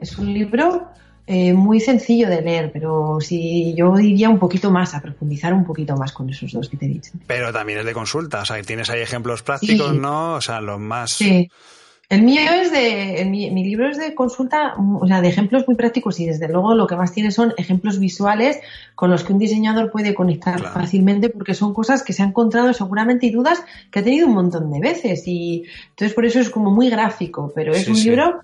Es 0.00 0.18
un 0.18 0.32
libro 0.32 0.88
eh, 1.26 1.52
muy 1.52 1.80
sencillo 1.80 2.28
de 2.28 2.42
leer, 2.42 2.72
pero 2.72 3.18
sí 3.20 3.74
yo 3.76 3.94
diría 3.96 4.28
un 4.28 4.38
poquito 4.38 4.70
más, 4.70 4.94
a 4.94 5.00
profundizar 5.00 5.54
un 5.54 5.64
poquito 5.64 5.96
más 5.96 6.12
con 6.12 6.28
esos 6.28 6.52
dos 6.52 6.68
que 6.68 6.76
te 6.76 6.86
he 6.86 6.88
dicho. 6.88 7.12
Pero 7.26 7.52
también 7.52 7.78
es 7.78 7.84
de 7.84 7.92
consulta, 7.92 8.42
o 8.42 8.44
sea, 8.44 8.60
tienes 8.62 8.90
ahí 8.90 9.00
ejemplos 9.00 9.42
prácticos, 9.42 9.94
¿no? 9.94 10.34
O 10.34 10.40
sea, 10.40 10.60
los 10.60 10.80
más... 10.80 11.12
Sí. 11.12 11.48
El 12.12 12.24
mío 12.24 12.42
es 12.42 12.70
de, 12.70 13.24
mi, 13.24 13.64
libro 13.64 13.88
es 13.88 13.96
de 13.96 14.14
consulta, 14.14 14.74
o 14.76 15.06
sea, 15.06 15.22
de 15.22 15.28
ejemplos 15.28 15.64
muy 15.66 15.76
prácticos 15.76 16.20
y 16.20 16.26
desde 16.26 16.46
luego 16.46 16.74
lo 16.74 16.86
que 16.86 16.94
más 16.94 17.14
tiene 17.14 17.30
son 17.30 17.54
ejemplos 17.56 17.98
visuales 17.98 18.60
con 18.94 19.10
los 19.10 19.24
que 19.24 19.32
un 19.32 19.38
diseñador 19.38 19.90
puede 19.90 20.12
conectar 20.14 20.60
fácilmente 20.60 21.30
porque 21.30 21.54
son 21.54 21.72
cosas 21.72 22.02
que 22.02 22.12
se 22.12 22.22
han 22.22 22.28
encontrado 22.28 22.74
seguramente 22.74 23.24
y 23.24 23.30
dudas 23.30 23.64
que 23.90 24.00
ha 24.00 24.04
tenido 24.04 24.26
un 24.26 24.34
montón 24.34 24.70
de 24.70 24.80
veces 24.80 25.26
y 25.26 25.64
entonces 25.88 26.14
por 26.14 26.26
eso 26.26 26.38
es 26.38 26.50
como 26.50 26.70
muy 26.70 26.90
gráfico, 26.90 27.50
pero 27.54 27.72
es 27.72 27.88
un 27.88 27.94
libro 27.94 28.42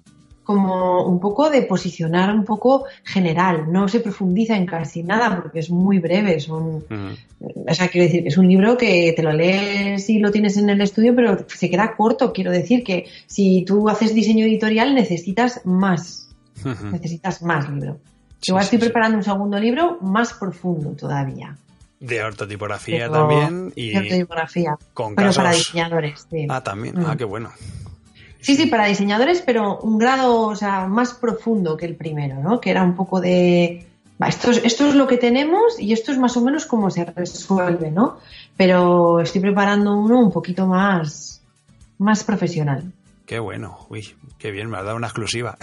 como 0.48 1.04
un 1.04 1.20
poco 1.20 1.50
de 1.50 1.60
posicionar 1.60 2.34
un 2.34 2.42
poco 2.42 2.86
general, 3.04 3.70
no 3.70 3.86
se 3.86 4.00
profundiza 4.00 4.56
en 4.56 4.64
casi 4.64 5.02
nada 5.02 5.36
porque 5.36 5.58
es 5.58 5.68
muy 5.68 5.98
breve, 5.98 6.40
son, 6.40 6.86
o 6.88 7.74
sea, 7.74 7.88
quiero 7.88 8.06
decir 8.06 8.22
que 8.22 8.30
es 8.30 8.38
un 8.38 8.48
libro 8.48 8.78
que 8.78 9.12
te 9.14 9.22
lo 9.22 9.34
lees 9.34 10.08
y 10.08 10.18
lo 10.18 10.30
tienes 10.30 10.56
en 10.56 10.70
el 10.70 10.80
estudio, 10.80 11.14
pero 11.14 11.44
se 11.48 11.68
queda 11.68 11.94
corto, 11.94 12.32
quiero 12.32 12.50
decir 12.50 12.82
que 12.82 13.04
si 13.26 13.62
tú 13.66 13.90
haces 13.90 14.14
diseño 14.14 14.46
editorial 14.46 14.94
necesitas 14.94 15.60
más, 15.66 16.30
necesitas 16.92 17.42
más 17.42 17.68
libro. 17.68 17.98
Igual 18.40 18.64
estoy 18.64 18.78
preparando 18.78 19.18
un 19.18 19.24
segundo 19.24 19.60
libro 19.60 19.98
más 20.00 20.32
profundo 20.32 20.92
todavía. 20.92 21.58
De 22.00 22.22
ortotipografía 22.22 23.10
también 23.10 23.70
y 23.76 23.90
de 23.90 23.98
ortotipografía, 23.98 24.78
con 24.94 25.14
pero 25.14 25.30
para 25.30 25.52
diseñadores. 25.52 26.26
Ah, 26.48 26.62
también, 26.62 26.94
ah, 27.04 27.16
qué 27.18 27.24
bueno. 27.24 27.50
Sí, 28.40 28.56
sí, 28.56 28.66
para 28.66 28.86
diseñadores, 28.86 29.42
pero 29.42 29.78
un 29.80 29.98
grado 29.98 30.42
o 30.42 30.56
sea, 30.56 30.86
más 30.86 31.14
profundo 31.14 31.76
que 31.76 31.86
el 31.86 31.96
primero, 31.96 32.40
¿no? 32.42 32.60
Que 32.60 32.70
era 32.70 32.82
un 32.82 32.94
poco 32.94 33.20
de, 33.20 33.86
esto 34.26 34.50
es, 34.50 34.64
esto 34.64 34.88
es 34.88 34.94
lo 34.94 35.06
que 35.06 35.16
tenemos 35.16 35.78
y 35.78 35.92
esto 35.92 36.10
es 36.12 36.18
más 36.18 36.36
o 36.36 36.40
menos 36.40 36.66
cómo 36.66 36.90
se 36.90 37.04
resuelve, 37.04 37.90
¿no? 37.90 38.18
Pero 38.56 39.20
estoy 39.20 39.40
preparando 39.40 39.96
uno 39.96 40.18
un 40.18 40.32
poquito 40.32 40.66
más, 40.66 41.40
más 41.98 42.24
profesional. 42.24 42.92
Qué 43.28 43.38
bueno, 43.38 43.86
uy, 43.90 44.16
qué 44.38 44.50
bien, 44.50 44.70
me 44.70 44.78
has 44.78 44.84
dado 44.84 44.96
una 44.96 45.08
exclusiva. 45.08 45.58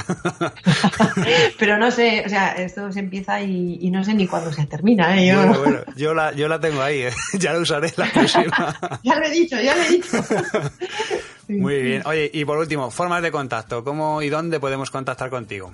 Pero 1.60 1.80
no 1.80 1.90
sé, 1.90 2.22
o 2.24 2.30
sea, 2.30 2.50
esto 2.52 2.92
se 2.92 3.00
empieza 3.00 3.42
y, 3.42 3.90
no 3.90 4.04
sé 4.04 4.14
ni 4.14 4.28
cuándo 4.28 4.54
se 4.54 4.68
termina. 4.68 5.20
¿eh? 5.20 5.30
Yo... 5.30 5.38
Bueno, 5.38 5.60
bueno, 5.60 5.80
yo 5.96 6.14
la, 6.14 6.32
yo 6.34 6.48
la 6.48 6.60
tengo 6.60 6.84
ahí, 6.84 7.02
¿eh? 7.02 7.14
ya 7.40 7.54
la 7.54 7.60
usaré 7.60 7.92
la 7.98 8.06
exclusiva. 8.06 9.00
ya 9.04 9.16
lo 9.20 9.26
he 9.26 9.32
dicho, 9.32 9.60
ya 9.60 9.76
lo 9.76 9.82
he 9.82 9.90
dicho. 9.90 10.24
Muy 11.48 11.82
bien. 11.82 12.04
Oye, 12.06 12.30
y 12.34 12.46
por 12.46 12.58
último, 12.58 12.90
formas 12.92 13.22
de 13.22 13.32
contacto. 13.32 13.84
¿Cómo 13.84 14.22
y 14.22 14.30
dónde 14.30 14.60
podemos 14.60 14.90
contactar 14.90 15.30
contigo? 15.30 15.72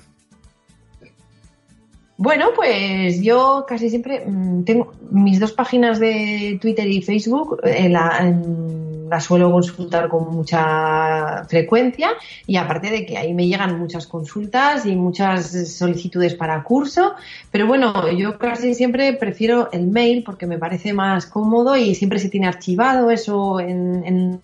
Bueno, 2.18 2.50
pues 2.56 3.20
yo 3.24 3.66
casi 3.68 3.90
siempre 3.90 4.24
mm, 4.28 4.64
tengo 4.64 4.94
mis 5.10 5.40
dos 5.40 5.54
páginas 5.54 6.00
de 6.00 6.60
Twitter 6.62 6.88
y 6.88 7.02
Facebook, 7.02 7.60
eh, 7.64 7.90
las 7.90 9.24
suelo 9.24 9.52
consultar 9.52 10.08
con 10.08 10.30
mucha 10.32 11.46
frecuencia 11.46 12.12
y 12.46 12.58
aparte 12.58 12.92
de 12.92 13.08
que 13.08 13.18
ahí 13.18 13.34
me 13.34 13.48
llegan 13.48 13.80
muchas 13.80 14.06
consultas 14.06 14.86
y 14.86 14.96
muchas 14.96 15.52
solicitudes 15.76 16.36
para 16.36 16.62
curso, 16.62 17.16
pero 17.50 17.66
bueno, 17.66 18.12
yo 18.12 18.38
casi 18.38 18.76
siempre 18.76 19.14
prefiero 19.14 19.72
el 19.72 19.88
mail 19.88 20.24
porque 20.24 20.46
me 20.46 20.60
parece 20.60 20.94
más 20.94 21.26
cómodo 21.26 21.76
y 21.76 21.96
siempre 21.96 22.20
se 22.20 22.30
tiene 22.30 22.48
archivado 22.48 23.10
eso 23.10 23.60
en 23.60 24.40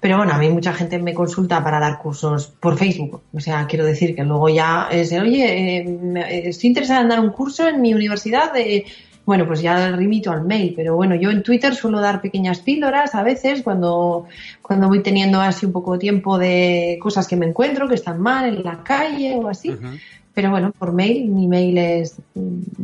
Pero 0.00 0.18
bueno, 0.18 0.32
a 0.32 0.38
mí 0.38 0.48
mucha 0.50 0.72
gente 0.72 0.98
me 0.98 1.14
consulta 1.14 1.62
para 1.62 1.80
dar 1.80 1.98
cursos 1.98 2.46
por 2.60 2.76
Facebook. 2.76 3.22
O 3.32 3.40
sea, 3.40 3.66
quiero 3.66 3.84
decir 3.84 4.14
que 4.14 4.24
luego 4.24 4.48
ya 4.48 4.88
es, 4.90 5.12
oye, 5.12 5.78
eh, 5.78 6.48
estoy 6.48 6.68
interesada 6.68 7.00
en 7.00 7.08
dar 7.08 7.20
un 7.20 7.30
curso 7.30 7.68
en 7.68 7.80
mi 7.80 7.94
universidad 7.94 8.52
de 8.52 8.84
bueno, 9.26 9.46
pues 9.46 9.62
ya 9.62 9.90
remito 9.90 10.30
al 10.30 10.44
mail, 10.44 10.74
pero 10.76 10.96
bueno, 10.96 11.14
yo 11.14 11.30
en 11.30 11.42
Twitter 11.42 11.74
suelo 11.74 12.00
dar 12.00 12.20
pequeñas 12.20 12.60
píldoras 12.60 13.14
a 13.14 13.22
veces 13.22 13.62
cuando, 13.62 14.26
cuando 14.60 14.88
voy 14.88 15.02
teniendo 15.02 15.40
así 15.40 15.64
un 15.64 15.72
poco 15.72 15.94
de 15.94 15.98
tiempo 15.98 16.36
de 16.36 16.98
cosas 17.00 17.26
que 17.26 17.36
me 17.36 17.46
encuentro, 17.46 17.88
que 17.88 17.94
están 17.94 18.20
mal 18.20 18.44
en 18.46 18.62
la 18.62 18.82
calle 18.82 19.34
o 19.36 19.48
así. 19.48 19.74
Pero 20.34 20.50
bueno, 20.50 20.72
por 20.78 20.92
mail, 20.92 21.30
mi 21.30 21.46
mail 21.46 21.78
es, 21.78 22.16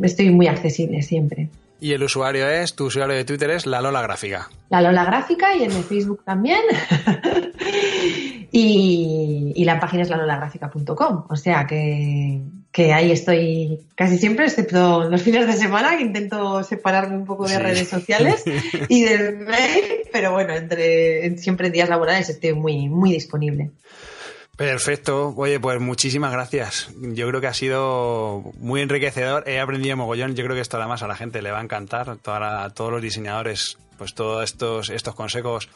estoy 0.01 0.31
muy 0.31 0.47
accesible 0.47 1.01
siempre. 1.03 1.49
Y 1.81 1.93
el 1.93 2.03
usuario 2.03 2.47
es, 2.47 2.75
tu 2.75 2.85
usuario 2.85 3.15
de 3.15 3.25
Twitter 3.25 3.49
es 3.49 3.65
la 3.65 3.81
Lola 3.81 4.03
Gráfica. 4.03 4.47
La 4.69 4.81
Lola 4.81 5.03
Gráfica 5.03 5.55
y 5.55 5.63
en 5.63 5.71
el 5.71 5.83
Facebook 5.83 6.23
también. 6.23 6.61
y, 8.51 9.51
y, 9.55 9.65
la 9.65 9.79
página 9.79 10.03
es 10.03 10.09
lalolagráfica.com. 10.09 11.25
O 11.27 11.35
sea 11.35 11.65
que, 11.65 12.39
que 12.71 12.93
ahí 12.93 13.11
estoy 13.11 13.79
casi 13.95 14.19
siempre, 14.19 14.45
excepto 14.45 15.09
los 15.09 15.23
fines 15.23 15.47
de 15.47 15.53
semana, 15.53 15.97
que 15.97 16.03
intento 16.03 16.63
separarme 16.63 17.17
un 17.17 17.25
poco 17.25 17.47
de 17.47 17.57
redes 17.57 17.89
sociales 17.89 18.43
y 18.87 19.03
del 19.03 19.39
mail, 19.39 19.83
pero 20.13 20.33
bueno, 20.33 20.53
entre 20.53 21.35
siempre 21.39 21.65
en 21.65 21.73
días 21.73 21.89
laborales 21.89 22.29
estoy 22.29 22.53
muy, 22.53 22.89
muy 22.89 23.11
disponible. 23.11 23.71
Perfecto. 24.61 25.33
Oye, 25.35 25.59
pues 25.59 25.79
muchísimas 25.79 26.31
gracias. 26.31 26.89
Yo 27.01 27.27
creo 27.27 27.41
que 27.41 27.47
ha 27.47 27.53
sido 27.53 28.43
muy 28.59 28.81
enriquecedor. 28.81 29.49
He 29.49 29.59
aprendido 29.59 29.97
mogollón. 29.97 30.35
Yo 30.35 30.43
creo 30.43 30.55
que 30.55 30.61
esto 30.61 30.77
además 30.77 31.01
a 31.01 31.07
la 31.07 31.15
gente 31.15 31.41
le 31.41 31.49
va 31.49 31.59
a 31.59 31.63
encantar. 31.63 32.17
a 32.25 32.69
todos 32.69 32.91
los 32.91 33.01
diseñadores, 33.01 33.79
pues 33.97 34.13
todos 34.13 34.43
estos, 34.43 34.91
estos 34.91 35.15
consejos 35.15 35.67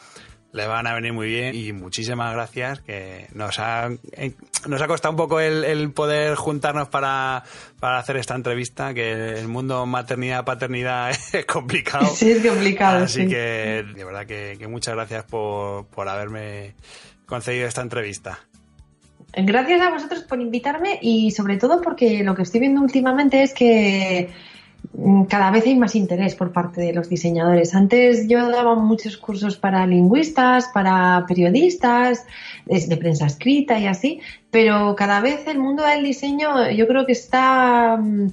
le 0.52 0.68
van 0.68 0.86
a 0.86 0.94
venir 0.94 1.12
muy 1.12 1.26
bien 1.26 1.54
y 1.54 1.72
muchísimas 1.72 2.32
gracias 2.32 2.80
que 2.80 3.26
nos 3.34 3.58
ha, 3.58 3.90
eh, 4.12 4.32
nos 4.68 4.80
ha 4.80 4.86
costado 4.86 5.10
un 5.10 5.16
poco 5.16 5.40
el, 5.40 5.90
poder 5.90 6.36
juntarnos 6.36 6.88
para, 6.88 7.42
hacer 7.80 8.16
esta 8.18 8.36
entrevista, 8.36 8.94
que 8.94 9.36
el 9.36 9.48
mundo 9.48 9.84
maternidad-paternidad 9.84 11.10
es 11.32 11.44
complicado. 11.44 12.06
Sí, 12.06 12.30
es 12.30 12.46
complicado. 12.46 13.04
Así 13.04 13.26
que 13.26 13.84
de 13.94 14.04
verdad 14.04 14.26
que, 14.26 14.54
que 14.58 14.68
muchas 14.68 14.94
gracias 14.94 15.24
por, 15.24 15.86
por 15.86 16.08
haberme 16.08 16.76
concedido 17.26 17.66
esta 17.66 17.82
entrevista. 17.82 18.38
Gracias 19.36 19.80
a 19.80 19.90
vosotros 19.90 20.22
por 20.22 20.40
invitarme 20.40 20.98
y 21.02 21.30
sobre 21.30 21.58
todo 21.58 21.82
porque 21.82 22.24
lo 22.24 22.34
que 22.34 22.42
estoy 22.42 22.60
viendo 22.60 22.80
últimamente 22.80 23.42
es 23.42 23.52
que 23.52 24.30
Mm, 24.92 25.24
cada 25.24 25.50
vez 25.50 25.66
hay 25.66 25.76
más 25.76 25.94
interés 25.94 26.34
por 26.34 26.52
parte 26.52 26.80
de 26.80 26.92
los 26.92 27.08
diseñadores. 27.08 27.74
Antes 27.74 28.28
yo 28.28 28.48
daba 28.50 28.74
muchos 28.76 29.16
cursos 29.16 29.56
para 29.56 29.86
lingüistas, 29.86 30.68
para 30.72 31.24
periodistas, 31.26 32.24
de 32.66 32.96
prensa 32.96 33.26
escrita 33.26 33.78
y 33.78 33.86
así, 33.86 34.20
pero 34.50 34.96
cada 34.96 35.20
vez 35.20 35.46
el 35.46 35.58
mundo 35.58 35.84
del 35.84 36.02
diseño 36.02 36.70
yo 36.70 36.86
creo 36.86 37.06
que 37.06 37.12
está 37.12 37.96
mm, 37.96 38.28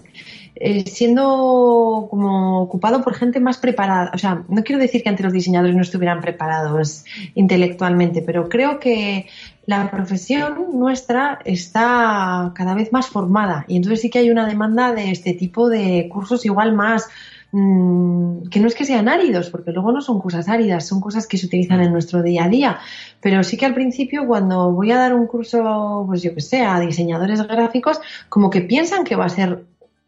eh, 0.55 0.83
siendo 0.87 2.07
como 2.09 2.61
ocupado 2.61 3.03
por 3.03 3.15
gente 3.15 3.39
más 3.39 3.57
preparada. 3.57 4.11
O 4.13 4.17
sea, 4.17 4.43
no 4.47 4.63
quiero 4.63 4.81
decir 4.81 5.01
que 5.01 5.09
antes 5.09 5.23
los 5.23 5.33
diseñadores 5.33 5.75
no 5.75 5.81
estuvieran 5.81 6.21
preparados 6.21 7.05
intelectualmente, 7.33 8.21
pero 8.21 8.49
creo 8.49 8.79
que 8.79 9.27
la 9.65 9.89
profesión 9.89 10.77
nuestra 10.77 11.39
está 11.45 12.51
cada 12.53 12.75
vez 12.75 12.91
más 12.91 13.07
formada 13.07 13.65
y 13.67 13.77
entonces 13.77 14.01
sí 14.01 14.09
que 14.09 14.19
hay 14.19 14.29
una 14.29 14.45
demanda 14.45 14.93
de 14.93 15.09
este 15.09 15.33
tipo 15.33 15.69
de 15.69 16.09
cursos 16.11 16.45
igual 16.45 16.73
más 16.73 17.07
mm, 17.51 18.49
que 18.49 18.59
no 18.59 18.67
es 18.67 18.75
que 18.75 18.85
sean 18.85 19.07
áridos, 19.09 19.49
porque 19.49 19.71
luego 19.71 19.91
no 19.91 20.01
son 20.01 20.19
cosas 20.19 20.49
áridas, 20.49 20.85
son 20.85 21.01
cosas 21.01 21.27
que 21.27 21.37
se 21.37 21.45
utilizan 21.45 21.81
en 21.81 21.91
nuestro 21.93 22.21
día 22.21 22.45
a 22.45 22.49
día. 22.49 22.79
Pero 23.21 23.43
sí 23.43 23.57
que 23.57 23.65
al 23.65 23.73
principio, 23.73 24.27
cuando 24.27 24.71
voy 24.71 24.91
a 24.91 24.97
dar 24.97 25.13
un 25.13 25.27
curso, 25.27 26.03
pues 26.07 26.21
yo 26.21 26.33
que 26.35 26.41
sé, 26.41 26.61
a 26.61 26.79
diseñadores 26.79 27.41
gráficos, 27.47 28.01
como 28.29 28.49
que 28.49 28.61
piensan 28.61 29.03
que 29.03 29.15
va 29.15 29.25
a 29.25 29.29
ser 29.29 29.63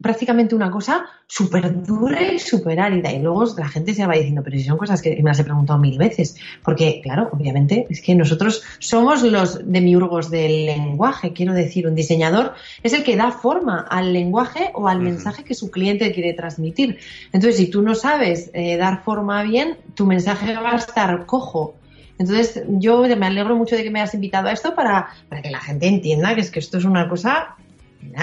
prácticamente 0.05 0.53
una 0.53 0.69
cosa 0.69 1.07
súper 1.25 1.83
dura 1.83 2.21
y 2.21 2.37
súper 2.37 2.79
árida. 2.79 3.11
Y 3.11 3.23
luego 3.23 3.43
la 3.57 3.67
gente 3.67 3.95
se 3.95 4.05
va 4.05 4.13
diciendo, 4.13 4.43
pero 4.43 4.55
si 4.55 4.63
son 4.63 4.77
cosas 4.77 5.01
que 5.01 5.15
me 5.15 5.31
las 5.31 5.39
he 5.39 5.43
preguntado 5.43 5.79
mil 5.79 5.97
veces. 5.97 6.37
Porque, 6.63 7.01
claro, 7.01 7.29
obviamente, 7.31 7.87
es 7.89 8.03
que 8.03 8.13
nosotros 8.13 8.61
somos 8.77 9.23
los 9.23 9.67
demiurgos 9.67 10.29
del 10.29 10.67
lenguaje. 10.67 11.33
Quiero 11.33 11.53
decir, 11.53 11.87
un 11.87 11.95
diseñador 11.95 12.53
es 12.83 12.93
el 12.93 13.03
que 13.03 13.15
da 13.15 13.31
forma 13.31 13.79
al 13.79 14.13
lenguaje 14.13 14.69
o 14.75 14.87
al 14.87 14.99
mensaje 14.99 15.43
que 15.43 15.55
su 15.55 15.71
cliente 15.71 16.11
quiere 16.11 16.33
transmitir. 16.33 16.99
Entonces, 17.33 17.57
si 17.57 17.71
tú 17.71 17.81
no 17.81 17.95
sabes 17.95 18.51
eh, 18.53 18.77
dar 18.77 19.03
forma 19.03 19.41
bien, 19.41 19.79
tu 19.95 20.05
mensaje 20.05 20.53
va 20.53 20.73
a 20.73 20.75
estar 20.75 21.25
cojo. 21.25 21.73
Entonces, 22.19 22.61
yo 22.67 23.01
me 23.01 23.25
alegro 23.25 23.55
mucho 23.55 23.75
de 23.75 23.81
que 23.81 23.89
me 23.89 24.01
hayas 24.01 24.13
invitado 24.13 24.49
a 24.49 24.51
esto 24.51 24.75
para, 24.75 25.07
para 25.29 25.41
que 25.41 25.49
la 25.49 25.61
gente 25.61 25.87
entienda 25.87 26.35
que 26.35 26.41
es 26.41 26.51
que 26.51 26.59
esto 26.59 26.77
es 26.77 26.85
una 26.85 27.09
cosa 27.09 27.55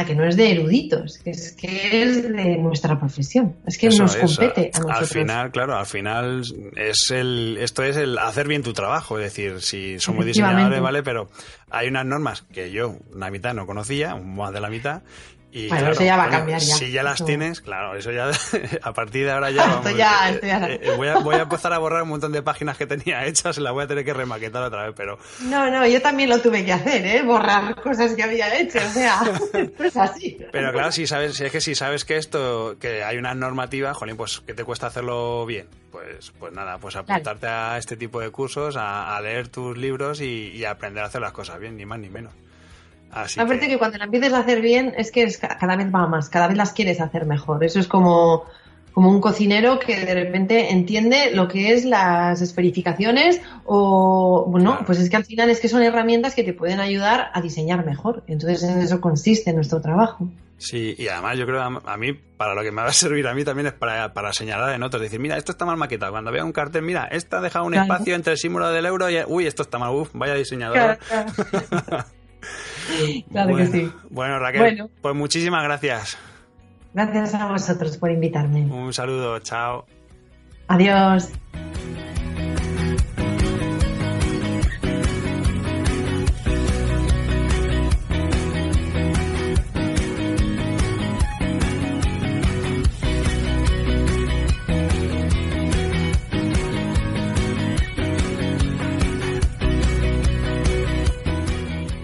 que 0.07 0.15
no 0.15 0.25
es 0.25 0.37
de 0.37 0.53
eruditos, 0.53 1.19
que 1.19 1.31
es 1.31 1.53
que 1.53 2.03
es 2.03 2.23
de 2.23 2.57
nuestra 2.59 2.99
profesión, 2.99 3.57
es 3.67 3.79
que 3.79 3.89
nos 3.89 4.17
compete 4.17 4.71
a 4.75 4.79
nosotros. 4.79 4.99
Al 4.99 5.07
final, 5.07 5.51
claro, 5.51 5.77
al 5.77 5.87
final 5.87 6.43
es 6.77 7.11
el, 7.11 7.59
esto 7.61 7.83
es 7.83 7.97
el 7.97 8.19
hacer 8.19 8.49
bien 8.49 8.63
tu 8.63 8.73
trabajo, 8.73 9.19
es 9.19 9.25
decir, 9.25 9.61
si 9.61 9.99
somos 10.01 10.27
diseñadores, 10.27 10.81
vale, 10.81 11.03
pero 11.03 11.29
hay 11.71 11.89
unas 11.89 12.07
normas 12.07 12.43
que 12.43 12.71
yo, 12.71 12.97
la 13.15 13.31
mitad 13.31 13.55
no 13.55 13.67
conocía, 13.67 14.15
más 14.17 14.53
de 14.53 14.61
la 14.61 14.71
mitad, 14.71 15.03
y 15.55 15.69
bueno, 15.69 15.91
eso 15.91 16.03
ya 16.03 16.17
va 16.17 16.25
a 16.25 16.31
cambiar 16.31 16.61
ya. 16.61 16.75
Si 16.75 16.91
ya 16.91 17.03
las 17.03 17.23
tienes, 17.23 17.61
claro, 17.61 17.95
eso 17.95 18.11
ya 18.11 18.31
a 18.83 18.93
partir 18.95 19.27
de 19.27 19.33
ahora 19.33 19.51
ya 19.51 19.67
vamos. 19.83 19.97
ya, 19.97 20.41
ya. 20.41 20.67
Eh, 20.67 20.81
eh, 20.83 20.95
voy, 20.97 21.09
a, 21.09 21.19
voy, 21.19 21.35
a, 21.35 21.43
empezar 21.43 21.75
a 21.75 21.79
borrar 21.79 22.05
un 22.05 22.09
montón 22.09 22.33
de 22.33 22.41
páginas 22.41 22.79
que 22.79 22.87
tenía 22.87 23.27
hechas 23.27 23.59
y 23.59 23.61
las 23.61 23.75
voy 23.75 23.85
a 23.85 23.87
tener 23.87 24.03
que 24.03 24.15
remaquetar 24.15 24.63
otra 24.63 24.87
vez, 24.87 24.95
pero... 24.97 25.19
No, 25.43 25.71
no, 25.71 25.87
yo 25.87 26.01
también 26.01 26.31
lo 26.31 26.41
tuve 26.41 26.65
que 26.65 26.73
hacer, 26.73 27.05
¿eh? 27.05 27.23
Borrar 27.23 27.75
cosas 27.83 28.15
que 28.15 28.23
había 28.23 28.59
hecho, 28.59 28.79
o 28.79 28.93
sea, 28.93 29.23
es 29.79 29.97
así. 29.97 30.39
Pero 30.51 30.73
claro, 30.73 30.91
si 30.91 31.07
sabes, 31.07 31.37
si 31.37 31.45
es 31.45 31.53
que 31.53 31.61
si 31.61 31.75
sabes 31.75 32.07
que 32.07 32.17
esto, 32.17 32.77
que 32.81 33.05
hay 33.05 33.19
una 33.19 33.35
normativa, 33.35 33.93
jolín, 33.93 34.17
pues 34.17 34.41
que 34.41 34.55
te 34.55 34.65
cuesta 34.65 34.87
hacerlo 34.87 35.45
bien. 35.45 35.69
Pues, 35.91 36.33
pues 36.39 36.55
nada, 36.55 36.79
pues 36.79 36.97
apuntarte 36.97 37.47
a 37.47 37.77
este 37.77 37.99
tipo 37.99 38.21
de 38.21 38.31
cursos, 38.31 38.77
a, 38.79 39.21
leer 39.21 39.49
tus 39.49 39.77
libros 39.77 40.23
y, 40.23 40.51
y 40.55 40.65
aprender 40.65 41.05
a 41.05 41.09
hacer 41.09 41.21
las 41.21 41.33
cosas 41.33 41.61
bien, 41.61 41.77
ni 41.77 41.85
más 41.85 41.99
ni 41.99 42.09
menos. 42.09 42.33
Aparte 43.13 43.69
que... 43.69 43.79
cuando 43.79 43.99
la 43.99 44.05
empieces 44.05 44.33
a 44.33 44.39
hacer 44.39 44.61
bien 44.61 44.95
es 44.97 45.13
que 45.13 45.31
cada 45.61 45.77
vez 45.77 45.95
va 45.95 46.07
más, 46.07 46.29
cada 46.29 46.49
vez 46.49 46.57
las 46.57 46.73
quieres 46.73 47.01
hacer 47.01 47.27
mejor. 47.27 47.63
Eso 47.63 47.79
es 47.79 47.87
como, 47.87 48.45
como 48.93 49.11
un 49.11 49.21
cocinero 49.21 49.79
que 49.79 50.05
de 50.05 50.15
repente 50.15 50.73
entiende 50.73 51.31
lo 51.35 51.47
que 51.47 51.75
es 51.75 51.85
las 51.85 52.41
esferificaciones 52.41 53.41
o, 53.65 54.47
bueno, 54.49 54.81
pues 54.87 54.99
es 54.99 55.11
que 55.11 55.17
al 55.17 55.25
final 55.25 55.51
es 55.51 55.61
que 55.61 55.69
son 55.69 55.83
herramientas 55.83 56.35
que 56.35 56.43
te 56.43 56.55
pueden 56.55 56.81
ayudar 56.81 57.31
a 57.35 57.41
diseñar 57.43 57.85
mejor. 57.85 58.25
Entonces 58.29 58.63
en 58.63 58.81
eso 58.81 59.01
consiste 59.01 59.53
nuestro 59.53 59.83
trabajo. 59.83 60.31
Sí, 60.57 60.95
y 60.97 61.09
además 61.09 61.37
yo 61.37 61.45
creo 61.45 61.61
a, 61.61 61.97
mí, 61.99 62.13
para 62.13 62.55
lo 62.55 62.63
que 62.63 62.71
me 62.71 62.83
va 62.83 62.89
a 62.89 62.93
servir 62.95 63.27
a 63.27 63.35
mí 63.35 63.45
también 63.45 63.67
es 63.67 63.73
para, 63.75 64.15
para 64.15 64.33
señalar 64.33 64.75
en 64.75 64.83
otros, 64.83 65.03
decir, 65.03 65.21
mira, 65.21 65.37
esto 65.37 65.53
está 65.53 65.67
mal 65.67 65.77
maquetado. 65.77 66.13
Cuando 66.13 66.33
vea 66.33 66.45
un 66.45 66.53
cartel, 66.53 66.83
mira, 66.83 67.09
esta 67.11 67.39
ha 67.39 67.41
dejado 67.43 67.67
un 67.67 67.75
espacio 67.75 68.15
entre 68.15 68.33
el 68.33 68.39
símbolo 68.39 68.71
del 68.71 68.87
euro 68.87 69.11
y, 69.11 69.19
uy, 69.27 69.47
esto 69.47 69.63
está 69.63 69.79
mal, 69.79 69.91
uff, 69.91 70.11
vaya 70.15 70.35
diseñador. 70.35 70.99
claro 70.99 71.29
que 72.87 73.67
sí. 73.67 73.93
Bueno, 74.11 74.39
Raquel, 74.39 74.89
pues 75.01 75.15
muchísimas 75.15 75.63
gracias. 75.65 76.19
Gracias 76.95 77.35
a 77.35 77.47
vosotros 77.47 77.97
por 77.97 78.11
invitarme. 78.11 78.63
Un 78.63 78.93
saludo, 78.93 79.39
chao. 79.41 79.87
Adiós. 80.69 81.31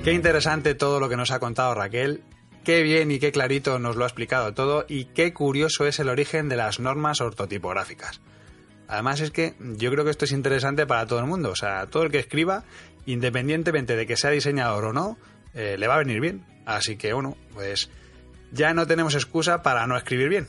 Qué 0.08 0.14
interesante 0.14 0.74
todo 0.74 1.00
lo 1.00 1.10
que 1.10 1.18
nos 1.18 1.30
ha 1.32 1.38
contado 1.38 1.74
Raquel. 1.74 2.22
Qué 2.64 2.82
bien 2.82 3.10
y 3.10 3.18
qué 3.18 3.30
clarito 3.30 3.78
nos 3.78 3.94
lo 3.94 4.04
ha 4.04 4.06
explicado 4.06 4.54
todo 4.54 4.86
y 4.88 5.04
qué 5.04 5.34
curioso 5.34 5.86
es 5.86 5.98
el 5.98 6.08
origen 6.08 6.48
de 6.48 6.56
las 6.56 6.80
normas 6.80 7.20
ortotipográficas. 7.20 8.22
Además 8.88 9.20
es 9.20 9.30
que 9.30 9.54
yo 9.58 9.90
creo 9.90 10.06
que 10.06 10.10
esto 10.10 10.24
es 10.24 10.32
interesante 10.32 10.86
para 10.86 11.06
todo 11.06 11.18
el 11.18 11.26
mundo, 11.26 11.50
o 11.50 11.56
sea, 11.56 11.88
todo 11.88 12.04
el 12.04 12.10
que 12.10 12.20
escriba, 12.20 12.64
independientemente 13.04 13.96
de 13.96 14.06
que 14.06 14.16
sea 14.16 14.30
diseñador 14.30 14.86
o 14.86 14.92
no, 14.94 15.18
eh, 15.52 15.76
le 15.78 15.86
va 15.86 15.96
a 15.96 15.98
venir 15.98 16.22
bien. 16.22 16.42
Así 16.64 16.96
que 16.96 17.12
bueno, 17.12 17.36
pues 17.52 17.90
ya 18.50 18.72
no 18.72 18.86
tenemos 18.86 19.14
excusa 19.14 19.62
para 19.62 19.86
no 19.86 19.94
escribir 19.94 20.30
bien. 20.30 20.48